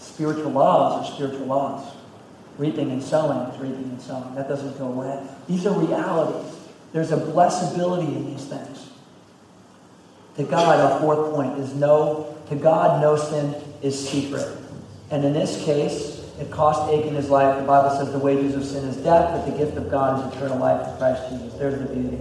Spiritual 0.00 0.50
laws 0.50 1.06
are 1.06 1.14
spiritual 1.14 1.46
laws. 1.46 1.94
Reaping 2.58 2.90
and 2.90 3.02
sowing 3.02 3.38
is 3.50 3.60
reaping 3.60 3.84
and 3.84 4.00
sowing. 4.02 4.34
That 4.34 4.48
doesn't 4.48 4.76
go 4.78 4.86
away. 4.86 5.26
These 5.46 5.66
are 5.66 5.78
realities. 5.78 6.58
There's 6.92 7.12
a 7.12 7.16
blessability 7.16 8.08
in 8.08 8.34
these 8.34 8.46
things. 8.46 8.87
To 10.38 10.44
God, 10.44 10.78
our 10.78 11.00
fourth 11.00 11.34
point 11.34 11.58
is 11.58 11.74
no, 11.74 12.32
to 12.48 12.54
God, 12.54 13.02
no 13.02 13.16
sin 13.16 13.56
is 13.82 14.08
secret. 14.08 14.46
And 15.10 15.24
in 15.24 15.32
this 15.32 15.64
case, 15.64 16.24
it 16.38 16.48
cost 16.52 16.92
Achan 16.94 17.16
his 17.16 17.28
life. 17.28 17.58
The 17.58 17.66
Bible 17.66 17.90
says 17.90 18.12
the 18.12 18.20
wages 18.20 18.54
of 18.54 18.64
sin 18.64 18.84
is 18.84 18.96
death, 18.98 19.34
but 19.34 19.50
the 19.50 19.58
gift 19.58 19.76
of 19.76 19.90
God 19.90 20.24
is 20.24 20.36
eternal 20.36 20.58
life 20.58 20.86
in 20.86 20.96
Christ 20.96 21.28
Jesus. 21.28 21.58
There's 21.58 21.80
the 21.80 21.92
beauty. 21.92 22.18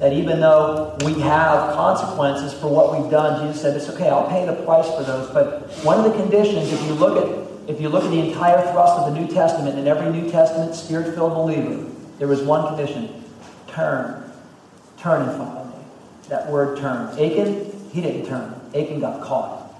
That 0.00 0.14
even 0.14 0.40
though 0.40 0.96
we 1.04 1.20
have 1.20 1.74
consequences 1.74 2.58
for 2.58 2.68
what 2.68 2.98
we've 2.98 3.10
done, 3.10 3.46
Jesus 3.46 3.60
said, 3.60 3.76
it's 3.76 3.90
okay, 3.90 4.08
I'll 4.08 4.28
pay 4.28 4.46
the 4.46 4.64
price 4.64 4.88
for 4.94 5.02
those. 5.02 5.30
But 5.30 5.68
one 5.84 5.98
of 5.98 6.10
the 6.10 6.18
conditions, 6.18 6.72
if 6.72 6.82
you 6.84 6.94
look 6.94 7.22
at 7.22 7.44
if 7.68 7.80
you 7.80 7.88
look 7.88 8.04
at 8.04 8.10
the 8.10 8.20
entire 8.20 8.60
thrust 8.72 8.98
of 8.98 9.12
the 9.12 9.18
New 9.18 9.26
Testament, 9.26 9.78
and 9.78 9.88
every 9.88 10.10
New 10.12 10.30
Testament 10.30 10.74
spirit-filled 10.74 11.32
believer, 11.32 11.90
there 12.18 12.28
was 12.28 12.42
one 12.42 12.66
condition. 12.68 13.24
Turn. 13.68 14.30
Turn 14.98 15.22
and 15.22 15.38
follow. 15.38 15.63
That 16.28 16.50
word 16.50 16.78
turn. 16.78 17.08
Achan, 17.18 17.70
he 17.92 18.00
didn't 18.00 18.26
turn. 18.26 18.54
Achan 18.74 19.00
got 19.00 19.22
caught. 19.22 19.70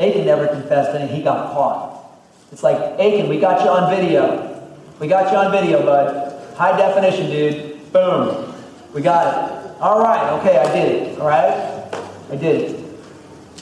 Achan 0.00 0.24
never 0.24 0.48
confessed 0.48 0.94
anything. 0.94 1.16
He 1.16 1.22
got 1.22 1.52
caught. 1.52 2.04
It's 2.50 2.62
like, 2.62 2.76
Achan, 2.98 3.28
we 3.28 3.38
got 3.38 3.62
you 3.62 3.68
on 3.68 3.94
video. 3.94 4.50
We 4.98 5.08
got 5.08 5.30
you 5.30 5.38
on 5.38 5.50
video, 5.50 5.84
bud. 5.84 6.56
High 6.56 6.76
definition, 6.76 7.30
dude. 7.30 7.92
Boom. 7.92 8.54
We 8.92 9.02
got 9.02 9.26
it. 9.26 9.80
All 9.80 10.00
right, 10.00 10.32
okay, 10.40 10.58
I 10.58 10.72
did 10.72 11.02
it. 11.02 11.18
All 11.18 11.26
right? 11.26 11.84
I 12.30 12.36
did 12.36 12.70
it. 12.70 12.84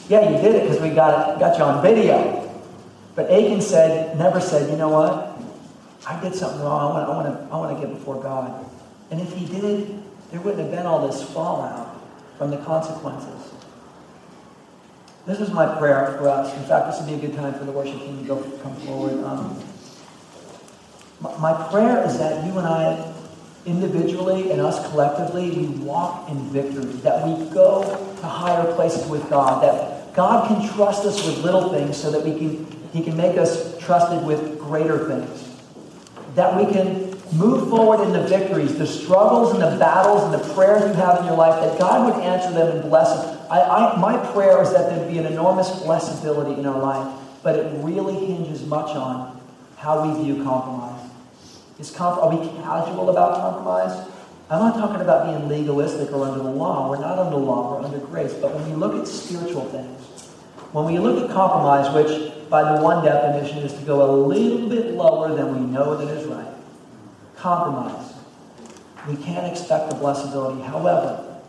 Yeah, 0.09 0.29
you 0.29 0.37
did 0.41 0.55
it 0.55 0.63
because 0.63 0.81
we 0.81 0.89
got 0.89 1.35
it, 1.35 1.39
got 1.39 1.57
you 1.57 1.63
on 1.63 1.81
video. 1.81 2.39
But 3.15 3.29
Achan 3.29 3.61
said, 3.61 4.17
never 4.17 4.39
said, 4.39 4.69
you 4.69 4.77
know 4.77 4.89
what? 4.89 5.39
I 6.07 6.19
did 6.21 6.35
something 6.35 6.61
wrong. 6.61 6.95
I 6.95 7.07
want, 7.07 7.09
I 7.09 7.31
want 7.31 7.49
to, 7.49 7.53
I 7.53 7.57
want 7.57 7.79
to 7.79 7.85
get 7.85 7.93
before 7.93 8.21
God. 8.21 8.65
And 9.11 9.21
if 9.21 9.33
he 9.33 9.45
did, 9.45 10.03
there 10.31 10.41
wouldn't 10.41 10.61
have 10.61 10.71
been 10.71 10.85
all 10.85 11.07
this 11.07 11.23
fallout 11.31 11.92
from 12.43 12.51
the 12.51 12.57
consequences. 12.65 13.53
This 15.25 15.39
is 15.39 15.51
my 15.51 15.77
prayer 15.77 16.17
for 16.17 16.27
us. 16.27 16.53
In 16.57 16.63
fact, 16.65 16.91
this 16.91 16.99
would 16.99 17.07
be 17.07 17.13
a 17.13 17.29
good 17.29 17.37
time 17.37 17.53
for 17.53 17.63
the 17.63 17.71
worship 17.71 17.97
team 17.99 18.19
to 18.19 18.27
go 18.27 18.41
come 18.61 18.75
forward. 18.81 19.23
Um, 19.23 19.63
my, 21.39 21.53
prayer 21.69 22.05
is 22.05 22.17
that 22.17 22.45
you 22.45 22.57
and 22.57 22.67
I, 22.67 23.13
individually 23.65 24.51
and 24.51 24.59
us 24.59 24.85
collectively, 24.89 25.51
we 25.51 25.67
walk 25.85 26.29
in 26.29 26.37
victory. 26.49 26.83
That 26.83 27.25
we 27.25 27.45
go 27.51 27.83
to 28.19 28.27
higher 28.27 28.73
places 28.73 29.07
with 29.07 29.29
God. 29.29 29.63
That 29.63 30.13
God 30.13 30.49
can 30.49 30.75
trust 30.75 31.05
us 31.05 31.25
with 31.25 31.45
little 31.45 31.71
things 31.71 31.95
so 31.95 32.11
that 32.11 32.25
we 32.25 32.37
can 32.37 32.89
He 32.91 33.01
can 33.01 33.15
make 33.15 33.37
us 33.37 33.77
trusted 33.79 34.25
with 34.25 34.59
greater 34.59 35.07
things. 35.07 35.61
That 36.35 36.57
we 36.57 36.69
can 36.73 37.12
move 37.35 37.69
forward 37.69 38.01
in 38.05 38.13
the 38.13 38.27
victories, 38.27 38.77
the 38.77 38.87
struggles 38.87 39.53
and 39.53 39.61
the 39.61 39.77
battles 39.77 40.23
and 40.23 40.33
the 40.33 40.53
prayers 40.53 40.81
you 40.83 40.93
have 40.93 41.19
in 41.19 41.25
your 41.25 41.37
life, 41.37 41.59
that 41.61 41.79
God 41.79 42.05
would 42.05 42.23
answer 42.23 42.51
them 42.51 42.77
and 42.77 42.89
bless 42.89 43.13
them. 43.15 43.39
I, 43.49 43.61
I, 43.61 43.97
my 43.97 44.17
prayer 44.31 44.61
is 44.61 44.71
that 44.71 44.89
there'd 44.89 45.11
be 45.11 45.17
an 45.17 45.25
enormous 45.25 45.69
blessability 45.69 46.57
in 46.57 46.65
our 46.65 46.79
life, 46.79 47.19
but 47.41 47.55
it 47.55 47.83
really 47.83 48.25
hinges 48.25 48.65
much 48.65 48.95
on 48.95 49.39
how 49.77 50.07
we 50.07 50.23
view 50.23 50.43
compromise. 50.43 51.09
Is 51.79 51.91
comp- 51.91 52.21
are 52.21 52.35
we 52.35 52.47
casual 52.61 53.09
about 53.09 53.35
compromise? 53.35 54.09
I'm 54.49 54.59
not 54.59 54.75
talking 54.75 55.01
about 55.01 55.25
being 55.25 55.47
legalistic 55.49 56.11
or 56.11 56.25
under 56.25 56.43
the 56.43 56.49
law. 56.49 56.89
We're 56.89 56.99
not 56.99 57.17
under 57.17 57.31
the 57.31 57.41
law, 57.41 57.79
we're 57.79 57.85
under 57.85 57.97
grace. 57.99 58.33
But 58.33 58.53
when 58.53 58.69
we 58.69 58.75
look 58.75 58.95
at 58.95 59.07
spiritual 59.07 59.65
things, 59.65 60.01
when 60.71 60.85
we 60.85 60.99
look 60.99 61.27
at 61.27 61.35
compromise, 61.35 61.93
which 61.93 62.49
by 62.49 62.75
the 62.75 62.81
one 62.81 63.03
definition 63.03 63.59
is 63.59 63.73
to 63.73 63.81
go 63.85 64.03
a 64.03 64.11
little 64.15 64.69
bit 64.69 64.93
lower 64.93 65.33
than 65.35 65.53
we 65.53 65.65
know 65.65 65.95
that 65.97 66.07
is 66.07 66.27
right, 66.27 66.52
compromise. 67.43 68.13
We 69.05 69.17
can't 69.17 69.45
expect 69.45 69.89
the 69.89 69.97
blessability. 69.97 70.65
However, 70.65 71.41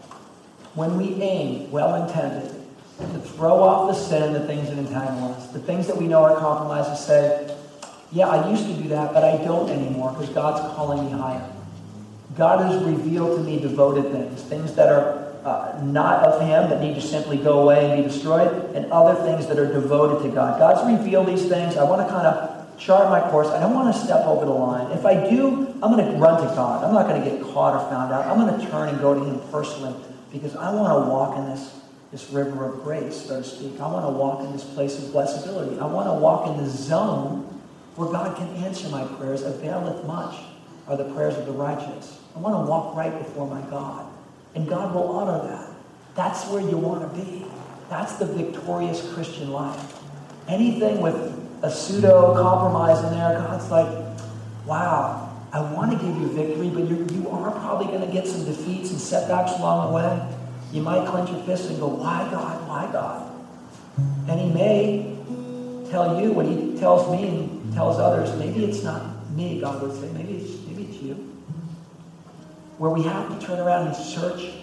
when 0.74 0.97
we 0.97 1.14
aim, 1.22 1.70
well 1.70 1.95
intended, 2.03 2.51
to 2.99 3.20
throw 3.20 3.62
off 3.62 3.88
the 3.88 3.95
sin, 3.95 4.32
the 4.32 4.45
things 4.45 4.68
that 4.68 4.76
entangle 4.76 5.32
us, 5.32 5.53
the 5.53 5.61
things 5.61 5.86
that 5.86 5.97
we 5.97 6.09
know 6.09 6.24
are 6.24 6.36
compromises, 6.36 7.05
say, 7.07 7.57
yeah, 8.11 8.26
I 8.26 8.51
used 8.51 8.66
to 8.66 8.74
do 8.74 8.88
that, 8.88 9.14
but 9.14 9.22
I 9.22 9.36
don't 9.45 9.70
anymore 9.70 10.12
because 10.12 10.30
God's 10.30 10.61
calling 10.74 11.05
me 11.07 11.12
higher. 11.12 11.49
God 12.36 12.64
has 12.66 12.82
revealed 12.82 13.38
to 13.38 13.45
me 13.45 13.61
devoted 13.61 14.11
things, 14.11 14.42
things 14.42 14.74
that 14.74 14.88
are 14.88 15.32
uh, 15.45 15.80
not 15.84 16.24
of 16.24 16.40
Him, 16.40 16.70
that 16.70 16.80
need 16.80 16.95
to 16.95 17.01
simply 17.01 17.36
go 17.36 17.62
away 17.62 17.90
and 17.90 18.03
be 18.03 18.09
destroyed, 18.09 18.49
and 18.74 18.90
other 18.90 19.14
things 19.22 19.47
that 19.47 19.59
are 19.59 19.72
devoted 19.72 20.28
to 20.28 20.34
God. 20.34 20.59
God's 20.59 20.99
revealed 20.99 21.28
these 21.28 21.47
things. 21.47 21.76
I 21.76 21.84
want 21.84 22.07
to 22.07 22.12
kind 22.12 22.26
of 22.26 22.78
chart 22.78 23.09
my 23.09 23.20
course. 23.30 23.49
I 23.49 23.61
don't 23.61 23.74
want 23.74 23.95
to 23.95 24.01
step 24.01 24.26
over 24.26 24.45
the 24.45 24.53
line. 24.53 24.90
If 24.92 25.05
I 25.05 25.28
do, 25.28 25.73
I'm 25.85 25.93
going 25.93 26.11
to 26.11 26.16
run 26.16 26.41
to 26.41 26.55
God. 26.55 26.82
I'm 26.82 26.95
not 26.95 27.07
going 27.07 27.22
to 27.22 27.30
get 27.30 27.43
caught 27.53 27.74
or 27.74 27.91
found 27.91 28.11
out. 28.11 28.26
I'm 28.26 28.39
going 28.39 28.59
to 28.59 28.70
turn 28.70 28.89
and 28.89 28.99
go 29.01 29.12
to 29.12 29.22
Him 29.22 29.39
personally 29.51 29.95
because 30.32 30.57
I 30.57 30.72
want 30.72 31.05
to 31.05 31.11
walk 31.11 31.37
in 31.37 31.45
this, 31.45 31.78
this 32.11 32.30
river 32.30 32.64
of 32.72 32.82
grace, 32.82 33.26
so 33.26 33.43
to 33.43 33.45
speak. 33.47 33.78
I 33.78 33.87
want 33.87 34.07
to 34.07 34.11
walk 34.11 34.41
in 34.41 34.53
this 34.53 34.64
place 34.64 34.97
of 34.97 35.11
blessability. 35.11 35.78
I 35.78 35.85
want 35.85 36.09
to 36.09 36.14
walk 36.14 36.49
in 36.49 36.57
the 36.57 36.70
zone 36.70 37.61
where 37.97 38.11
God 38.11 38.35
can 38.35 38.49
answer 38.64 38.89
my 38.89 39.05
prayers. 39.18 39.43
Availeth 39.43 40.07
much 40.07 40.35
are 40.89 40.97
the 40.97 41.12
prayers 41.12 41.37
of 41.37 41.45
the 41.45 41.53
righteous. 41.53 42.18
I 42.35 42.39
want 42.39 42.55
to 42.55 42.70
walk 42.70 42.97
right 42.97 43.16
before 43.18 43.47
my 43.47 43.61
God. 43.68 44.11
And 44.55 44.66
God 44.66 44.95
will 44.95 45.09
honor 45.09 45.47
that. 45.49 45.68
That's 46.14 46.49
where 46.49 46.62
you 46.62 46.78
want 46.78 47.03
to 47.03 47.22
be. 47.22 47.45
That's 47.91 48.14
the 48.16 48.24
victorious 48.24 49.12
Christian 49.12 49.51
life. 49.53 50.01
Anything 50.49 51.03
with 51.03 51.14
a 51.62 51.70
pseudo 51.70 52.35
compromise 52.41 53.05
in 53.05 53.11
there, 53.18 53.39
God's 53.39 53.70
like, 53.70 54.18
wow, 54.64 55.34
I 55.55 55.61
want 55.72 55.92
to 55.92 55.96
give 55.96 56.16
you 56.16 56.26
victory, 56.32 56.68
but 56.68 56.88
you, 56.90 57.07
you 57.12 57.30
are 57.30 57.52
probably 57.52 57.86
going 57.86 58.00
to 58.05 58.12
get 58.12 58.26
some 58.26 58.44
defeats 58.44 58.90
and 58.90 59.00
setbacks 59.00 59.52
along 59.52 59.86
the 59.86 59.94
way. 59.94 60.36
You 60.72 60.82
might 60.82 61.07
clench 61.07 61.30
your 61.30 61.40
fist 61.44 61.70
and 61.70 61.78
go, 61.78 61.86
why 61.86 62.28
God? 62.28 62.68
Why 62.68 62.90
God? 62.90 63.30
And 64.28 64.40
He 64.40 64.50
may 64.50 65.16
tell 65.90 66.20
you 66.20 66.32
what 66.32 66.46
He 66.46 66.76
tells 66.76 67.09
me 67.09 67.28
and 67.28 67.72
tells 67.72 68.00
others. 68.00 68.36
Maybe 68.36 68.64
it's 68.64 68.82
not 68.82 69.30
me, 69.30 69.61
God 69.61 69.80
would 69.80 69.92
say. 69.92 70.11
Maybe 70.11 70.38
it's 70.38 70.66
maybe 70.66 70.84
it's 70.90 71.00
you. 71.00 71.14
where 72.78 72.90
we 72.90 73.05
have 73.05 73.38
to 73.38 73.46
turn 73.46 73.61
around 73.61 73.86
and 73.86 73.96
search, 73.96 74.55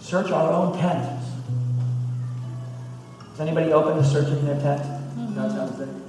search 0.00 0.32
our 0.32 0.50
own 0.50 0.76
tent. 0.76 1.22
Is 3.32 3.40
anybody 3.40 3.72
open 3.72 3.96
to 3.96 4.04
searching 4.04 4.44
their 4.44 4.60
tent? 4.60 4.82
Mm-hmm. 4.82 5.34
That 5.36 5.50
sounds 5.52 5.76
good. 5.76 6.02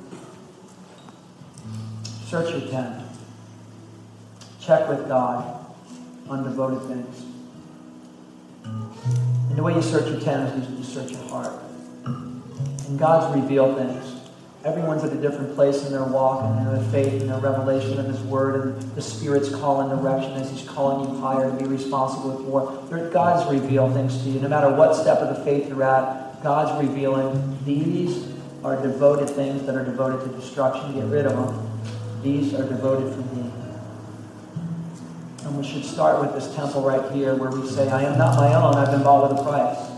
Search 2.25 2.51
your 2.51 2.71
tent. 2.71 3.00
Check 4.61 4.87
with 4.87 5.07
God 5.07 5.65
on 6.29 6.43
devoted 6.43 6.87
things. 6.87 7.25
And 8.63 9.57
the 9.57 9.63
way 9.63 9.73
you 9.73 9.81
search 9.81 10.09
your 10.11 10.19
tent 10.19 10.63
is 10.63 10.69
you 10.69 10.83
search 10.83 11.11
your 11.11 11.23
heart. 11.29 11.59
And 12.05 12.99
God's 12.99 13.35
revealed 13.35 13.77
things. 13.77 14.21
Everyone's 14.63 15.03
at 15.03 15.11
a 15.11 15.19
different 15.19 15.55
place 15.55 15.83
in 15.87 15.91
their 15.91 16.03
walk 16.03 16.43
and 16.43 16.67
their 16.67 16.91
faith 16.91 17.21
and 17.21 17.31
their 17.31 17.39
revelation 17.39 17.99
of 17.99 18.05
His 18.05 18.19
Word, 18.19 18.75
and 18.75 18.95
the 18.95 19.01
Spirit's 19.01 19.49
call 19.49 19.81
and 19.81 19.99
direction 19.99 20.33
as 20.33 20.51
He's 20.51 20.69
calling 20.69 21.09
you 21.09 21.19
higher 21.19 21.49
to 21.49 21.57
be 21.57 21.65
responsible 21.65 22.37
for. 22.43 23.09
God's 23.09 23.51
revealed 23.51 23.93
things 23.93 24.21
to 24.21 24.29
you. 24.29 24.39
No 24.39 24.47
matter 24.47 24.69
what 24.69 24.95
step 24.95 25.17
of 25.17 25.35
the 25.35 25.43
faith 25.43 25.67
you're 25.67 25.81
at, 25.81 26.43
God's 26.43 26.87
revealing 26.87 27.57
these 27.65 28.31
are 28.63 28.79
devoted 28.79 29.27
things 29.31 29.65
that 29.65 29.75
are 29.75 29.83
devoted 29.83 30.23
to 30.29 30.39
destruction. 30.39 30.93
Get 30.93 31.05
rid 31.05 31.25
of 31.25 31.35
them. 31.35 31.81
These 32.21 32.53
are 32.53 32.67
devoted 32.67 33.11
for 33.11 33.35
me. 33.35 33.60
And 35.51 35.59
we 35.59 35.67
should 35.67 35.83
start 35.83 36.21
with 36.21 36.33
this 36.33 36.55
temple 36.55 36.81
right 36.81 37.11
here 37.11 37.35
where 37.35 37.51
we 37.51 37.67
say, 37.67 37.89
I 37.89 38.03
am 38.03 38.17
not 38.17 38.37
my 38.37 38.53
own, 38.53 38.73
I've 38.75 38.89
been 38.89 39.03
bought 39.03 39.29
with 39.29 39.37
a 39.37 39.43
price. 39.43 39.91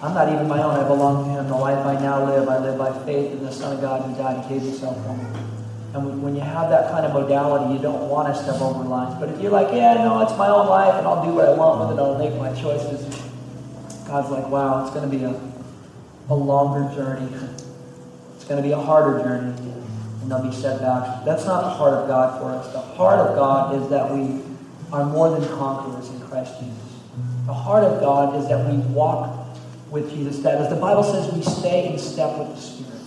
I'm 0.00 0.14
not 0.14 0.32
even 0.32 0.48
my 0.48 0.62
own. 0.62 0.74
I 0.74 0.88
belong 0.88 1.26
to 1.26 1.30
Him. 1.30 1.48
The 1.48 1.54
life 1.54 1.84
I 1.84 2.00
now 2.00 2.24
live, 2.24 2.48
I 2.48 2.56
live 2.56 2.78
by 2.78 2.90
faith 3.04 3.32
in 3.32 3.44
the 3.44 3.52
Son 3.52 3.76
of 3.76 3.82
God 3.82 4.00
who 4.00 4.16
died 4.16 4.36
and 4.36 4.48
gave 4.48 4.62
Himself 4.62 4.96
for 5.04 5.14
me. 5.14 5.26
And 5.92 6.22
when 6.22 6.34
you 6.34 6.40
have 6.40 6.70
that 6.70 6.90
kind 6.90 7.04
of 7.04 7.12
modality, 7.12 7.74
you 7.74 7.82
don't 7.82 8.08
want 8.08 8.34
to 8.34 8.42
step 8.42 8.62
over 8.62 8.82
lines. 8.82 9.20
But 9.20 9.28
if 9.28 9.42
you're 9.42 9.52
like, 9.52 9.74
yeah, 9.74 9.92
no, 9.92 10.22
it's 10.22 10.38
my 10.38 10.48
own 10.48 10.66
life, 10.66 10.94
and 10.94 11.06
I'll 11.06 11.22
do 11.22 11.34
what 11.34 11.44
I 11.44 11.52
want 11.52 11.90
with 11.90 11.98
it, 11.98 12.00
I'll 12.00 12.16
make 12.16 12.34
my 12.40 12.58
choices. 12.58 13.04
God's 14.06 14.30
like, 14.30 14.48
wow, 14.48 14.86
it's 14.86 14.94
going 14.94 15.04
to 15.04 15.14
be 15.14 15.24
a, 15.24 15.38
a 16.30 16.34
longer 16.34 16.92
journey. 16.94 17.28
It's 18.36 18.46
going 18.46 18.56
to 18.56 18.66
be 18.66 18.72
a 18.72 18.80
harder 18.80 19.22
journey, 19.22 19.52
and 20.22 20.30
there'll 20.30 20.48
be 20.48 20.56
setbacks. 20.56 21.26
That's 21.26 21.44
not 21.44 21.60
the 21.60 21.70
heart 21.70 21.92
of 21.92 22.08
God 22.08 22.40
for 22.40 22.52
us. 22.52 22.72
The 22.72 22.80
heart 22.80 23.20
of 23.20 23.36
God 23.36 23.74
is 23.74 23.90
that 23.90 24.10
we 24.10 24.40
are 24.92 25.04
more 25.04 25.30
than 25.30 25.48
conquerors 25.56 26.08
in 26.10 26.20
Christ 26.20 26.60
Jesus. 26.60 26.78
The 27.46 27.54
heart 27.54 27.84
of 27.84 28.00
God 28.00 28.36
is 28.36 28.48
that 28.48 28.70
we 28.70 28.78
walk 28.92 29.48
with 29.90 30.10
Jesus. 30.10 30.38
That 30.40 30.60
as 30.60 30.68
the 30.68 30.76
Bible 30.76 31.02
says, 31.02 31.32
we 31.32 31.42
stay 31.42 31.92
in 31.92 31.98
step 31.98 32.38
with 32.38 32.54
the 32.54 32.60
Spirit. 32.60 33.00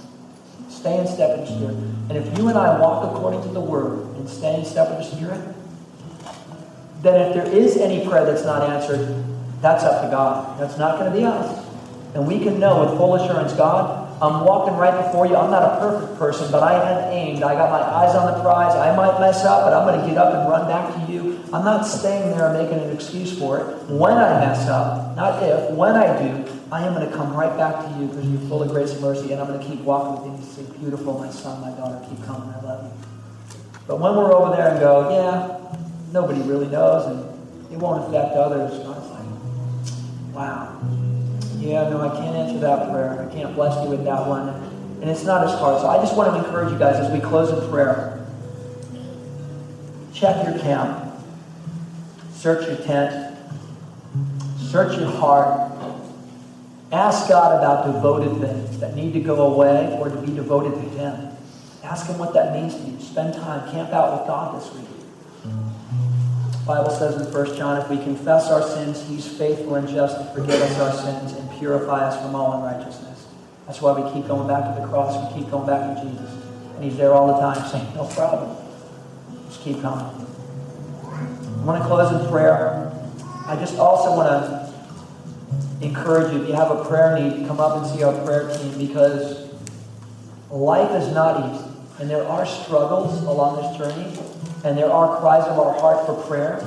Stay 0.69 0.97
in 0.99 1.07
step 1.07 1.37
with 1.39 1.47
the 1.47 1.55
Spirit. 1.55 1.75
And 2.09 2.17
if 2.17 2.37
you 2.37 2.47
and 2.47 2.57
I 2.57 2.79
walk 2.79 3.15
according 3.15 3.41
to 3.43 3.49
the 3.49 3.61
Word 3.61 4.15
and 4.15 4.29
stay 4.29 4.59
in 4.59 4.65
step 4.65 4.89
with 4.89 4.99
the 4.99 5.15
Spirit, 5.15 5.55
then 7.01 7.21
if 7.21 7.33
there 7.35 7.45
is 7.45 7.77
any 7.77 8.07
prayer 8.07 8.25
that's 8.25 8.43
not 8.45 8.69
answered, 8.69 9.23
that's 9.61 9.83
up 9.83 10.03
to 10.03 10.09
God. 10.09 10.59
That's 10.59 10.77
not 10.77 10.99
going 10.99 11.11
to 11.11 11.17
be 11.17 11.23
us. 11.23 11.65
And 12.13 12.25
we 12.27 12.39
can 12.39 12.59
know 12.59 12.85
with 12.85 12.97
full 12.97 13.15
assurance, 13.15 13.53
God, 13.53 14.05
I'm 14.21 14.45
walking 14.45 14.75
right 14.77 15.05
before 15.05 15.27
you. 15.27 15.35
I'm 15.35 15.51
not 15.51 15.63
a 15.63 15.79
perfect 15.79 16.17
person, 16.17 16.49
but 16.51 16.63
I 16.63 16.73
have 16.73 17.11
aimed. 17.11 17.43
I 17.43 17.53
got 17.53 17.69
my 17.69 17.81
eyes 17.81 18.15
on 18.15 18.31
the 18.31 18.41
prize. 18.41 18.73
I 18.73 18.95
might 18.95 19.19
mess 19.19 19.43
up, 19.43 19.65
but 19.65 19.73
I'm 19.73 19.85
going 19.85 19.99
to 19.99 20.07
get 20.07 20.17
up 20.17 20.33
and 20.33 20.49
run 20.49 20.67
back 20.67 20.93
to 20.93 20.99
you. 21.01 21.04
I'm 21.55 21.63
not 21.63 21.83
staying 21.83 22.31
there 22.31 22.53
and 22.53 22.57
making 22.57 22.85
an 22.85 22.93
excuse 22.93 23.39
for 23.39 23.61
it. 23.61 23.63
When 23.89 24.11
I 24.11 24.45
mess 24.45 24.67
up, 24.67 25.15
not 25.15 25.41
if, 25.41 25.71
when 25.71 25.95
I 25.95 26.07
do, 26.19 26.51
I 26.69 26.85
am 26.85 26.93
going 26.93 27.09
to 27.09 27.15
come 27.15 27.33
right 27.33 27.55
back 27.55 27.81
to 27.85 27.97
you 27.97 28.07
because 28.07 28.27
you're 28.27 28.41
full 28.49 28.61
of 28.61 28.71
grace 28.71 28.91
and 28.91 28.99
mercy, 28.99 29.31
and 29.31 29.39
I'm 29.39 29.47
going 29.47 29.61
to 29.61 29.65
keep 29.65 29.79
walking 29.79 30.33
with 30.33 30.41
you 30.41 30.63
and 30.63 30.69
say, 30.69 30.77
Beautiful, 30.79 31.17
my 31.17 31.29
son, 31.29 31.61
my 31.61 31.69
daughter, 31.77 32.05
keep 32.09 32.21
coming. 32.25 32.49
I 32.49 32.59
love 32.61 32.83
you. 32.83 33.57
But 33.87 34.01
when 34.01 34.17
we're 34.17 34.33
over 34.33 34.53
there 34.53 34.71
and 34.71 34.81
go, 34.81 35.09
Yeah, 35.09 35.79
nobody 36.11 36.41
really 36.41 36.67
knows, 36.67 37.05
and 37.07 37.71
it 37.71 37.79
won't 37.79 38.03
affect 38.03 38.35
others, 38.35 38.77
God's 38.79 39.09
like, 39.11 40.35
Wow. 40.35 40.77
Yeah, 41.55 41.87
no, 41.87 42.01
I 42.01 42.19
can't 42.19 42.35
answer 42.35 42.59
that 42.59 42.91
prayer. 42.91 43.29
I 43.29 43.33
can't 43.33 43.55
bless 43.55 43.81
you 43.81 43.91
with 43.91 44.03
that 44.03 44.27
one. 44.27 44.49
And 44.99 45.09
it's 45.09 45.23
not 45.23 45.47
as 45.47 45.57
hard. 45.57 45.79
So 45.79 45.87
I 45.87 46.03
just 46.03 46.17
want 46.17 46.33
to 46.33 46.45
encourage 46.45 46.73
you 46.73 46.77
guys 46.77 46.97
as 46.97 47.09
we 47.13 47.21
close 47.21 47.49
in 47.49 47.69
prayer. 47.69 48.27
Check 50.13 50.45
your 50.45 50.59
camp. 50.59 51.04
Search 52.45 52.67
your 52.67 52.77
tent. 52.77 53.35
Search 54.59 54.99
your 54.99 55.09
heart. 55.09 55.71
Ask 56.91 57.27
God 57.27 57.57
about 57.57 57.91
devoted 57.91 58.39
things 58.39 58.77
that 58.77 58.95
need 58.95 59.13
to 59.13 59.19
go 59.19 59.51
away 59.51 59.97
or 59.99 60.09
to 60.09 60.21
be 60.21 60.31
devoted 60.31 60.75
to 60.75 60.89
Him. 60.95 61.35
Ask 61.81 62.05
Him 62.05 62.19
what 62.19 62.35
that 62.35 62.53
means 62.53 62.75
to 62.75 62.81
you. 62.81 62.99
Spend 62.99 63.33
time, 63.33 63.67
camp 63.71 63.93
out 63.93 64.19
with 64.19 64.27
God 64.27 64.61
this 64.61 64.71
week. 64.75 64.85
Bible 66.67 66.91
says 66.91 67.19
in 67.19 67.33
1 67.33 67.57
John, 67.57 67.81
if 67.81 67.89
we 67.89 67.97
confess 67.97 68.51
our 68.51 68.61
sins, 68.61 69.09
He's 69.09 69.27
faithful 69.27 69.73
and 69.73 69.87
just 69.87 70.15
to 70.15 70.25
forgive 70.39 70.61
us 70.61 70.79
our 70.79 70.93
sins 70.93 71.33
and 71.33 71.49
purify 71.57 72.09
us 72.09 72.21
from 72.21 72.35
all 72.35 72.61
unrighteousness. 72.61 73.25
That's 73.65 73.81
why 73.81 73.99
we 73.99 74.13
keep 74.13 74.27
going 74.27 74.47
back 74.47 74.71
to 74.75 74.79
the 74.79 74.87
cross. 74.87 75.33
We 75.33 75.41
keep 75.41 75.49
going 75.49 75.65
back 75.65 75.97
to 75.97 76.03
Jesus. 76.07 76.31
And 76.75 76.83
He's 76.83 76.95
there 76.95 77.15
all 77.15 77.25
the 77.25 77.39
time 77.39 77.67
saying, 77.71 77.95
no 77.95 78.05
problem. 78.05 78.55
Just 79.47 79.61
keep 79.61 79.81
coming. 79.81 80.25
I 81.65 81.67
want 81.67 81.81
to 81.81 81.87
close 81.87 82.21
in 82.21 82.29
prayer. 82.29 82.91
I 83.47 83.55
just 83.55 83.79
also 83.79 84.15
want 84.15 84.29
to 84.29 85.83
encourage 85.83 86.31
you, 86.31 86.43
if 86.43 86.47
you 86.47 86.53
have 86.53 86.69
a 86.69 86.85
prayer 86.85 87.17
need, 87.19 87.47
come 87.47 87.59
up 87.59 87.77
and 87.77 87.87
see 87.87 88.03
our 88.03 88.13
prayer 88.23 88.55
team 88.55 88.77
because 88.77 89.49
life 90.51 90.91
is 90.91 91.11
not 91.11 91.51
easy. 91.51 91.65
And 91.97 92.07
there 92.07 92.23
are 92.23 92.45
struggles 92.45 93.19
along 93.23 93.63
this 93.63 93.77
journey. 93.79 94.15
And 94.63 94.77
there 94.77 94.91
are 94.91 95.19
cries 95.19 95.45
of 95.45 95.57
our 95.57 95.73
heart 95.79 96.05
for 96.05 96.13
prayer. 96.27 96.59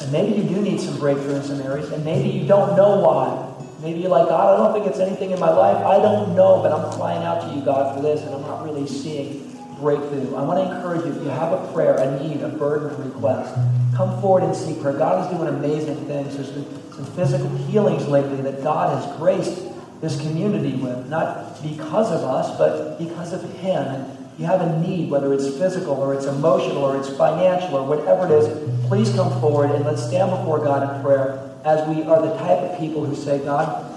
And 0.00 0.10
maybe 0.10 0.42
you 0.42 0.42
do 0.42 0.60
need 0.60 0.80
some 0.80 0.98
breakthrough 0.98 1.36
in 1.36 1.44
some 1.44 1.60
areas. 1.60 1.92
And 1.92 2.04
maybe 2.04 2.28
you 2.28 2.48
don't 2.48 2.74
know 2.76 2.98
why. 2.98 3.54
Maybe 3.82 4.00
you're 4.00 4.10
like, 4.10 4.30
God, 4.30 4.54
I 4.54 4.64
don't 4.64 4.72
think 4.72 4.92
it's 4.92 4.98
anything 4.98 5.30
in 5.30 5.38
my 5.38 5.50
life. 5.50 5.76
I 5.86 6.02
don't 6.02 6.34
know, 6.34 6.60
but 6.60 6.72
I'm 6.72 6.92
crying 6.98 7.22
out 7.22 7.42
to 7.42 7.54
you, 7.56 7.64
God, 7.64 7.94
for 7.94 8.02
this. 8.02 8.20
And 8.22 8.34
I'm 8.34 8.42
not 8.42 8.64
really 8.64 8.88
seeing 8.88 9.51
breakthrough. 9.82 10.34
I 10.36 10.42
want 10.42 10.60
to 10.60 10.74
encourage 10.74 11.04
you, 11.04 11.12
if 11.12 11.22
you 11.22 11.28
have 11.28 11.52
a 11.52 11.72
prayer, 11.72 11.96
a 11.96 12.22
need, 12.22 12.40
a 12.40 12.48
burden, 12.48 12.88
a 12.88 13.08
request, 13.08 13.52
come 13.94 14.18
forward 14.22 14.44
and 14.44 14.56
seek 14.56 14.80
prayer. 14.80 14.96
God 14.96 15.26
is 15.26 15.36
doing 15.36 15.48
amazing 15.48 15.96
things. 16.06 16.36
There's 16.36 16.50
been 16.50 16.64
some 16.92 17.04
physical 17.16 17.50
healings 17.66 18.06
lately 18.06 18.40
that 18.42 18.62
God 18.62 18.96
has 18.96 19.16
graced 19.18 19.60
this 20.00 20.20
community 20.20 20.72
with, 20.74 21.08
not 21.08 21.60
because 21.62 22.10
of 22.10 22.22
us, 22.22 22.56
but 22.56 22.98
because 22.98 23.32
of 23.32 23.42
Him. 23.58 23.82
And 23.82 24.18
you 24.38 24.46
have 24.46 24.60
a 24.60 24.78
need, 24.80 25.10
whether 25.10 25.34
it's 25.34 25.48
physical 25.58 25.94
or 25.94 26.14
it's 26.14 26.26
emotional 26.26 26.82
or 26.84 26.96
it's 26.96 27.10
financial 27.16 27.76
or 27.76 27.86
whatever 27.86 28.26
it 28.26 28.32
is, 28.32 28.88
please 28.88 29.10
come 29.14 29.38
forward 29.40 29.70
and 29.72 29.84
let's 29.84 30.04
stand 30.06 30.30
before 30.30 30.58
God 30.58 30.96
in 30.96 31.02
prayer 31.02 31.50
as 31.64 31.86
we 31.88 32.02
are 32.04 32.22
the 32.22 32.34
type 32.38 32.58
of 32.58 32.78
people 32.78 33.04
who 33.04 33.14
say, 33.14 33.38
God, 33.40 33.88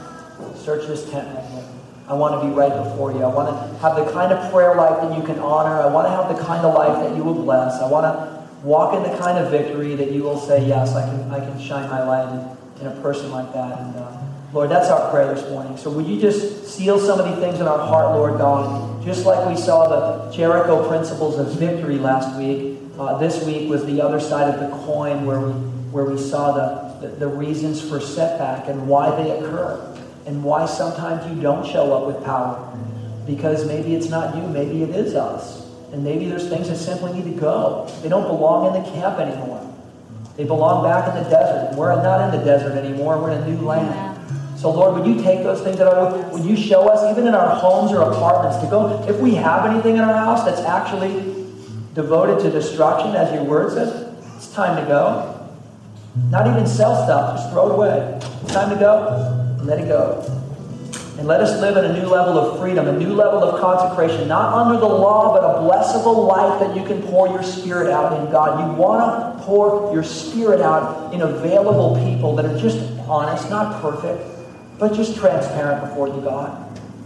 search 0.58 0.88
this 0.88 1.10
tent. 1.10 1.45
I 2.08 2.14
want 2.14 2.42
to 2.42 2.48
be 2.48 2.54
right 2.54 2.72
before 2.84 3.12
you. 3.12 3.24
I 3.24 3.34
want 3.34 3.50
to 3.50 3.78
have 3.80 3.96
the 3.96 4.12
kind 4.12 4.32
of 4.32 4.52
prayer 4.52 4.76
life 4.76 5.02
that 5.02 5.18
you 5.18 5.24
can 5.24 5.40
honor. 5.40 5.82
I 5.82 5.88
want 5.88 6.06
to 6.08 6.12
have 6.12 6.36
the 6.36 6.44
kind 6.44 6.66
of 6.66 6.76
life 6.76 7.00
that 7.00 7.16
you 7.18 7.24
will 7.24 7.34
bless. 7.34 7.82
I 7.82 7.90
want 7.90 8.06
to 8.06 8.66
walk 8.66 8.94
in 8.94 9.04
the 9.04 9.18
kind 9.18 9.38
of 9.38 9.50
victory 9.50 9.96
that 9.96 10.12
you 10.12 10.24
will 10.24 10.40
say, 10.40 10.66
yes, 10.68 10.94
I 10.96 11.02
can, 11.10 11.32
I 11.32 11.40
can 11.40 11.60
shine 11.60 11.90
my 11.90 12.04
light 12.04 12.30
in, 12.32 12.86
in 12.86 12.88
a 12.88 13.02
person 13.02 13.32
like 13.32 13.52
that. 13.54 13.80
And 13.80 13.96
uh, 13.96 14.22
Lord, 14.54 14.70
that's 14.70 14.90
our 14.90 15.10
prayer 15.12 15.34
this 15.34 15.50
morning. 15.50 15.78
So 15.78 15.90
would 15.92 16.06
you 16.06 16.22
just 16.22 16.68
seal 16.68 17.00
some 17.00 17.20
of 17.20 17.26
these 17.26 17.44
things 17.44 17.60
in 17.60 17.68
our 17.68 17.80
heart, 17.80 18.16
Lord 18.16 18.38
God? 18.38 19.04
Just 19.04 19.26
like 19.26 19.48
we 19.50 19.58
saw 19.58 19.88
the 19.88 20.32
Jericho 20.32 20.88
principles 20.88 21.38
of 21.38 21.54
victory 21.60 21.98
last 21.98 22.38
week, 22.38 22.74
Uh, 22.96 23.18
this 23.20 23.44
week 23.44 23.68
was 23.70 23.84
the 23.86 24.00
other 24.00 24.22
side 24.22 24.48
of 24.48 24.58
the 24.64 24.72
coin 24.88 25.26
where 25.26 25.42
we, 25.42 25.52
where 25.92 26.06
we 26.06 26.16
saw 26.16 26.56
the, 26.56 26.68
the, 27.02 27.28
the 27.28 27.28
reasons 27.28 27.82
for 27.82 28.00
setback 28.00 28.70
and 28.70 28.88
why 28.88 29.12
they 29.20 29.36
occur 29.36 29.76
and 30.26 30.44
why 30.44 30.66
sometimes 30.66 31.26
you 31.34 31.42
don't 31.42 31.66
show 31.66 31.94
up 31.94 32.08
with 32.08 32.24
power. 32.26 32.78
Because 33.26 33.66
maybe 33.66 33.96
it's 33.96 34.10
not 34.10 34.36
you, 34.36 34.42
maybe 34.48 34.84
it 34.84 34.90
is 34.90 35.16
us. 35.16 35.66
And 35.92 36.04
maybe 36.04 36.28
there's 36.28 36.50
things 36.50 36.70
that 36.70 36.78
simply 36.78 37.14
need 37.14 37.26
to 37.26 37.40
go. 37.40 37.90
They 38.02 38.10
don't 38.10 38.28
belong 38.28 38.76
in 38.76 38.84
the 38.84 38.90
camp 38.92 39.20
anymore. 39.20 39.62
They 40.36 40.44
belong 40.44 40.84
back 40.84 41.08
in 41.08 41.24
the 41.24 41.30
desert. 41.30 41.78
We're 41.78 41.96
not 41.96 42.34
in 42.34 42.40
the 42.40 42.46
desert 42.46 42.74
anymore. 42.74 43.18
We're 43.22 43.32
in 43.32 43.44
a 43.44 43.48
new 43.48 43.62
land. 43.66 44.12
So, 44.58 44.72
Lord, 44.72 44.96
would 44.96 45.06
you 45.06 45.22
take 45.22 45.44
those 45.44 45.62
things 45.62 45.78
that 45.78 45.88
are, 45.88 46.18
would 46.32 46.44
you 46.44 46.58
show 46.58 46.88
us, 46.88 47.12
even 47.12 47.28
in 47.28 47.36
our 47.36 47.56
homes 47.56 47.92
or 47.92 48.02
apartments, 48.02 48.58
to 48.64 48.70
go, 48.70 49.06
if 49.08 49.20
we 49.20 49.36
have 49.36 49.66
anything 49.66 49.96
in 49.96 50.02
our 50.02 50.14
house 50.14 50.44
that's 50.44 50.62
actually 50.62 51.14
devoted 51.94 52.44
to 52.44 52.50
destruction, 52.50 53.16
as 53.16 53.34
your 53.34 53.44
word 53.44 53.72
says, 53.72 54.16
it's 54.36 54.52
time 54.54 54.82
to 54.82 54.88
go. 54.88 55.32
Not 56.30 56.48
even 56.48 56.66
sell 56.66 57.04
stuff, 57.04 57.38
just 57.38 57.52
throw 57.52 57.70
it 57.70 57.74
away. 57.74 58.20
It's 58.44 58.54
time 58.54 58.70
to 58.70 58.76
go, 58.76 59.35
let 59.66 59.80
it 59.80 59.88
go. 59.88 60.24
And 61.18 61.28
let 61.28 61.40
us 61.40 61.62
live 61.62 61.78
in 61.78 61.86
a 61.86 61.94
new 61.94 62.08
level 62.08 62.38
of 62.38 62.60
freedom, 62.60 62.90
a 62.90 62.98
new 62.98 63.14
level 63.14 63.42
of 63.42 63.62
consecration, 63.62 64.28
not 64.28 64.54
under 64.54 64.78
the 64.78 64.86
law, 64.86 65.34
but 65.34 65.44
a 65.44 65.60
blessable 65.62 66.28
life 66.28 66.60
that 66.60 66.76
you 66.76 66.86
can 66.86 67.02
pour 67.04 67.30
your 67.30 67.42
spirit 67.42 67.90
out 67.90 68.20
in 68.20 68.30
God. 68.32 68.60
You 68.60 68.78
want 68.78 69.38
to 69.40 69.44
pour 69.46 69.94
your 69.94 70.04
spirit 70.04 70.60
out 70.60 71.14
in 71.14 71.22
available 71.22 71.96
people 72.06 72.36
that 72.36 72.46
are 72.46 72.60
just 72.60 72.78
honest, 73.08 73.50
not 73.50 73.82
perfect, 73.82 74.22
but 74.78 74.94
just 74.94 75.16
transparent 75.18 75.88
before 75.88 76.10
you, 76.10 76.20
God. 76.20 76.62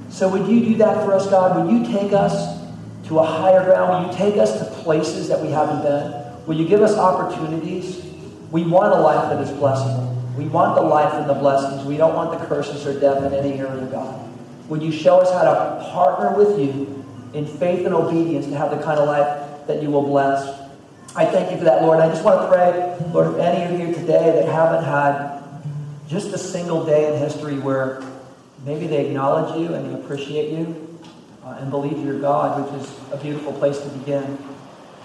So 0.09 0.27
would 0.27 0.47
you 0.47 0.65
do 0.65 0.75
that 0.77 1.05
for 1.05 1.13
us, 1.13 1.29
God? 1.29 1.63
Would 1.63 1.71
you 1.71 1.85
take 1.85 2.11
us 2.11 2.59
to 3.05 3.19
a 3.19 3.25
higher 3.25 3.63
ground? 3.63 4.07
Will 4.07 4.11
you 4.11 4.17
take 4.17 4.37
us 4.37 4.57
to 4.57 4.65
places 4.81 5.27
that 5.27 5.39
we 5.39 5.49
haven't 5.51 5.83
been? 5.83 6.47
Will 6.47 6.55
you 6.55 6.67
give 6.67 6.81
us 6.81 6.97
opportunities? 6.97 8.03
We 8.49 8.63
want 8.63 8.91
a 8.91 8.99
life 8.99 9.29
that 9.29 9.39
is 9.39 9.51
blessable. 9.51 10.08
We 10.39 10.47
want 10.47 10.75
the 10.75 10.81
life 10.81 11.13
and 11.15 11.29
the 11.29 11.33
blessings. 11.33 11.85
We 11.85 11.97
don't 11.97 12.15
want 12.15 12.31
the 12.31 12.45
curses 12.45 12.87
or 12.87 12.97
death 12.97 13.21
in 13.25 13.33
any 13.33 13.59
area, 13.59 13.73
of 13.73 13.91
God. 13.91 14.25
Would 14.69 14.81
you 14.81 14.89
show 14.89 15.19
us 15.19 15.29
how 15.33 15.43
to 15.43 15.91
partner 15.91 16.33
with 16.33 16.57
you 16.57 17.03
in 17.33 17.45
faith 17.45 17.85
and 17.85 17.93
obedience 17.93 18.45
to 18.45 18.55
have 18.55 18.71
the 18.71 18.81
kind 18.81 19.01
of 19.01 19.09
life 19.09 19.67
that 19.67 19.83
you 19.83 19.89
will 19.89 20.03
bless? 20.03 20.47
I 21.13 21.25
thank 21.25 21.51
you 21.51 21.57
for 21.57 21.65
that, 21.65 21.81
Lord. 21.81 21.99
I 21.99 22.07
just 22.07 22.23
want 22.23 22.39
to 22.39 22.47
pray, 22.47 23.11
Lord, 23.11 23.33
if 23.33 23.39
any 23.41 23.65
of 23.65 23.81
you 23.81 23.93
today 23.93 24.31
that 24.31 24.47
haven't 24.47 24.85
had 24.85 25.43
just 26.07 26.31
a 26.33 26.37
single 26.37 26.85
day 26.85 27.13
in 27.13 27.19
history 27.19 27.59
where 27.59 28.01
maybe 28.63 28.87
they 28.87 29.07
acknowledge 29.07 29.59
you 29.59 29.73
and 29.73 29.89
they 29.89 29.99
appreciate 29.99 30.57
you 30.57 30.97
uh, 31.43 31.57
and 31.59 31.69
believe 31.69 32.01
you're 32.01 32.17
God, 32.17 32.63
which 32.63 32.81
is 32.81 32.97
a 33.11 33.17
beautiful 33.17 33.51
place 33.51 33.79
to 33.79 33.89
begin, 33.89 34.37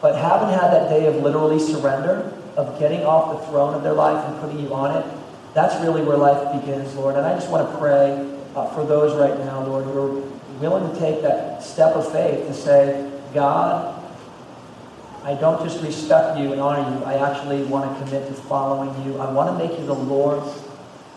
but 0.00 0.14
haven't 0.14 0.50
had 0.50 0.70
that 0.70 0.88
day 0.90 1.06
of 1.06 1.16
literally 1.16 1.58
surrender, 1.58 2.32
of 2.56 2.78
getting 2.78 3.04
off 3.04 3.40
the 3.40 3.46
throne 3.48 3.74
of 3.74 3.82
their 3.82 3.94
life 3.94 4.24
and 4.28 4.40
putting 4.40 4.60
you 4.60 4.72
on 4.72 4.96
it, 4.96 5.23
that's 5.54 5.80
really 5.82 6.02
where 6.02 6.16
life 6.16 6.60
begins, 6.60 6.94
Lord. 6.94 7.14
And 7.16 7.24
I 7.24 7.34
just 7.34 7.48
want 7.48 7.70
to 7.70 7.78
pray 7.78 8.10
uh, 8.54 8.66
for 8.74 8.84
those 8.84 9.16
right 9.16 9.38
now, 9.38 9.64
Lord, 9.64 9.84
who 9.84 9.98
are 9.98 10.20
willing 10.60 10.92
to 10.92 11.00
take 11.00 11.22
that 11.22 11.62
step 11.62 11.94
of 11.94 12.10
faith 12.12 12.46
to 12.46 12.54
say, 12.54 13.10
God, 13.32 14.02
I 15.22 15.34
don't 15.34 15.64
just 15.66 15.82
respect 15.82 16.38
you 16.38 16.52
and 16.52 16.60
honor 16.60 16.98
you. 16.98 17.04
I 17.04 17.14
actually 17.14 17.62
want 17.64 17.90
to 17.90 18.04
commit 18.04 18.28
to 18.28 18.34
following 18.34 18.90
you. 19.06 19.18
I 19.18 19.30
want 19.32 19.56
to 19.56 19.66
make 19.66 19.78
you 19.78 19.86
the 19.86 19.94
Lord 19.94 20.42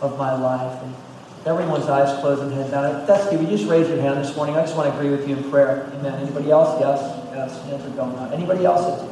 of 0.01 0.17
my 0.17 0.33
life. 0.33 0.81
And 0.81 0.95
everyone's 1.45 1.87
eyes 1.87 2.17
closed 2.21 2.41
and 2.41 2.53
head 2.53 2.71
down. 2.71 3.05
that's. 3.05 3.31
Would 3.31 3.41
you 3.41 3.47
just 3.47 3.69
raise 3.69 3.89
your 3.89 3.99
hand 3.99 4.23
this 4.23 4.35
morning? 4.35 4.55
I 4.55 4.61
just 4.61 4.77
want 4.77 4.89
to 4.91 4.97
agree 4.97 5.09
with 5.09 5.27
you 5.27 5.35
in 5.35 5.49
prayer. 5.49 5.91
Amen. 5.95 6.21
Anybody 6.21 6.51
else? 6.51 6.79
Yes. 6.79 7.01
Yes. 7.33 7.61
Hands 7.65 7.83
are 7.83 7.89
going 7.97 8.17
up. 8.17 8.31
Anybody 8.31 8.65
else? 8.65 9.03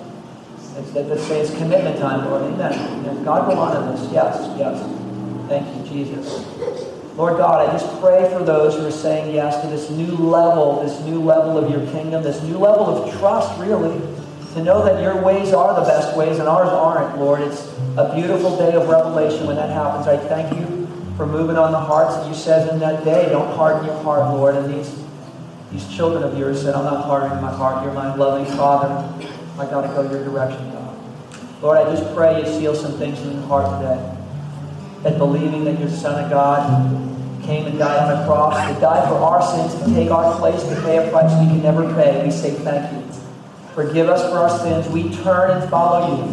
Let's 0.93 1.23
say 1.23 1.41
it's 1.41 1.55
commitment 1.57 1.99
time, 1.99 2.29
Lord. 2.29 2.43
Amen. 2.43 2.73
Amen. 2.73 3.23
God 3.23 3.47
will 3.47 3.59
honor 3.59 3.91
this. 3.91 4.11
Yes. 4.11 4.55
Yes. 4.57 5.04
Thank 5.47 5.75
you, 5.75 5.91
Jesus. 5.91 6.45
Lord 7.15 7.37
God, 7.37 7.69
I 7.69 7.71
just 7.71 8.01
pray 8.01 8.29
for 8.29 8.43
those 8.43 8.75
who 8.75 8.85
are 8.85 8.91
saying 8.91 9.33
yes 9.33 9.61
to 9.61 9.67
this 9.67 9.89
new 9.89 10.15
level, 10.17 10.83
this 10.83 10.99
new 11.05 11.21
level 11.21 11.57
of 11.57 11.69
your 11.71 11.85
kingdom, 11.91 12.23
this 12.23 12.41
new 12.43 12.57
level 12.57 12.87
of 12.87 13.19
trust, 13.19 13.57
really, 13.59 13.97
to 14.53 14.63
know 14.63 14.83
that 14.83 15.01
your 15.01 15.21
ways 15.23 15.53
are 15.53 15.79
the 15.79 15.85
best 15.85 16.17
ways 16.17 16.39
and 16.39 16.49
ours 16.49 16.67
aren't, 16.67 17.17
Lord. 17.17 17.41
It's 17.41 17.71
a 17.95 18.11
beautiful 18.13 18.57
day 18.57 18.73
of 18.73 18.89
revelation 18.89 19.47
when 19.47 19.55
that 19.55 19.69
happens. 19.69 20.07
I 20.07 20.17
thank 20.17 20.57
you 20.57 20.87
for 21.15 21.25
moving 21.25 21.57
on 21.57 21.71
the 21.71 21.79
hearts. 21.79 22.15
that 22.15 22.27
You 22.27 22.33
said 22.33 22.67
in 22.69 22.79
that 22.79 23.05
day, 23.05 23.29
don't 23.29 23.55
harden 23.55 23.85
your 23.85 24.01
heart, 24.03 24.33
Lord. 24.33 24.55
And 24.55 24.73
these, 24.73 24.93
these 25.71 25.87
children 25.95 26.23
of 26.23 26.37
yours 26.37 26.63
said, 26.63 26.73
I'm 26.73 26.85
not 26.85 27.05
hardening 27.05 27.41
my 27.41 27.53
heart. 27.53 27.83
You're 27.85 27.93
my 27.93 28.13
loving 28.15 28.51
Father. 28.57 28.89
I 29.57 29.69
got 29.69 29.81
to 29.81 29.87
go 29.89 30.01
your 30.09 30.25
direction, 30.25 30.69
God. 30.71 30.97
Lord, 31.61 31.77
I 31.77 31.95
just 31.95 32.13
pray 32.13 32.39
you 32.41 32.45
seal 32.45 32.75
some 32.75 32.97
things 32.97 33.21
in 33.21 33.39
the 33.39 33.47
heart 33.47 33.79
today 33.79 34.14
that 35.05 35.19
believing 35.19 35.63
that 35.65 35.79
your 35.79 35.89
Son 35.89 36.23
of 36.23 36.31
God 36.31 36.65
came 37.43 37.67
and 37.67 37.77
died 37.77 38.11
on 38.11 38.17
the 38.17 38.25
cross, 38.25 38.73
to 38.73 38.81
die 38.81 39.07
for 39.07 39.13
our 39.13 39.39
sins, 39.39 39.79
to 39.83 39.93
take 39.93 40.09
our 40.09 40.35
place, 40.39 40.63
to 40.63 40.81
pay 40.81 40.97
a 40.97 41.11
price 41.11 41.29
we 41.39 41.45
can 41.45 41.61
never 41.61 41.93
pay. 41.93 42.25
We 42.25 42.31
say 42.31 42.49
thank 42.49 42.91
you. 42.91 43.21
Forgive 43.75 44.09
us 44.09 44.27
for 44.31 44.39
our 44.39 44.49
sins. 44.49 44.91
We 44.91 45.15
turn 45.17 45.61
and 45.61 45.69
follow 45.69 46.17
you. 46.17 46.23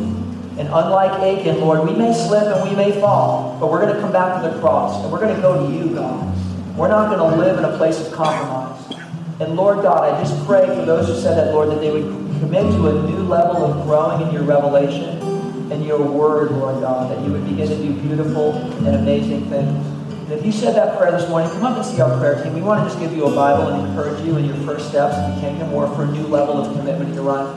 And 0.59 0.69
unlike 0.69 1.13
Achan, 1.21 1.61
Lord, 1.61 1.87
we 1.87 1.95
may 1.95 2.15
slip 2.15 2.45
and 2.45 2.67
we 2.67 2.75
may 2.75 2.99
fall, 2.99 3.59
but 3.61 3.71
we're 3.71 3.83
going 3.83 3.95
to 3.95 4.01
come 4.01 4.11
back 4.11 4.43
to 4.43 4.49
the 4.49 4.59
cross 4.59 5.03
and 5.03 5.13
we're 5.13 5.21
going 5.21 5.37
to 5.37 5.43
go 5.43 5.67
to 5.67 5.75
you, 5.75 5.95
God. 5.95 6.35
We're 6.75 6.89
not 6.89 7.15
going 7.15 7.31
to 7.31 7.37
live 7.37 7.59
in 7.59 7.67
a 7.67 7.77
place 7.77 8.01
of 8.01 8.11
compromise. 8.11 8.91
And 9.39 9.55
Lord 9.55 9.83
God, 9.83 10.15
I 10.15 10.19
just 10.23 10.47
pray 10.47 10.65
for 10.65 10.87
those 10.87 11.09
who 11.09 11.21
said 11.21 11.37
that, 11.37 11.53
Lord, 11.53 11.69
that 11.69 11.81
they 11.81 11.91
would 11.91 12.05
commit 12.41 12.63
to 12.73 12.89
a 12.89 13.03
new 13.03 13.23
level 13.25 13.67
of 13.67 13.85
growing 13.85 14.27
in 14.27 14.33
your 14.33 14.45
revelation 14.45 15.32
and 15.73 15.85
your 15.85 16.03
word, 16.03 16.53
Lord 16.53 16.81
God, 16.81 17.11
that 17.11 17.25
you 17.25 17.33
would 17.33 17.45
begin 17.49 17.69
to 17.69 17.77
do 17.77 17.93
beautiful 18.01 18.53
and 18.53 18.89
amazing 18.89 19.49
things. 19.49 19.87
And 20.23 20.33
if 20.33 20.45
you 20.45 20.53
said 20.53 20.75
that 20.77 20.99
prayer 20.99 21.11
this 21.13 21.29
morning, 21.29 21.51
come 21.51 21.65
up 21.65 21.77
and 21.77 21.85
see 21.85 22.01
our 22.01 22.17
prayer 22.19 22.43
team. 22.43 22.55
We 22.55 22.63
want 22.63 22.81
to 22.83 22.89
just 22.89 23.01
give 23.01 23.17
you 23.17 23.27
a 23.27 23.35
Bible 23.35 23.69
and 23.69 23.89
encourage 23.89 24.25
you 24.25 24.37
in 24.37 24.45
your 24.45 24.57
first 24.59 24.89
steps 24.89 25.17
in 25.17 25.35
the 25.35 25.41
kingdom 25.41 25.73
or 25.73 25.89
for 25.95 26.05
a 26.05 26.11
new 26.13 26.27
level 26.27 26.59
of 26.59 26.77
commitment 26.77 27.11
in 27.11 27.15
your 27.15 27.25
life. 27.25 27.57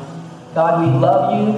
God, 0.53 0.81
we 0.81 0.99
love 0.99 1.33
you. 1.35 1.53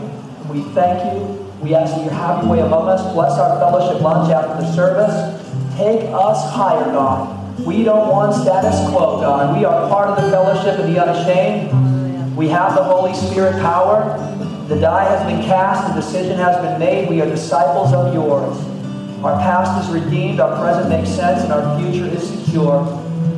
We 0.51 0.63
thank 0.73 1.13
you. 1.13 1.43
We 1.61 1.75
ask 1.75 1.95
that 1.95 2.03
you 2.03 2.09
have 2.09 2.43
your 2.43 2.51
way 2.51 2.59
among 2.59 2.87
us. 2.87 3.01
Bless 3.13 3.37
our 3.39 3.59
fellowship 3.59 4.01
lunch 4.01 4.31
after 4.31 4.61
the 4.61 4.71
service. 4.73 5.37
Take 5.77 6.03
us 6.11 6.51
higher, 6.51 6.85
God. 6.91 7.59
We 7.65 7.83
don't 7.83 8.09
want 8.09 8.33
status 8.35 8.79
quo, 8.89 9.19
God. 9.19 9.57
We 9.57 9.65
are 9.65 9.89
part 9.89 10.09
of 10.09 10.23
the 10.23 10.29
fellowship 10.29 10.79
of 10.79 10.87
the 10.87 11.01
unashamed. 11.01 12.35
We 12.37 12.47
have 12.49 12.75
the 12.75 12.83
Holy 12.83 13.15
Spirit 13.15 13.59
power. 13.61 14.36
The 14.68 14.78
die 14.82 15.05
has 15.05 15.26
been 15.26 15.41
cast, 15.43 15.88
the 15.88 16.01
decision 16.01 16.38
has 16.39 16.57
been 16.57 16.78
made. 16.78 17.09
We 17.09 17.22
are 17.22 17.26
disciples 17.26 17.93
of 17.93 18.13
yours. 18.13 18.57
Our 19.24 19.39
past 19.39 19.88
is 19.88 19.93
redeemed, 19.93 20.41
our 20.41 20.59
present 20.59 20.89
makes 20.89 21.09
sense, 21.09 21.41
and 21.43 21.53
our 21.53 21.80
future 21.80 22.05
is 22.05 22.28
secure. 22.28 22.84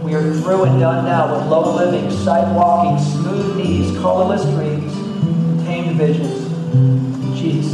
We 0.03 0.15
are 0.15 0.33
through 0.41 0.63
and 0.63 0.79
done 0.79 1.05
now 1.05 1.37
with 1.37 1.47
low 1.47 1.75
living, 1.75 2.09
sight 2.09 2.51
walking, 2.55 2.97
smooth 2.97 3.57
knees, 3.57 3.95
colorless 3.99 4.43
dreams, 4.45 4.91
tamed 5.67 5.97
visions. 5.97 6.49
Jesus. 7.39 7.73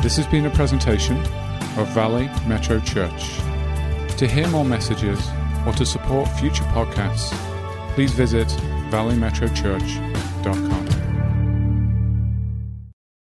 This 0.00 0.16
has 0.16 0.28
been 0.28 0.46
a 0.46 0.50
presentation 0.50 1.16
of 1.76 1.88
Valley 1.88 2.30
Metro 2.46 2.78
Church. 2.78 3.40
To 4.16 4.28
hear 4.28 4.46
more 4.46 4.64
messages, 4.64 5.18
or 5.66 5.72
to 5.74 5.84
support 5.86 6.28
future 6.38 6.64
podcasts, 6.64 7.32
please 7.94 8.12
visit 8.12 8.48
valleymetrochurch.com. 8.90 10.87